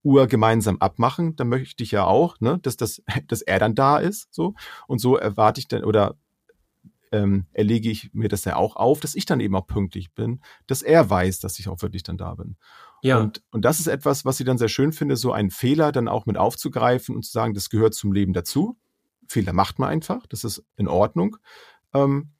Uhr 0.04 0.26
gemeinsam 0.28 0.78
abmachen, 0.78 1.34
dann 1.34 1.48
möchte 1.48 1.82
ich 1.82 1.90
ja 1.90 2.04
auch, 2.04 2.40
ne, 2.40 2.58
dass 2.62 2.76
das, 2.76 3.02
dass 3.26 3.42
er 3.42 3.58
dann 3.58 3.74
da 3.74 3.98
ist, 3.98 4.28
so 4.30 4.54
und 4.86 5.00
so 5.00 5.16
erwarte 5.16 5.60
ich 5.60 5.68
dann 5.68 5.84
oder 5.84 6.16
ähm, 7.12 7.46
erlege 7.52 7.90
ich 7.90 8.10
mir 8.12 8.28
das 8.28 8.44
ja 8.44 8.56
auch 8.56 8.76
auf, 8.76 9.00
dass 9.00 9.14
ich 9.14 9.26
dann 9.26 9.40
eben 9.40 9.54
auch 9.56 9.66
pünktlich 9.66 10.12
bin, 10.14 10.40
dass 10.66 10.82
er 10.82 11.08
weiß, 11.08 11.40
dass 11.40 11.58
ich 11.58 11.68
auch 11.68 11.82
wirklich 11.82 12.02
dann 12.02 12.18
da 12.18 12.34
bin. 12.34 12.56
Ja. 13.02 13.18
Und, 13.18 13.42
und 13.50 13.64
das 13.64 13.80
ist 13.80 13.86
etwas, 13.86 14.24
was 14.24 14.40
ich 14.40 14.46
dann 14.46 14.58
sehr 14.58 14.68
schön 14.68 14.92
finde, 14.92 15.16
so 15.16 15.32
einen 15.32 15.50
Fehler 15.50 15.92
dann 15.92 16.08
auch 16.08 16.26
mit 16.26 16.36
aufzugreifen 16.36 17.14
und 17.14 17.24
zu 17.24 17.32
sagen, 17.32 17.54
das 17.54 17.70
gehört 17.70 17.94
zum 17.94 18.12
Leben 18.12 18.32
dazu. 18.32 18.78
Fehler 19.28 19.52
macht 19.52 19.78
man 19.78 19.88
einfach, 19.88 20.26
das 20.26 20.44
ist 20.44 20.64
in 20.76 20.88
Ordnung. 20.88 21.36
Ähm, 21.94 22.32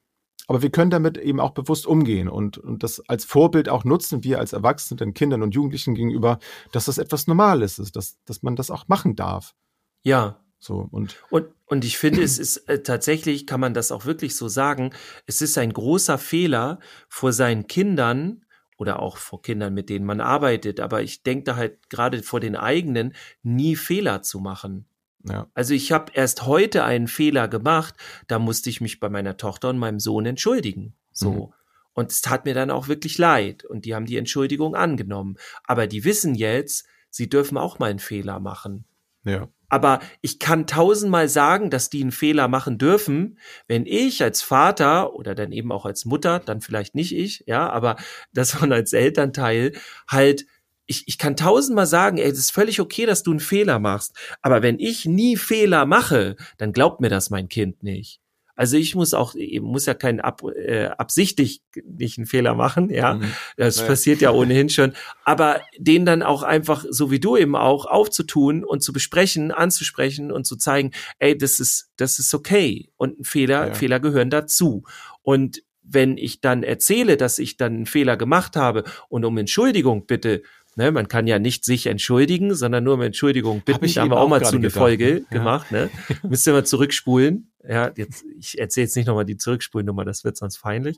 aber 0.47 0.63
wir 0.63 0.71
können 0.71 0.89
damit 0.89 1.17
eben 1.19 1.39
auch 1.39 1.51
bewusst 1.51 1.85
umgehen 1.85 2.27
und, 2.27 2.57
und 2.57 2.81
das 2.81 3.07
als 3.07 3.23
Vorbild 3.23 3.69
auch 3.69 3.83
nutzen, 3.83 4.23
wir 4.23 4.39
als 4.39 4.51
Erwachsene 4.51 4.97
den 4.97 5.13
Kindern 5.13 5.43
und 5.43 5.53
Jugendlichen 5.53 5.93
gegenüber, 5.93 6.39
dass 6.71 6.85
das 6.85 6.97
etwas 6.97 7.27
Normales 7.27 7.77
ist, 7.77 7.95
dass, 7.95 8.17
dass 8.25 8.41
man 8.41 8.55
das 8.55 8.71
auch 8.71 8.87
machen 8.87 9.15
darf. 9.15 9.53
Ja, 10.01 10.39
So 10.59 10.87
und 10.91 11.15
und 11.29 11.47
und 11.65 11.85
ich 11.85 11.97
finde, 11.97 12.21
es 12.21 12.37
ist 12.37 12.57
äh, 12.67 12.83
tatsächlich 12.83 13.47
kann 13.47 13.59
man 13.59 13.73
das 13.73 13.91
auch 13.91 14.05
wirklich 14.05 14.35
so 14.35 14.47
sagen. 14.47 14.91
Es 15.25 15.41
ist 15.41 15.57
ein 15.57 15.71
großer 15.71 16.17
Fehler 16.17 16.79
vor 17.07 17.31
seinen 17.31 17.67
Kindern 17.67 18.45
oder 18.77 19.01
auch 19.01 19.17
vor 19.17 19.41
Kindern, 19.41 19.73
mit 19.73 19.89
denen 19.89 20.05
man 20.05 20.21
arbeitet. 20.21 20.79
Aber 20.79 21.01
ich 21.01 21.23
denke 21.23 21.43
da 21.43 21.55
halt 21.55 21.89
gerade 21.89 22.23
vor 22.23 22.39
den 22.39 22.55
eigenen 22.55 23.13
nie 23.43 23.75
Fehler 23.75 24.21
zu 24.21 24.39
machen. 24.39 24.85
Ja. 25.27 25.47
Also 25.53 25.73
ich 25.73 25.91
habe 25.91 26.11
erst 26.15 26.45
heute 26.45 26.83
einen 26.83 27.07
Fehler 27.07 27.47
gemacht. 27.47 27.95
Da 28.27 28.39
musste 28.39 28.69
ich 28.69 28.81
mich 28.81 28.99
bei 28.99 29.09
meiner 29.09 29.37
Tochter 29.37 29.69
und 29.69 29.77
meinem 29.77 29.99
Sohn 29.99 30.25
entschuldigen. 30.25 30.93
So. 31.11 31.31
Mhm. 31.31 31.53
Und 31.93 32.11
es 32.11 32.21
tat 32.21 32.45
mir 32.45 32.53
dann 32.53 32.71
auch 32.71 32.87
wirklich 32.87 33.17
leid. 33.17 33.65
Und 33.65 33.85
die 33.85 33.95
haben 33.95 34.05
die 34.05 34.17
Entschuldigung 34.17 34.75
angenommen. 34.75 35.35
Aber 35.65 35.87
die 35.87 36.05
wissen 36.05 36.35
jetzt, 36.35 36.85
sie 37.09 37.27
dürfen 37.29 37.57
auch 37.57 37.79
mal 37.79 37.89
einen 37.89 37.99
Fehler 37.99 38.39
machen. 38.39 38.85
Ja. 39.25 39.49
Aber 39.69 39.99
ich 40.21 40.39
kann 40.39 40.67
tausendmal 40.67 41.29
sagen, 41.29 41.69
dass 41.69 41.89
die 41.89 42.01
einen 42.01 42.11
Fehler 42.11 42.47
machen 42.47 42.77
dürfen, 42.77 43.39
wenn 43.67 43.85
ich 43.85 44.21
als 44.23 44.41
Vater 44.41 45.13
oder 45.13 45.35
dann 45.35 45.51
eben 45.51 45.71
auch 45.71 45.85
als 45.85 46.05
Mutter, 46.05 46.39
dann 46.39 46.61
vielleicht 46.61 46.95
nicht 46.95 47.15
ich, 47.15 47.43
ja, 47.47 47.69
aber 47.69 47.95
das 48.33 48.59
man 48.59 48.71
als 48.71 48.93
Elternteil 48.93 49.73
halt 50.07 50.45
ich, 50.89 51.03
ich 51.07 51.19
kann 51.19 51.35
tausendmal 51.35 51.85
sagen, 51.85 52.17
ey, 52.17 52.27
es 52.31 52.39
ist 52.39 52.51
völlig 52.51 52.79
okay, 52.81 53.05
dass 53.05 53.21
du 53.21 53.29
einen 53.29 53.39
Fehler 53.39 53.77
machst. 53.77 54.15
Aber 54.41 54.63
wenn 54.63 54.79
ich 54.79 55.05
nie 55.05 55.37
Fehler 55.37 55.85
mache, 55.85 56.35
dann 56.57 56.73
glaubt 56.73 56.99
mir 56.99 57.09
das 57.09 57.29
mein 57.29 57.47
Kind 57.47 57.83
nicht. 57.83 58.19
Also 58.59 58.75
ich 58.75 58.93
muss 58.93 59.13
auch, 59.13 59.35
muss 59.61 59.85
ja 59.85 59.93
keinen 59.93 60.19
ab, 60.19 60.41
äh, 60.43 60.87
absichtlich 60.87 61.61
nicht 61.81 62.17
einen 62.17 62.27
Fehler 62.27 62.55
machen, 62.55 62.89
ja. 62.89 63.13
Mhm. 63.13 63.31
Das 63.55 63.79
ja. 63.79 63.85
passiert 63.85 64.19
ja 64.19 64.31
ohnehin 64.31 64.67
schon. 64.67 64.91
Aber 65.23 65.61
den 65.77 66.05
dann 66.05 66.21
auch 66.21 66.43
einfach, 66.43 66.83
so 66.89 67.09
wie 67.09 67.21
du 67.21 67.37
eben 67.37 67.55
auch, 67.55 67.85
aufzutun 67.85 68.65
und 68.65 68.83
zu 68.83 68.91
besprechen, 68.91 69.53
anzusprechen 69.53 70.29
und 70.29 70.43
zu 70.43 70.57
zeigen, 70.57 70.91
ey, 71.19 71.37
das 71.37 71.61
ist, 71.61 71.89
das 71.95 72.19
ist 72.19 72.33
okay. 72.33 72.89
Und 72.97 73.21
ein 73.21 73.23
Fehler, 73.23 73.67
ja. 73.67 73.73
Fehler 73.73 74.01
gehören 74.01 74.29
dazu. 74.29 74.83
Und 75.21 75.63
wenn 75.81 76.17
ich 76.17 76.41
dann 76.41 76.61
erzähle, 76.61 77.15
dass 77.15 77.39
ich 77.39 77.55
dann 77.55 77.73
einen 77.73 77.85
Fehler 77.85 78.17
gemacht 78.17 78.57
habe 78.57 78.83
und 79.07 79.23
um 79.23 79.37
Entschuldigung 79.37 80.05
bitte, 80.05 80.43
Ne, 80.79 80.93
man 80.93 81.09
kann 81.09 81.27
ja 81.27 81.39
nicht 81.39 81.65
sich 81.65 81.87
entschuldigen, 81.87 82.55
sondern 82.55 82.85
nur 82.85 82.93
um 82.93 83.01
Entschuldigung 83.01 83.63
bitten. 83.65 83.85
Da 83.93 84.01
haben 84.01 84.11
wir 84.11 84.17
auch 84.17 84.29
mal 84.29 84.41
zu 84.41 84.55
eine 84.55 84.69
Folge 84.69 85.17
ja. 85.17 85.25
gemacht. 85.29 85.73
Ne? 85.73 85.89
Müsst 86.23 86.47
ihr 86.47 86.53
mal 86.53 86.65
zurückspulen. 86.65 87.51
Ja, 87.67 87.91
jetzt, 87.97 88.23
ich 88.39 88.57
erzähle 88.57 88.85
jetzt 88.85 88.95
nicht 88.95 89.05
nochmal 89.05 89.25
die 89.25 89.35
Zurückspulnummer, 89.35 90.05
das 90.05 90.23
wird 90.23 90.37
sonst 90.37 90.59
peinlich. 90.59 90.97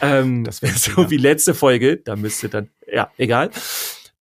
Ähm, 0.00 0.42
das 0.42 0.60
wäre 0.60 0.74
so 0.76 1.08
wie 1.08 1.18
letzte 1.18 1.54
Folge, 1.54 1.98
da 1.98 2.16
müsst 2.16 2.42
ihr 2.42 2.48
dann, 2.48 2.68
ja, 2.92 3.08
egal. 3.16 3.50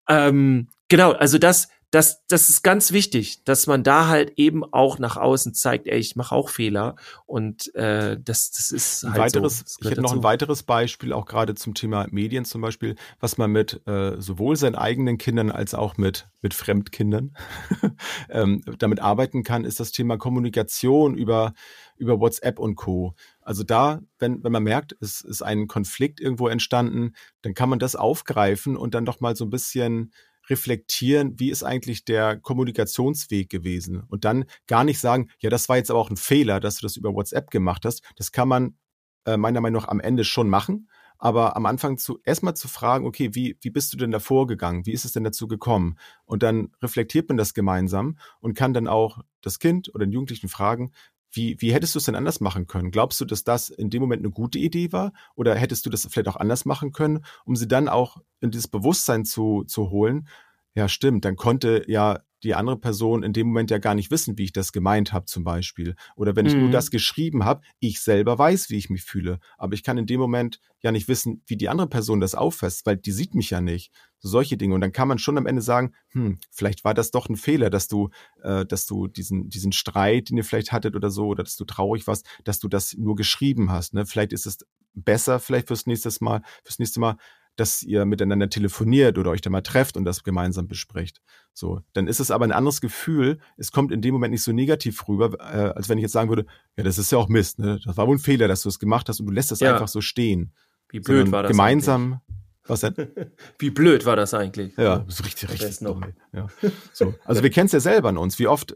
Ähm, 0.08 0.68
genau, 0.88 1.14
also 1.14 1.40
das, 1.40 1.70
das, 1.96 2.26
das 2.28 2.50
ist 2.50 2.62
ganz 2.62 2.92
wichtig, 2.92 3.46
dass 3.46 3.68
man 3.68 3.82
da 3.82 4.08
halt 4.08 4.34
eben 4.36 4.66
auch 4.66 5.00
nach 5.00 5.16
außen 5.16 5.54
zeigt, 5.54 5.88
ey, 5.88 5.98
ich 5.98 6.18
mache 6.18 6.36
auch 6.36 6.50
Fehler 6.50 6.98
und 7.26 7.74
äh, 7.74 8.20
das, 8.22 8.52
das 8.52 8.72
ist 8.72 9.04
halt 9.04 9.14
ein 9.14 9.22
weiteres, 9.22 9.60
so, 9.66 9.78
ich 9.80 9.92
hätte 9.92 10.02
noch 10.02 10.12
ein 10.12 10.22
weiteres 10.22 10.64
Beispiel, 10.64 11.14
auch 11.14 11.26
gerade 11.26 11.56
zum 11.56 11.74
Thema 11.74 12.06
Medien 12.12 12.44
zum 12.44 12.60
Beispiel, 12.60 12.96
was 13.22 13.38
man 13.38 13.50
mit 13.50 13.82
äh, 13.88 14.20
sowohl 14.20 14.58
seinen 14.58 14.76
eigenen 14.76 15.18
Kindern 15.18 15.50
als 15.52 15.74
auch 15.74 15.96
mit 15.96 16.28
mit 16.42 16.54
Fremdkindern 16.54 17.34
ähm, 18.30 18.62
damit 18.78 19.00
arbeiten 19.00 19.44
kann, 19.44 19.64
ist 19.64 19.80
das 19.80 19.94
Thema 19.94 20.18
Kommunikation 20.18 21.16
über 21.16 21.54
über 21.96 22.20
WhatsApp 22.20 22.60
und 22.60 22.76
Co. 22.76 23.16
Also 23.40 23.64
da, 23.64 24.02
wenn, 24.20 24.44
wenn 24.44 24.52
man 24.52 24.64
merkt, 24.64 24.98
es 25.00 25.22
ist 25.22 25.42
ein 25.42 25.68
Konflikt 25.68 26.20
irgendwo 26.20 26.50
entstanden, 26.50 27.14
dann 27.42 27.54
kann 27.54 27.70
man 27.70 27.80
das 27.80 27.96
aufgreifen 27.96 28.76
und 28.76 28.94
dann 28.94 29.06
doch 29.06 29.22
mal 29.22 29.38
so 29.38 29.46
ein 29.46 29.50
bisschen 29.50 30.12
reflektieren, 30.50 31.40
wie 31.40 31.50
ist 31.50 31.64
eigentlich 31.64 32.06
der 32.06 32.38
Kommunikationsweg 32.38 33.50
gewesen 33.50 34.04
und 34.08 34.26
dann 34.26 34.46
gar 34.68 34.84
nicht 34.84 35.00
sagen, 35.00 35.30
ja, 35.40 35.50
das 35.50 35.70
war 35.70 35.78
jetzt 35.78 35.92
aber 35.92 36.00
auch 36.00 36.10
ein 36.10 36.18
Fehler, 36.18 36.60
dass 36.60 36.78
du 36.78 36.86
das 36.86 36.98
über 36.98 37.14
WhatsApp 37.14 37.50
gemacht 37.52 37.86
hast. 37.86 38.04
Das 38.16 38.32
kann 38.32 38.48
man 38.48 38.78
äh, 39.26 39.38
meiner 39.38 39.62
Meinung 39.62 39.82
nach 39.82 39.90
am 39.90 40.00
Ende 40.00 40.24
schon 40.24 40.50
machen, 40.50 40.90
aber 41.18 41.56
am 41.56 41.66
Anfang 41.66 41.98
zu 41.98 42.20
erstmal 42.24 42.56
zu 42.56 42.68
fragen, 42.68 43.06
okay, 43.06 43.34
wie 43.34 43.58
wie 43.62 43.70
bist 43.70 43.94
du 43.94 43.98
denn 43.98 44.12
davor 44.12 44.48
gegangen? 44.48 44.86
Wie 44.86 44.92
ist 44.92 45.06
es 45.06 45.14
denn 45.14 45.24
dazu 45.24 45.48
gekommen? 45.48 45.98
Und 46.26 46.44
dann 46.44 46.72
reflektiert 46.82 47.30
man 47.30 47.38
das 47.38 47.54
gemeinsam 47.54 48.18
und 48.40 48.56
kann 48.56 48.74
dann 48.74 48.88
auch 48.88 49.20
das 49.42 49.60
Kind 49.60 49.94
oder 49.94 50.06
den 50.06 50.12
Jugendlichen 50.12 50.50
fragen, 50.50 50.92
wie, 51.36 51.60
wie 51.60 51.74
hättest 51.74 51.96
du 51.96 52.00
es 52.00 52.06
denn 52.06 52.16
anders 52.16 52.40
machen 52.40 52.68
können? 52.68 52.92
Glaubst 52.92 53.20
du, 53.22 53.26
dass 53.26 53.44
das 53.44 53.70
in 53.70 53.90
dem 53.90 54.02
Moment 54.02 54.22
eine 54.22 54.32
gute 54.32 54.60
Idee 54.60 54.92
war? 54.92 55.12
Oder 55.36 55.56
hättest 55.56 55.86
du 55.86 55.90
das 55.90 56.08
vielleicht 56.10 56.28
auch 56.28 56.38
anders 56.38 56.66
machen 56.66 56.92
können, 56.92 57.26
um 57.46 57.56
sie 57.56 57.68
dann 57.68 57.88
auch 57.90 58.18
in 58.42 58.52
dieses 58.52 58.68
Bewusstsein 58.68 59.26
zu, 59.26 59.64
zu 59.64 59.90
holen? 59.90 60.28
Ja, 60.74 60.88
stimmt. 60.88 61.26
Dann 61.26 61.36
konnte 61.36 61.84
ja 61.88 62.20
die 62.46 62.56
andere 62.56 62.78
Person 62.78 63.24
in 63.24 63.34
dem 63.34 63.48
Moment 63.48 63.72
ja 63.72 63.80
gar 63.80 63.96
nicht 63.96 64.12
wissen, 64.12 64.38
wie 64.38 64.44
ich 64.44 64.54
das 64.54 64.72
gemeint 64.72 65.12
habe 65.12 65.26
zum 65.26 65.44
Beispiel. 65.44 65.96
Oder 66.16 66.36
wenn 66.36 66.46
ich 66.46 66.54
mhm. 66.54 66.62
nur 66.62 66.72
das 66.72 66.92
geschrieben 66.92 67.44
habe, 67.44 67.62
ich 67.80 68.00
selber 68.00 68.38
weiß, 68.38 68.70
wie 68.70 68.78
ich 68.78 68.90
mich 68.90 69.04
fühle. 69.04 69.40
Aber 69.58 69.74
ich 69.74 69.84
kann 69.84 69.98
in 69.98 70.06
dem 70.06 70.20
Moment 70.20 70.60
ja 70.82 70.92
nicht 70.92 71.08
wissen, 71.08 71.42
wie 71.48 71.58
die 71.58 71.68
andere 71.68 71.88
Person 71.88 72.22
das 72.22 72.36
auffasst, 72.36 72.86
weil 72.86 72.98
die 72.98 73.12
sieht 73.12 73.36
mich 73.36 73.50
ja 73.50 73.62
nicht. 73.62 73.92
So 74.20 74.30
solche 74.30 74.58
Dinge. 74.58 74.76
Und 74.76 74.82
dann 74.82 74.92
kann 74.92 75.08
man 75.08 75.18
schon 75.18 75.38
am 75.38 75.48
Ende 75.48 75.62
sagen, 75.62 75.94
hm, 76.10 76.40
vielleicht 76.52 76.84
war 76.86 76.94
das 76.94 77.12
doch 77.12 77.28
ein 77.28 77.36
Fehler, 77.36 77.70
dass 77.70 77.88
du, 77.88 78.10
äh, 78.44 78.66
dass 78.66 78.86
du 78.86 79.08
diesen, 79.08 79.50
diesen 79.50 79.72
Streit, 79.72 80.30
den 80.30 80.38
ihr 80.38 80.44
vielleicht 80.44 80.72
hattet 80.72 80.96
oder 80.96 81.10
so, 81.10 81.28
oder 81.28 81.44
dass 81.44 81.58
du 81.58 81.66
traurig 81.66 82.06
warst, 82.08 82.28
dass 82.44 82.60
du 82.60 82.68
das 82.68 82.96
nur 82.96 83.16
geschrieben 83.16 83.72
hast. 83.72 83.94
Ne? 83.94 84.06
Vielleicht 84.06 84.34
ist 84.34 84.46
es 84.46 84.60
besser, 84.94 85.40
vielleicht 85.40 85.68
fürs 85.68 85.88
nächste 85.88 86.10
Mal, 86.24 86.42
fürs 86.64 86.80
nächste 86.80 87.00
Mal 87.00 87.18
dass 87.56 87.84
ihr 87.84 88.06
miteinander 88.06 88.50
telefoniert 88.50 89.18
oder 89.18 89.32
euch 89.32 89.42
da 89.42 89.50
mal 89.50 89.62
trefft 89.62 89.98
und 89.98 90.06
das 90.06 90.24
gemeinsam 90.24 90.68
besprecht. 90.68 91.22
So, 91.54 91.82
dann 91.94 92.08
ist 92.08 92.20
es 92.20 92.32
aber 92.32 92.46
ein 92.46 92.52
anderes 92.52 92.82
Gefühl. 92.82 93.40
Es 93.58 93.72
kommt 93.72 93.92
in 93.92 94.02
dem 94.02 94.14
Moment 94.14 94.32
nicht 94.32 94.44
so 94.44 94.52
negativ 94.52 95.08
rüber, 95.08 95.40
äh, 95.40 95.74
als 95.76 95.88
wenn 95.88 95.98
ich 95.98 96.04
jetzt 96.04 96.12
sagen 96.12 96.30
würde, 96.30 96.46
ja, 96.78 96.84
das 96.84 96.98
ist 96.98 97.12
ja 97.12 97.18
auch 97.18 97.30
Mist, 97.30 97.60
ne? 97.60 97.80
Das 97.86 97.98
war 97.98 98.08
wohl 98.08 98.16
ein 98.16 98.20
Fehler, 98.20 98.48
dass 98.48 98.62
du 98.62 98.70
es 98.70 98.80
gemacht 98.80 99.08
hast 99.10 99.20
und 99.20 99.28
du 99.28 99.32
lässt 99.32 99.52
das 99.52 99.62
ja. 99.62 99.74
einfach 99.74 99.88
so 99.88 100.02
stehen. 100.02 100.54
Wie 100.90 101.00
blöd 101.00 101.18
Sondern 101.18 101.32
war 101.32 101.44
das? 101.44 101.52
Gemeinsam. 101.52 102.04
Eigentlich? 102.04 102.46
Was 102.68 102.80
denn? 102.82 102.96
Wie 103.60 103.70
blöd 103.70 104.06
war 104.06 104.16
das 104.16 104.34
eigentlich? 104.34 104.76
Ja, 104.78 105.06
so 105.08 105.24
richtig, 105.24 105.50
richtig. 105.52 105.82
Noch. 105.82 106.02
Ja. 106.34 106.48
So. 106.94 107.14
Also 107.24 107.44
wir 107.44 107.52
kennen 107.52 107.68
es 107.68 107.74
ja 107.74 107.80
selber 107.80 108.10
an 108.10 108.18
uns. 108.18 108.40
Wie 108.40 108.48
oft 108.48 108.76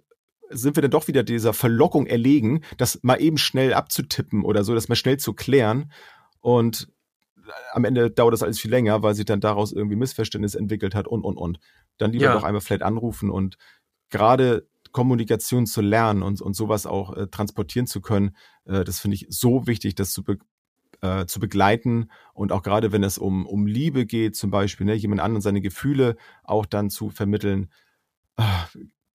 sind 0.49 0.77
wir 0.77 0.81
dann 0.81 0.91
doch 0.91 1.07
wieder 1.07 1.23
dieser 1.23 1.53
Verlockung 1.53 2.05
erlegen, 2.07 2.63
das 2.77 2.99
mal 3.01 3.21
eben 3.21 3.37
schnell 3.37 3.73
abzutippen 3.73 4.43
oder 4.43 4.63
so, 4.63 4.73
das 4.73 4.89
mal 4.89 4.95
schnell 4.95 5.17
zu 5.17 5.33
klären. 5.33 5.91
Und 6.39 6.89
am 7.71 7.85
Ende 7.85 8.11
dauert 8.11 8.33
das 8.33 8.43
alles 8.43 8.59
viel 8.59 8.71
länger, 8.71 9.01
weil 9.03 9.15
sich 9.15 9.25
dann 9.25 9.41
daraus 9.41 9.71
irgendwie 9.71 9.95
Missverständnis 9.95 10.55
entwickelt 10.55 10.95
hat 10.95 11.07
und, 11.07 11.23
und, 11.23 11.37
und. 11.37 11.59
Dann 11.97 12.11
lieber 12.11 12.25
ja. 12.25 12.33
noch 12.33 12.43
einmal 12.43 12.61
vielleicht 12.61 12.83
anrufen 12.83 13.29
und 13.29 13.57
gerade 14.09 14.67
Kommunikation 14.91 15.65
zu 15.65 15.81
lernen 15.81 16.23
und, 16.23 16.41
und 16.41 16.55
sowas 16.55 16.85
auch 16.85 17.15
äh, 17.15 17.27
transportieren 17.27 17.87
zu 17.87 18.01
können, 18.01 18.35
äh, 18.65 18.83
das 18.83 18.99
finde 18.99 19.15
ich 19.15 19.27
so 19.29 19.67
wichtig, 19.67 19.95
das 19.95 20.11
zu, 20.11 20.23
be 20.23 20.37
äh, 21.01 21.25
zu 21.25 21.39
begleiten 21.39 22.09
und 22.33 22.51
auch 22.51 22.63
gerade 22.63 22.91
wenn 22.91 23.03
es 23.03 23.17
um, 23.17 23.45
um 23.45 23.67
Liebe 23.67 24.05
geht, 24.05 24.35
zum 24.35 24.51
Beispiel, 24.51 24.85
ne, 24.85 24.95
jemand 24.95 25.21
anderen 25.21 25.41
seine 25.41 25.61
Gefühle 25.61 26.17
auch 26.43 26.65
dann 26.65 26.89
zu 26.89 27.09
vermitteln. 27.09 27.69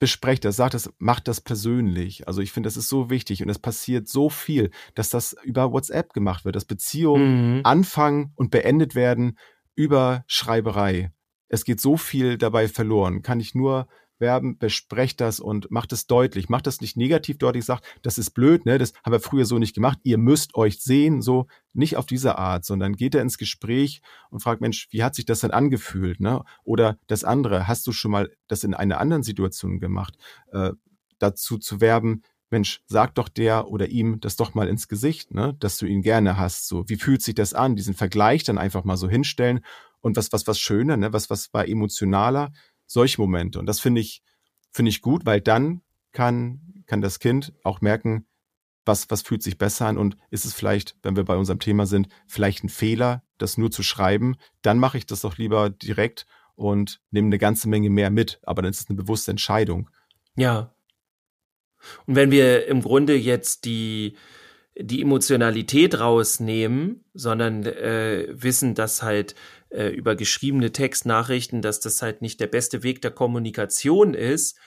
Besprecht 0.05 0.45
das, 0.45 0.57
sagt 0.57 0.75
das, 0.75 0.93
macht 0.99 1.29
das 1.29 1.40
persönlich. 1.40 2.29
Also 2.29 2.43
ich 2.43 2.53
finde, 2.53 2.67
das 2.67 2.77
ist 2.77 2.90
so 2.90 3.09
wichtig 3.09 3.43
und 3.43 3.49
es 3.49 3.59
passiert 3.59 4.07
so 4.07 4.29
viel, 4.29 4.71
dass 4.95 5.09
das 5.09 5.35
über 5.45 5.73
WhatsApp 5.73 6.12
gemacht 6.12 6.45
wird, 6.45 6.57
dass 6.57 6.67
Beziehungen 6.67 7.55
mhm. 7.55 7.61
anfangen 7.64 8.35
und 8.37 8.51
beendet 8.51 8.95
werden 8.95 9.38
über 9.75 10.23
Schreiberei. 10.27 11.11
Es 11.49 11.64
geht 11.64 11.81
so 11.81 11.97
viel 11.97 12.37
dabei 12.37 12.69
verloren. 12.69 13.23
Kann 13.23 13.40
ich 13.40 13.55
nur 13.55 13.88
werben, 14.25 14.57
besprecht 14.57 15.21
das 15.21 15.39
und 15.39 15.71
macht 15.71 15.93
es 15.93 16.07
deutlich. 16.07 16.49
Macht 16.49 16.67
das 16.67 16.81
nicht 16.81 16.97
negativ 16.97 17.37
deutlich, 17.37 17.67
sagt, 17.67 17.85
das 18.01 18.17
ist 18.17 18.31
blöd, 18.31 18.65
ne, 18.65 18.79
das 18.79 18.95
haben 19.05 19.13
wir 19.13 19.21
früher 19.21 19.45
so 19.45 19.59
nicht 19.59 19.75
gemacht. 19.75 19.99
Ihr 20.03 20.17
müsst 20.17 20.55
euch 20.55 20.81
sehen, 20.81 21.21
so 21.21 21.47
nicht 21.75 21.99
auf 21.99 22.07
diese 22.07 22.39
Art, 22.39 22.65
sondern 22.65 22.95
geht 22.95 23.15
er 23.15 23.21
ins 23.21 23.37
Gespräch 23.37 24.01
und 24.31 24.41
fragt, 24.41 24.63
Mensch, 24.63 24.89
wie 24.91 25.05
hat 25.05 25.15
sich 25.15 25.27
das 25.27 25.41
denn 25.41 25.51
angefühlt, 25.51 26.21
ne? 26.21 26.43
Oder 26.65 26.97
das 27.07 27.23
andere, 27.23 27.69
hast 27.69 27.87
du 27.87 27.93
schon 27.93 28.13
mal 28.13 28.31
das 28.49 28.65
in 28.65 28.73
einer 28.73 28.99
anderen 28.99 29.23
Situation 29.23 29.79
gemacht? 29.79 30.17
Äh, 30.53 30.73
dazu 31.19 31.59
zu 31.59 31.83
werben, 31.83 32.23
Mensch, 32.51 32.83
sag 32.87 33.15
doch 33.17 33.29
der 33.29 33.69
oder 33.69 33.89
ihm 33.89 34.21
das 34.21 34.37
doch 34.37 34.55
mal 34.55 34.69
ins 34.69 34.89
Gesicht, 34.89 35.35
ne, 35.35 35.57
dass 35.59 35.77
du 35.77 35.87
ihn 35.87 36.03
gerne 36.03 36.39
hast. 36.39 36.69
So, 36.69 36.89
wie 36.89 36.97
fühlt 36.97 37.23
sich 37.23 37.35
das 37.35 37.53
an? 37.53 37.77
Diesen 37.77 37.95
Vergleich 37.95 38.45
dann 38.45 38.59
einfach 38.59 38.85
mal 38.85 38.97
so 38.97 39.09
hinstellen 39.09 39.61
und 40.01 40.17
was, 40.17 40.33
was, 40.33 40.47
was 40.47 40.61
schöner, 40.61 40.97
ne, 40.97 41.13
was, 41.13 41.31
was 41.31 41.53
war 41.53 41.67
emotionaler, 41.67 42.53
solche 42.87 43.20
Momente. 43.20 43.59
Und 43.59 43.66
das 43.66 43.81
finde 43.81 44.01
ich, 44.01 44.23
finde 44.73 44.90
ich 44.90 45.03
gut, 45.03 45.27
weil 45.27 45.40
dann 45.40 45.83
kann, 46.12 46.83
kann 46.87 47.01
das 47.01 47.18
Kind 47.18 47.53
auch 47.62 47.81
merken, 47.81 48.27
was, 48.85 49.11
was 49.11 49.23
fühlt 49.23 49.42
sich 49.42 49.59
besser 49.59 49.87
an 49.87 49.99
und 49.99 50.16
ist 50.31 50.44
es 50.44 50.53
vielleicht, 50.53 50.97
wenn 51.03 51.16
wir 51.16 51.25
bei 51.25 51.37
unserem 51.37 51.59
Thema 51.59 51.87
sind, 51.87 52.09
vielleicht 52.27 52.64
ein 52.64 52.68
Fehler, 52.68 53.23
das 53.38 53.57
nur 53.57 53.70
zu 53.70 53.83
schreiben, 53.83 54.37
dann 54.62 54.79
mache 54.79 54.99
ich 54.99 55.07
das 55.07 55.23
doch 55.23 55.38
lieber 55.38 55.70
direkt 55.70 56.27
und 56.55 57.01
nehme 57.11 57.27
eine 57.27 57.38
ganze 57.38 57.68
Menge 57.68 57.90
mehr 57.90 58.11
mit. 58.11 58.40
Aber 58.42 58.62
dann 58.62 58.70
ist 58.70 58.81
es 58.81 58.88
eine 58.88 58.97
bewusste 58.97 59.31
Entscheidung. 59.31 59.90
Ja. 60.37 60.75
Und 62.07 62.16
wenn 62.16 62.31
wir 62.31 62.66
im 62.66 62.83
Grunde 62.83 63.16
jetzt 63.16 63.64
die, 63.64 64.16
die 64.77 65.03
Emotionalität 65.03 66.01
rausnehmen, 66.01 67.05
sondern 67.15 67.65
äh, 67.65 68.27
wissen, 68.31 68.75
dass 68.75 69.03
halt 69.03 69.35
äh, 69.71 69.89
über 69.89 70.17
geschriebene 70.17 70.73
Textnachrichten, 70.73 71.63
dass 71.63 71.81
das 71.81 72.03
halt 72.03 72.23
nicht 72.23 72.41
der 72.41 72.49
beste 72.49 72.83
Weg 72.83 73.01
der 73.03 73.13
Kommunikation 73.13 74.15
ist, 74.15 74.59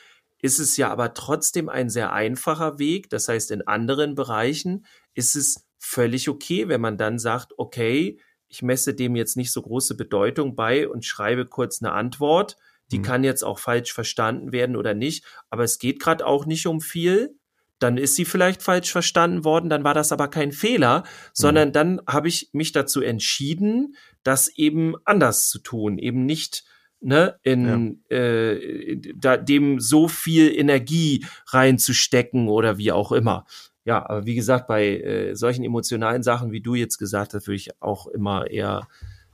ist 0.42 0.60
es 0.60 0.78
ja 0.78 0.90
aber 0.92 1.14
trotzdem 1.14 1.68
ein 1.68 1.90
sehr 1.90 2.14
einfacher 2.14 2.80
Weg. 2.80 3.10
Das 3.10 3.28
heißt, 3.28 3.52
in 3.52 3.68
anderen 3.68 4.16
Bereichen 4.16 4.86
ist 5.14 5.36
es 5.36 5.68
völlig 5.80 6.30
okay, 6.30 6.68
wenn 6.68 6.82
man 6.82 6.98
dann 6.98 7.20
sagt, 7.20 7.54
okay, 7.58 8.20
ich 8.48 8.62
messe 8.62 8.94
dem 8.94 9.16
jetzt 9.16 9.36
nicht 9.36 9.52
so 9.52 9.62
große 9.62 9.96
Bedeutung 9.96 10.56
bei 10.56 10.88
und 10.88 11.06
schreibe 11.06 11.46
kurz 11.46 11.82
eine 11.82 11.92
Antwort. 11.92 12.58
Die 12.92 13.00
mhm. 13.00 13.04
kann 13.04 13.24
jetzt 13.24 13.44
auch 13.44 13.60
falsch 13.60 13.94
verstanden 13.94 14.52
werden 14.52 14.76
oder 14.76 14.94
nicht, 14.94 15.26
aber 15.50 15.64
es 15.64 15.80
geht 15.80 16.00
gerade 16.00 16.26
auch 16.26 16.46
nicht 16.46 16.68
um 16.68 16.80
viel. 16.80 17.37
Dann 17.80 17.98
ist 17.98 18.16
sie 18.16 18.26
vielleicht 18.26 18.64
falsch 18.64 18.92
verstanden 18.92 19.44
worden, 19.44 19.70
dann 19.70 19.84
war 19.84 19.94
das 19.94 20.12
aber 20.12 20.28
kein 20.28 20.52
Fehler, 20.52 21.04
sondern 21.34 21.70
mhm. 21.70 21.74
dann 21.74 22.02
habe 22.08 22.28
ich 22.28 22.50
mich 22.54 22.72
dazu 22.72 23.02
entschieden, 23.02 23.96
das 24.24 24.48
eben 24.48 24.96
anders 25.06 25.50
zu 25.50 25.60
tun, 25.60 25.98
eben 25.98 26.26
nicht 26.26 26.64
ne, 27.00 27.40
in 27.44 28.02
ja. 28.10 28.18
äh, 28.18 29.00
da, 29.16 29.38
dem 29.38 29.80
so 29.80 30.08
viel 30.08 30.52
Energie 30.58 31.26
reinzustecken 31.48 32.48
oder 32.48 32.78
wie 32.78 32.92
auch 32.92 33.12
immer. 33.12 33.46
Ja, 33.86 34.10
aber 34.10 34.26
wie 34.26 34.36
gesagt, 34.36 34.68
bei 34.68 35.00
äh, 35.00 35.36
solchen 35.36 35.64
emotionalen 35.64 36.24
Sachen, 36.24 36.52
wie 36.52 36.62
du 36.62 36.76
jetzt 36.76 36.98
gesagt 36.98 37.34
hast, 37.34 37.48
würde 37.48 37.56
ich 37.56 37.82
auch 37.82 38.08
immer 38.08 38.50
eher 38.50 38.88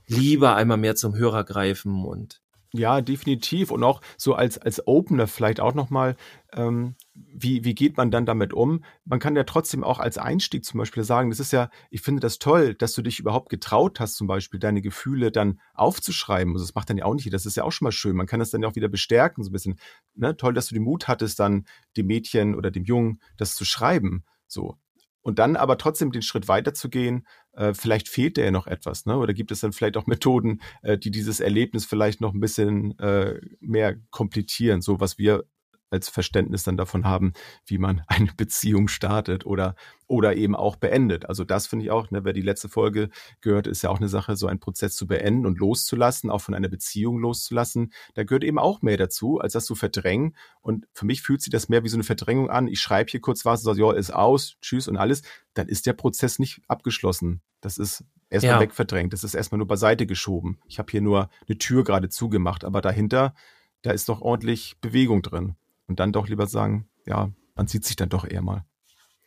lieber 0.06 0.54
einmal 0.54 0.76
mehr 0.76 0.94
zum 0.94 1.16
Hörer 1.16 1.44
greifen 1.44 2.04
und 2.04 2.40
ja, 2.76 3.00
definitiv. 3.02 3.70
Und 3.70 3.84
auch 3.84 4.00
so 4.16 4.34
als, 4.34 4.58
als 4.58 4.84
Opener 4.84 5.28
vielleicht 5.28 5.60
auch 5.60 5.74
nochmal, 5.74 6.16
ähm, 6.52 6.96
wie, 7.14 7.62
wie 7.62 7.74
geht 7.74 7.96
man 7.96 8.10
dann 8.10 8.26
damit 8.26 8.52
um? 8.52 8.84
Man 9.04 9.20
kann 9.20 9.36
ja 9.36 9.44
trotzdem 9.44 9.84
auch 9.84 10.00
als 10.00 10.18
Einstieg 10.18 10.64
zum 10.64 10.78
Beispiel 10.78 11.04
sagen, 11.04 11.30
das 11.30 11.38
ist 11.38 11.52
ja, 11.52 11.70
ich 11.90 12.00
finde 12.00 12.18
das 12.18 12.40
toll, 12.40 12.74
dass 12.74 12.92
du 12.92 13.02
dich 13.02 13.20
überhaupt 13.20 13.48
getraut 13.48 14.00
hast, 14.00 14.16
zum 14.16 14.26
Beispiel 14.26 14.58
deine 14.58 14.82
Gefühle 14.82 15.30
dann 15.30 15.60
aufzuschreiben. 15.74 16.52
Also 16.54 16.64
das 16.64 16.74
macht 16.74 16.90
dann 16.90 16.96
ja 16.96 17.04
auch 17.04 17.14
nicht, 17.14 17.32
das 17.32 17.46
ist 17.46 17.56
ja 17.56 17.62
auch 17.62 17.70
schon 17.70 17.86
mal 17.86 17.92
schön. 17.92 18.16
Man 18.16 18.26
kann 18.26 18.40
das 18.40 18.50
dann 18.50 18.62
ja 18.62 18.68
auch 18.68 18.74
wieder 18.74 18.88
bestärken, 18.88 19.44
so 19.44 19.50
ein 19.50 19.52
bisschen. 19.52 19.78
Ne? 20.16 20.36
Toll, 20.36 20.52
dass 20.52 20.66
du 20.66 20.74
den 20.74 20.82
Mut 20.82 21.06
hattest, 21.06 21.38
dann 21.38 21.66
dem 21.96 22.06
Mädchen 22.06 22.56
oder 22.56 22.72
dem 22.72 22.82
Jungen 22.82 23.20
das 23.36 23.54
zu 23.54 23.64
schreiben. 23.64 24.24
So. 24.48 24.76
Und 25.24 25.38
dann 25.38 25.56
aber 25.56 25.78
trotzdem 25.78 26.12
den 26.12 26.22
Schritt 26.22 26.48
weiterzugehen, 26.48 27.26
äh, 27.54 27.72
vielleicht 27.72 28.08
fehlt 28.08 28.36
dir 28.36 28.44
ja 28.44 28.50
noch 28.50 28.66
etwas, 28.66 29.06
ne? 29.06 29.16
Oder 29.16 29.32
gibt 29.32 29.50
es 29.50 29.60
dann 29.60 29.72
vielleicht 29.72 29.96
auch 29.96 30.06
Methoden, 30.06 30.60
äh, 30.82 30.98
die 30.98 31.10
dieses 31.10 31.40
Erlebnis 31.40 31.86
vielleicht 31.86 32.20
noch 32.20 32.34
ein 32.34 32.40
bisschen 32.40 32.96
äh, 32.98 33.40
mehr 33.60 33.96
komplizieren, 34.10 34.82
so 34.82 35.00
was 35.00 35.16
wir 35.16 35.44
als 35.90 36.08
Verständnis 36.08 36.64
dann 36.64 36.76
davon 36.76 37.04
haben, 37.04 37.32
wie 37.66 37.78
man 37.78 38.02
eine 38.08 38.32
Beziehung 38.36 38.88
startet 38.88 39.46
oder, 39.46 39.74
oder 40.06 40.36
eben 40.36 40.54
auch 40.54 40.76
beendet. 40.76 41.26
Also 41.28 41.44
das 41.44 41.66
finde 41.66 41.84
ich 41.84 41.90
auch, 41.90 42.10
ne, 42.10 42.24
wer 42.24 42.32
die 42.32 42.42
letzte 42.42 42.68
Folge 42.68 43.08
gehört, 43.40 43.66
ist 43.66 43.82
ja 43.82 43.90
auch 43.90 43.98
eine 43.98 44.08
Sache, 44.08 44.36
so 44.36 44.46
einen 44.46 44.60
Prozess 44.60 44.96
zu 44.96 45.06
beenden 45.06 45.46
und 45.46 45.58
loszulassen, 45.58 46.30
auch 46.30 46.40
von 46.40 46.54
einer 46.54 46.68
Beziehung 46.68 47.18
loszulassen. 47.18 47.92
Da 48.14 48.24
gehört 48.24 48.44
eben 48.44 48.58
auch 48.58 48.82
mehr 48.82 48.96
dazu, 48.96 49.38
als 49.38 49.54
das 49.54 49.64
zu 49.64 49.74
verdrängen. 49.74 50.36
Und 50.60 50.86
für 50.92 51.06
mich 51.06 51.22
fühlt 51.22 51.40
sich 51.40 51.50
das 51.50 51.68
mehr 51.68 51.84
wie 51.84 51.88
so 51.88 51.96
eine 51.96 52.04
Verdrängung 52.04 52.50
an. 52.50 52.66
Ich 52.66 52.80
schreibe 52.80 53.10
hier 53.10 53.20
kurz 53.20 53.44
was 53.44 53.60
und 53.60 53.64
sage, 53.64 53.80
ja, 53.80 53.92
ist 53.92 54.12
aus, 54.12 54.56
tschüss 54.60 54.88
und 54.88 54.96
alles. 54.96 55.22
Dann 55.54 55.68
ist 55.68 55.86
der 55.86 55.92
Prozess 55.92 56.38
nicht 56.38 56.62
abgeschlossen. 56.68 57.40
Das 57.60 57.78
ist 57.78 58.04
erstmal 58.28 58.56
ja. 58.56 58.60
wegverdrängt. 58.60 59.12
Das 59.12 59.24
ist 59.24 59.34
erstmal 59.34 59.58
nur 59.58 59.68
beiseite 59.68 60.06
geschoben. 60.06 60.58
Ich 60.66 60.78
habe 60.78 60.90
hier 60.90 61.00
nur 61.00 61.30
eine 61.48 61.56
Tür 61.58 61.84
gerade 61.84 62.08
zugemacht, 62.08 62.64
aber 62.64 62.80
dahinter, 62.80 63.34
da 63.82 63.92
ist 63.92 64.08
doch 64.08 64.20
ordentlich 64.20 64.76
Bewegung 64.80 65.22
drin 65.22 65.56
und 65.86 66.00
dann 66.00 66.12
doch 66.12 66.28
lieber 66.28 66.46
sagen, 66.46 66.88
ja, 67.06 67.30
man 67.54 67.66
sieht 67.66 67.84
sich 67.84 67.96
dann 67.96 68.08
doch 68.08 68.24
eher 68.24 68.42
mal. 68.42 68.64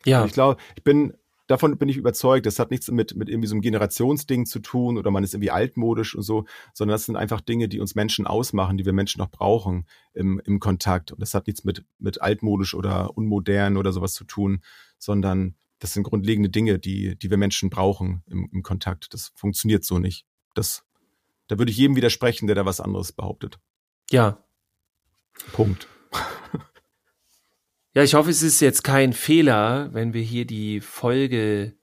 Ja. 0.04 0.20
Und 0.22 0.28
ich 0.28 0.32
glaube, 0.32 0.60
ich 0.76 0.84
bin, 0.84 1.14
davon 1.46 1.76
bin 1.78 1.88
ich 1.88 1.96
überzeugt, 1.96 2.46
das 2.46 2.58
hat 2.58 2.70
nichts 2.70 2.90
mit, 2.90 3.16
mit 3.16 3.28
irgendwie 3.28 3.48
so 3.48 3.54
einem 3.54 3.62
Generationsding 3.62 4.46
zu 4.46 4.60
tun 4.60 4.98
oder 4.98 5.10
man 5.10 5.24
ist 5.24 5.34
irgendwie 5.34 5.50
altmodisch 5.50 6.14
und 6.14 6.22
so, 6.22 6.44
sondern 6.74 6.94
das 6.94 7.06
sind 7.06 7.16
einfach 7.16 7.40
Dinge, 7.40 7.68
die 7.68 7.80
uns 7.80 7.94
Menschen 7.94 8.26
ausmachen, 8.26 8.76
die 8.76 8.86
wir 8.86 8.92
Menschen 8.92 9.18
noch 9.18 9.30
brauchen 9.30 9.86
im, 10.14 10.40
im 10.44 10.60
Kontakt. 10.60 11.12
Und 11.12 11.20
das 11.20 11.34
hat 11.34 11.46
nichts 11.46 11.64
mit, 11.64 11.84
mit 11.98 12.20
altmodisch 12.20 12.74
oder 12.74 13.16
unmodern 13.16 13.76
oder 13.76 13.92
sowas 13.92 14.12
zu 14.12 14.24
tun, 14.24 14.62
sondern 14.98 15.56
das 15.80 15.92
sind 15.92 16.02
grundlegende 16.02 16.50
Dinge, 16.50 16.78
die, 16.78 17.16
die 17.16 17.30
wir 17.30 17.36
Menschen 17.36 17.70
brauchen 17.70 18.22
im, 18.26 18.48
im 18.52 18.62
Kontakt. 18.62 19.14
Das 19.14 19.32
funktioniert 19.34 19.84
so 19.84 19.98
nicht. 19.98 20.26
Das, 20.54 20.84
da 21.46 21.58
würde 21.58 21.70
ich 21.70 21.78
jedem 21.78 21.96
widersprechen, 21.96 22.46
der 22.46 22.56
da 22.56 22.66
was 22.66 22.80
anderes 22.80 23.12
behauptet. 23.12 23.58
Ja. 24.10 24.44
Punkt. 25.52 25.88
Ja, 27.94 28.02
ich 28.02 28.14
hoffe, 28.14 28.30
es 28.30 28.42
ist 28.42 28.60
jetzt 28.60 28.84
kein 28.84 29.12
Fehler, 29.12 29.88
wenn 29.92 30.12
wir 30.12 30.22
hier 30.22 30.44
die 30.44 30.80
Folge 30.80 31.74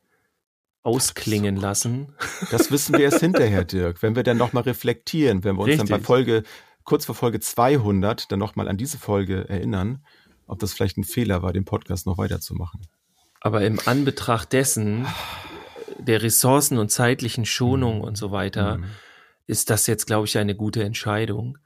ausklingen 0.84 1.56
lassen. 1.56 2.14
Das 2.52 2.70
wissen 2.70 2.94
wir 2.94 3.06
erst 3.06 3.20
hinterher, 3.20 3.64
Dirk. 3.64 4.04
Wenn 4.04 4.16
wir 4.16 4.22
dann 4.22 4.38
nochmal 4.38 4.64
reflektieren, 4.64 5.44
wenn 5.44 5.56
wir 5.56 5.62
uns 5.62 5.72
Richtig. 5.72 5.90
dann 5.90 6.00
bei 6.00 6.06
Folge, 6.06 6.44
kurz 6.84 7.06
vor 7.06 7.16
Folge 7.16 7.40
200, 7.40 8.32
dann 8.32 8.38
nochmal 8.38 8.68
an 8.68 8.78
diese 8.78 9.00
Folge 9.00 9.50
erinnern, 9.50 10.06
ob 10.46 10.60
das 10.60 10.74
vielleicht 10.74 10.98
ein 10.98 11.04
Fehler 11.04 11.42
war, 11.42 11.54
den 11.54 11.66
Podcast 11.66 12.06
noch 12.06 12.20
weiterzumachen. 12.20 12.82
Aber 13.42 13.66
im 13.66 13.80
Anbetracht 13.86 14.54
dessen, 14.54 15.08
der 15.98 16.22
Ressourcen 16.22 16.78
und 16.78 16.92
zeitlichen 16.92 17.46
Schonung 17.46 17.98
mhm. 17.98 18.04
und 18.04 18.18
so 18.18 18.32
weiter, 18.32 18.78
mhm. 18.78 18.86
ist 19.48 19.72
das 19.72 19.88
jetzt, 19.88 20.06
glaube 20.06 20.28
ich, 20.28 20.38
eine 20.38 20.54
gute 20.54 20.84
Entscheidung. 20.84 21.58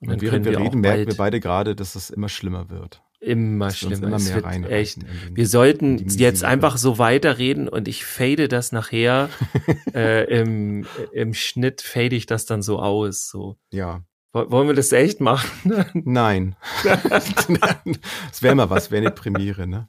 Und 0.00 0.10
dann 0.10 0.20
während 0.20 0.44
wir, 0.44 0.52
wir 0.52 0.58
reden, 0.58 0.80
merken 0.80 1.06
wir 1.06 1.16
beide 1.16 1.38
gerade, 1.38 1.76
dass 1.76 1.94
es 1.94 2.10
immer 2.10 2.28
schlimmer 2.28 2.70
wird. 2.70 3.03
Immer 3.24 3.70
schlimmer. 3.70 4.08
Immer 4.08 4.18
mehr 4.18 4.44
rein 4.44 4.64
echt. 4.64 4.98
Wir 5.32 5.46
sollten 5.46 6.06
jetzt 6.08 6.44
einfach 6.44 6.76
so 6.76 6.98
weiterreden 6.98 7.68
und 7.68 7.88
ich 7.88 8.04
fade 8.04 8.48
das 8.48 8.72
nachher 8.72 9.30
äh, 9.94 10.24
im, 10.40 10.86
im 11.12 11.34
Schnitt 11.34 11.80
fade 11.82 12.14
ich 12.14 12.26
das 12.26 12.46
dann 12.46 12.62
so 12.62 12.78
aus. 12.78 13.28
So. 13.28 13.56
Ja. 13.72 14.04
Wollen 14.32 14.66
wir 14.66 14.74
das 14.74 14.92
echt 14.92 15.20
machen? 15.20 15.84
Nein. 16.04 16.56
das 17.08 18.42
wäre 18.42 18.54
mal 18.54 18.68
was, 18.68 18.90
wäre 18.90 19.02
eine 19.02 19.10
Premiere, 19.12 19.66
ne? 19.66 19.88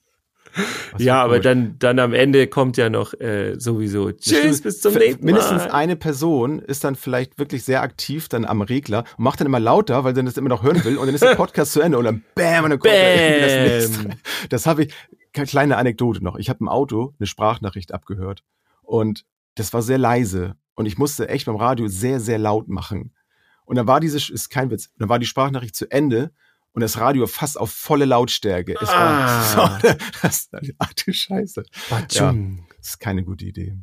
Ja, 0.97 1.23
aber 1.23 1.39
dann, 1.39 1.77
dann 1.79 1.99
am 1.99 2.13
Ende 2.13 2.47
kommt 2.47 2.77
ja 2.77 2.89
noch 2.89 3.13
äh, 3.13 3.55
sowieso 3.57 4.11
Tschüss, 4.11 4.61
bis 4.61 4.81
zum 4.81 4.93
nächsten 4.93 5.25
Mal. 5.25 5.33
Mindestens 5.33 5.63
eine 5.63 5.95
Person 5.95 6.59
ist 6.59 6.83
dann 6.83 6.95
vielleicht 6.95 7.37
wirklich 7.37 7.63
sehr 7.63 7.81
aktiv 7.81 8.29
dann 8.29 8.45
am 8.45 8.61
Regler 8.61 9.03
und 9.17 9.23
macht 9.23 9.39
dann 9.39 9.47
immer 9.47 9.59
lauter, 9.59 10.03
weil 10.03 10.13
dann 10.13 10.25
das 10.25 10.37
immer 10.37 10.49
noch 10.49 10.63
hören 10.63 10.83
will 10.83 10.97
und 10.97 11.07
dann 11.07 11.15
ist 11.15 11.23
der 11.23 11.35
Podcast 11.35 11.73
zu 11.73 11.81
Ende 11.81 11.97
und 11.97 12.05
dann 12.05 12.23
bam 12.35 12.65
und 12.65 12.71
dann 12.71 12.79
kommt 12.79 12.93
bam. 12.93 13.41
das 13.41 13.89
nächste. 13.89 14.09
Das 14.49 14.65
habe 14.65 14.83
ich, 14.83 14.93
kleine 15.33 15.77
Anekdote 15.77 16.23
noch. 16.23 16.37
Ich 16.37 16.49
habe 16.49 16.59
im 16.61 16.69
Auto 16.69 17.13
eine 17.19 17.27
Sprachnachricht 17.27 17.93
abgehört 17.93 18.43
und 18.81 19.25
das 19.55 19.73
war 19.73 19.81
sehr 19.81 19.97
leise 19.97 20.55
und 20.75 20.85
ich 20.85 20.97
musste 20.97 21.29
echt 21.29 21.45
beim 21.45 21.55
Radio 21.55 21.87
sehr, 21.87 22.19
sehr 22.19 22.37
laut 22.37 22.67
machen. 22.67 23.13
Und 23.65 23.77
dann 23.77 23.87
war 23.87 23.99
diese, 23.99 24.17
ist 24.17 24.49
kein 24.49 24.69
Witz, 24.69 24.91
dann 24.97 25.09
war 25.09 25.19
die 25.19 25.25
Sprachnachricht 25.25 25.75
zu 25.75 25.89
Ende 25.89 26.31
und 26.75 26.81
das 26.81 26.99
Radio 26.99 27.25
fast 27.25 27.57
auf 27.57 27.71
volle 27.71 28.05
Lautstärke. 28.05 28.75
Es 28.79 28.89
ah. 28.89 29.57
war 29.57 29.79
so, 29.81 29.89
das, 30.21 30.49
ach 30.77 30.93
du 30.93 31.13
Scheiße. 31.13 31.63
Ja, 32.11 32.33
das 32.77 32.89
ist 32.89 32.99
keine 32.99 33.23
gute 33.23 33.45
Idee. 33.45 33.77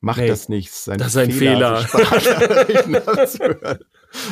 Mach 0.00 0.18
nee, 0.18 0.26
das 0.26 0.48
nicht. 0.48 0.68
Das 0.68 0.80
ist 0.80 0.88
ein, 0.90 0.98
das 0.98 1.08
ist 1.08 1.16
ein 1.16 1.30
Fehler. 1.30 1.78
Fehler. 1.78 3.08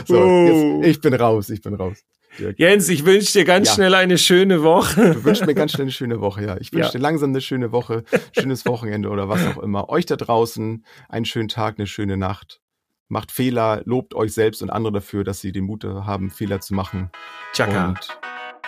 so, 0.04 0.18
oh. 0.18 0.80
jetzt, 0.82 0.96
ich 0.96 1.00
bin 1.00 1.14
raus, 1.14 1.48
ich 1.48 1.62
bin 1.62 1.74
raus. 1.74 1.98
Dirk. 2.38 2.58
Jens, 2.58 2.88
ich 2.88 3.04
wünsche 3.04 3.32
dir 3.32 3.44
ganz 3.44 3.68
ja. 3.68 3.74
schnell 3.74 3.94
eine 3.94 4.18
schöne 4.18 4.62
Woche. 4.62 5.14
Du 5.14 5.24
wünschst 5.24 5.46
mir 5.46 5.54
ganz 5.54 5.72
schnell 5.72 5.84
eine 5.84 5.92
schöne 5.92 6.20
Woche, 6.20 6.44
ja. 6.44 6.56
Ich 6.58 6.72
wünsche 6.72 6.88
ja. 6.88 6.92
dir 6.92 6.98
langsam 6.98 7.30
eine 7.30 7.40
schöne 7.40 7.72
Woche, 7.72 8.04
schönes 8.38 8.66
Wochenende 8.66 9.10
oder 9.10 9.28
was 9.28 9.46
auch 9.46 9.62
immer. 9.62 9.88
Euch 9.88 10.06
da 10.06 10.16
draußen 10.16 10.84
einen 11.08 11.24
schönen 11.24 11.48
Tag, 11.48 11.78
eine 11.78 11.86
schöne 11.86 12.16
Nacht 12.16 12.60
macht 13.08 13.32
Fehler, 13.32 13.82
lobt 13.84 14.14
euch 14.14 14.32
selbst 14.32 14.62
und 14.62 14.70
andere 14.70 14.94
dafür, 14.94 15.24
dass 15.24 15.40
sie 15.40 15.52
den 15.52 15.64
Mut 15.64 15.84
haben, 15.84 16.30
Fehler 16.30 16.60
zu 16.60 16.74
machen. 16.74 17.10
Chaka. 17.52 17.88
Und 17.88 18.18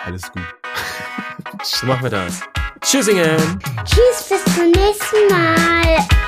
alles 0.04 0.30
gut. 0.30 0.42
so 1.62 1.86
machen 1.86 2.02
wir 2.02 2.10
das. 2.10 2.42
Tschüssingen. 2.80 3.36
Tschüss, 3.84 4.28
bis 4.28 4.44
zum 4.54 4.70
nächsten 4.70 5.28
Mal. 5.30 6.23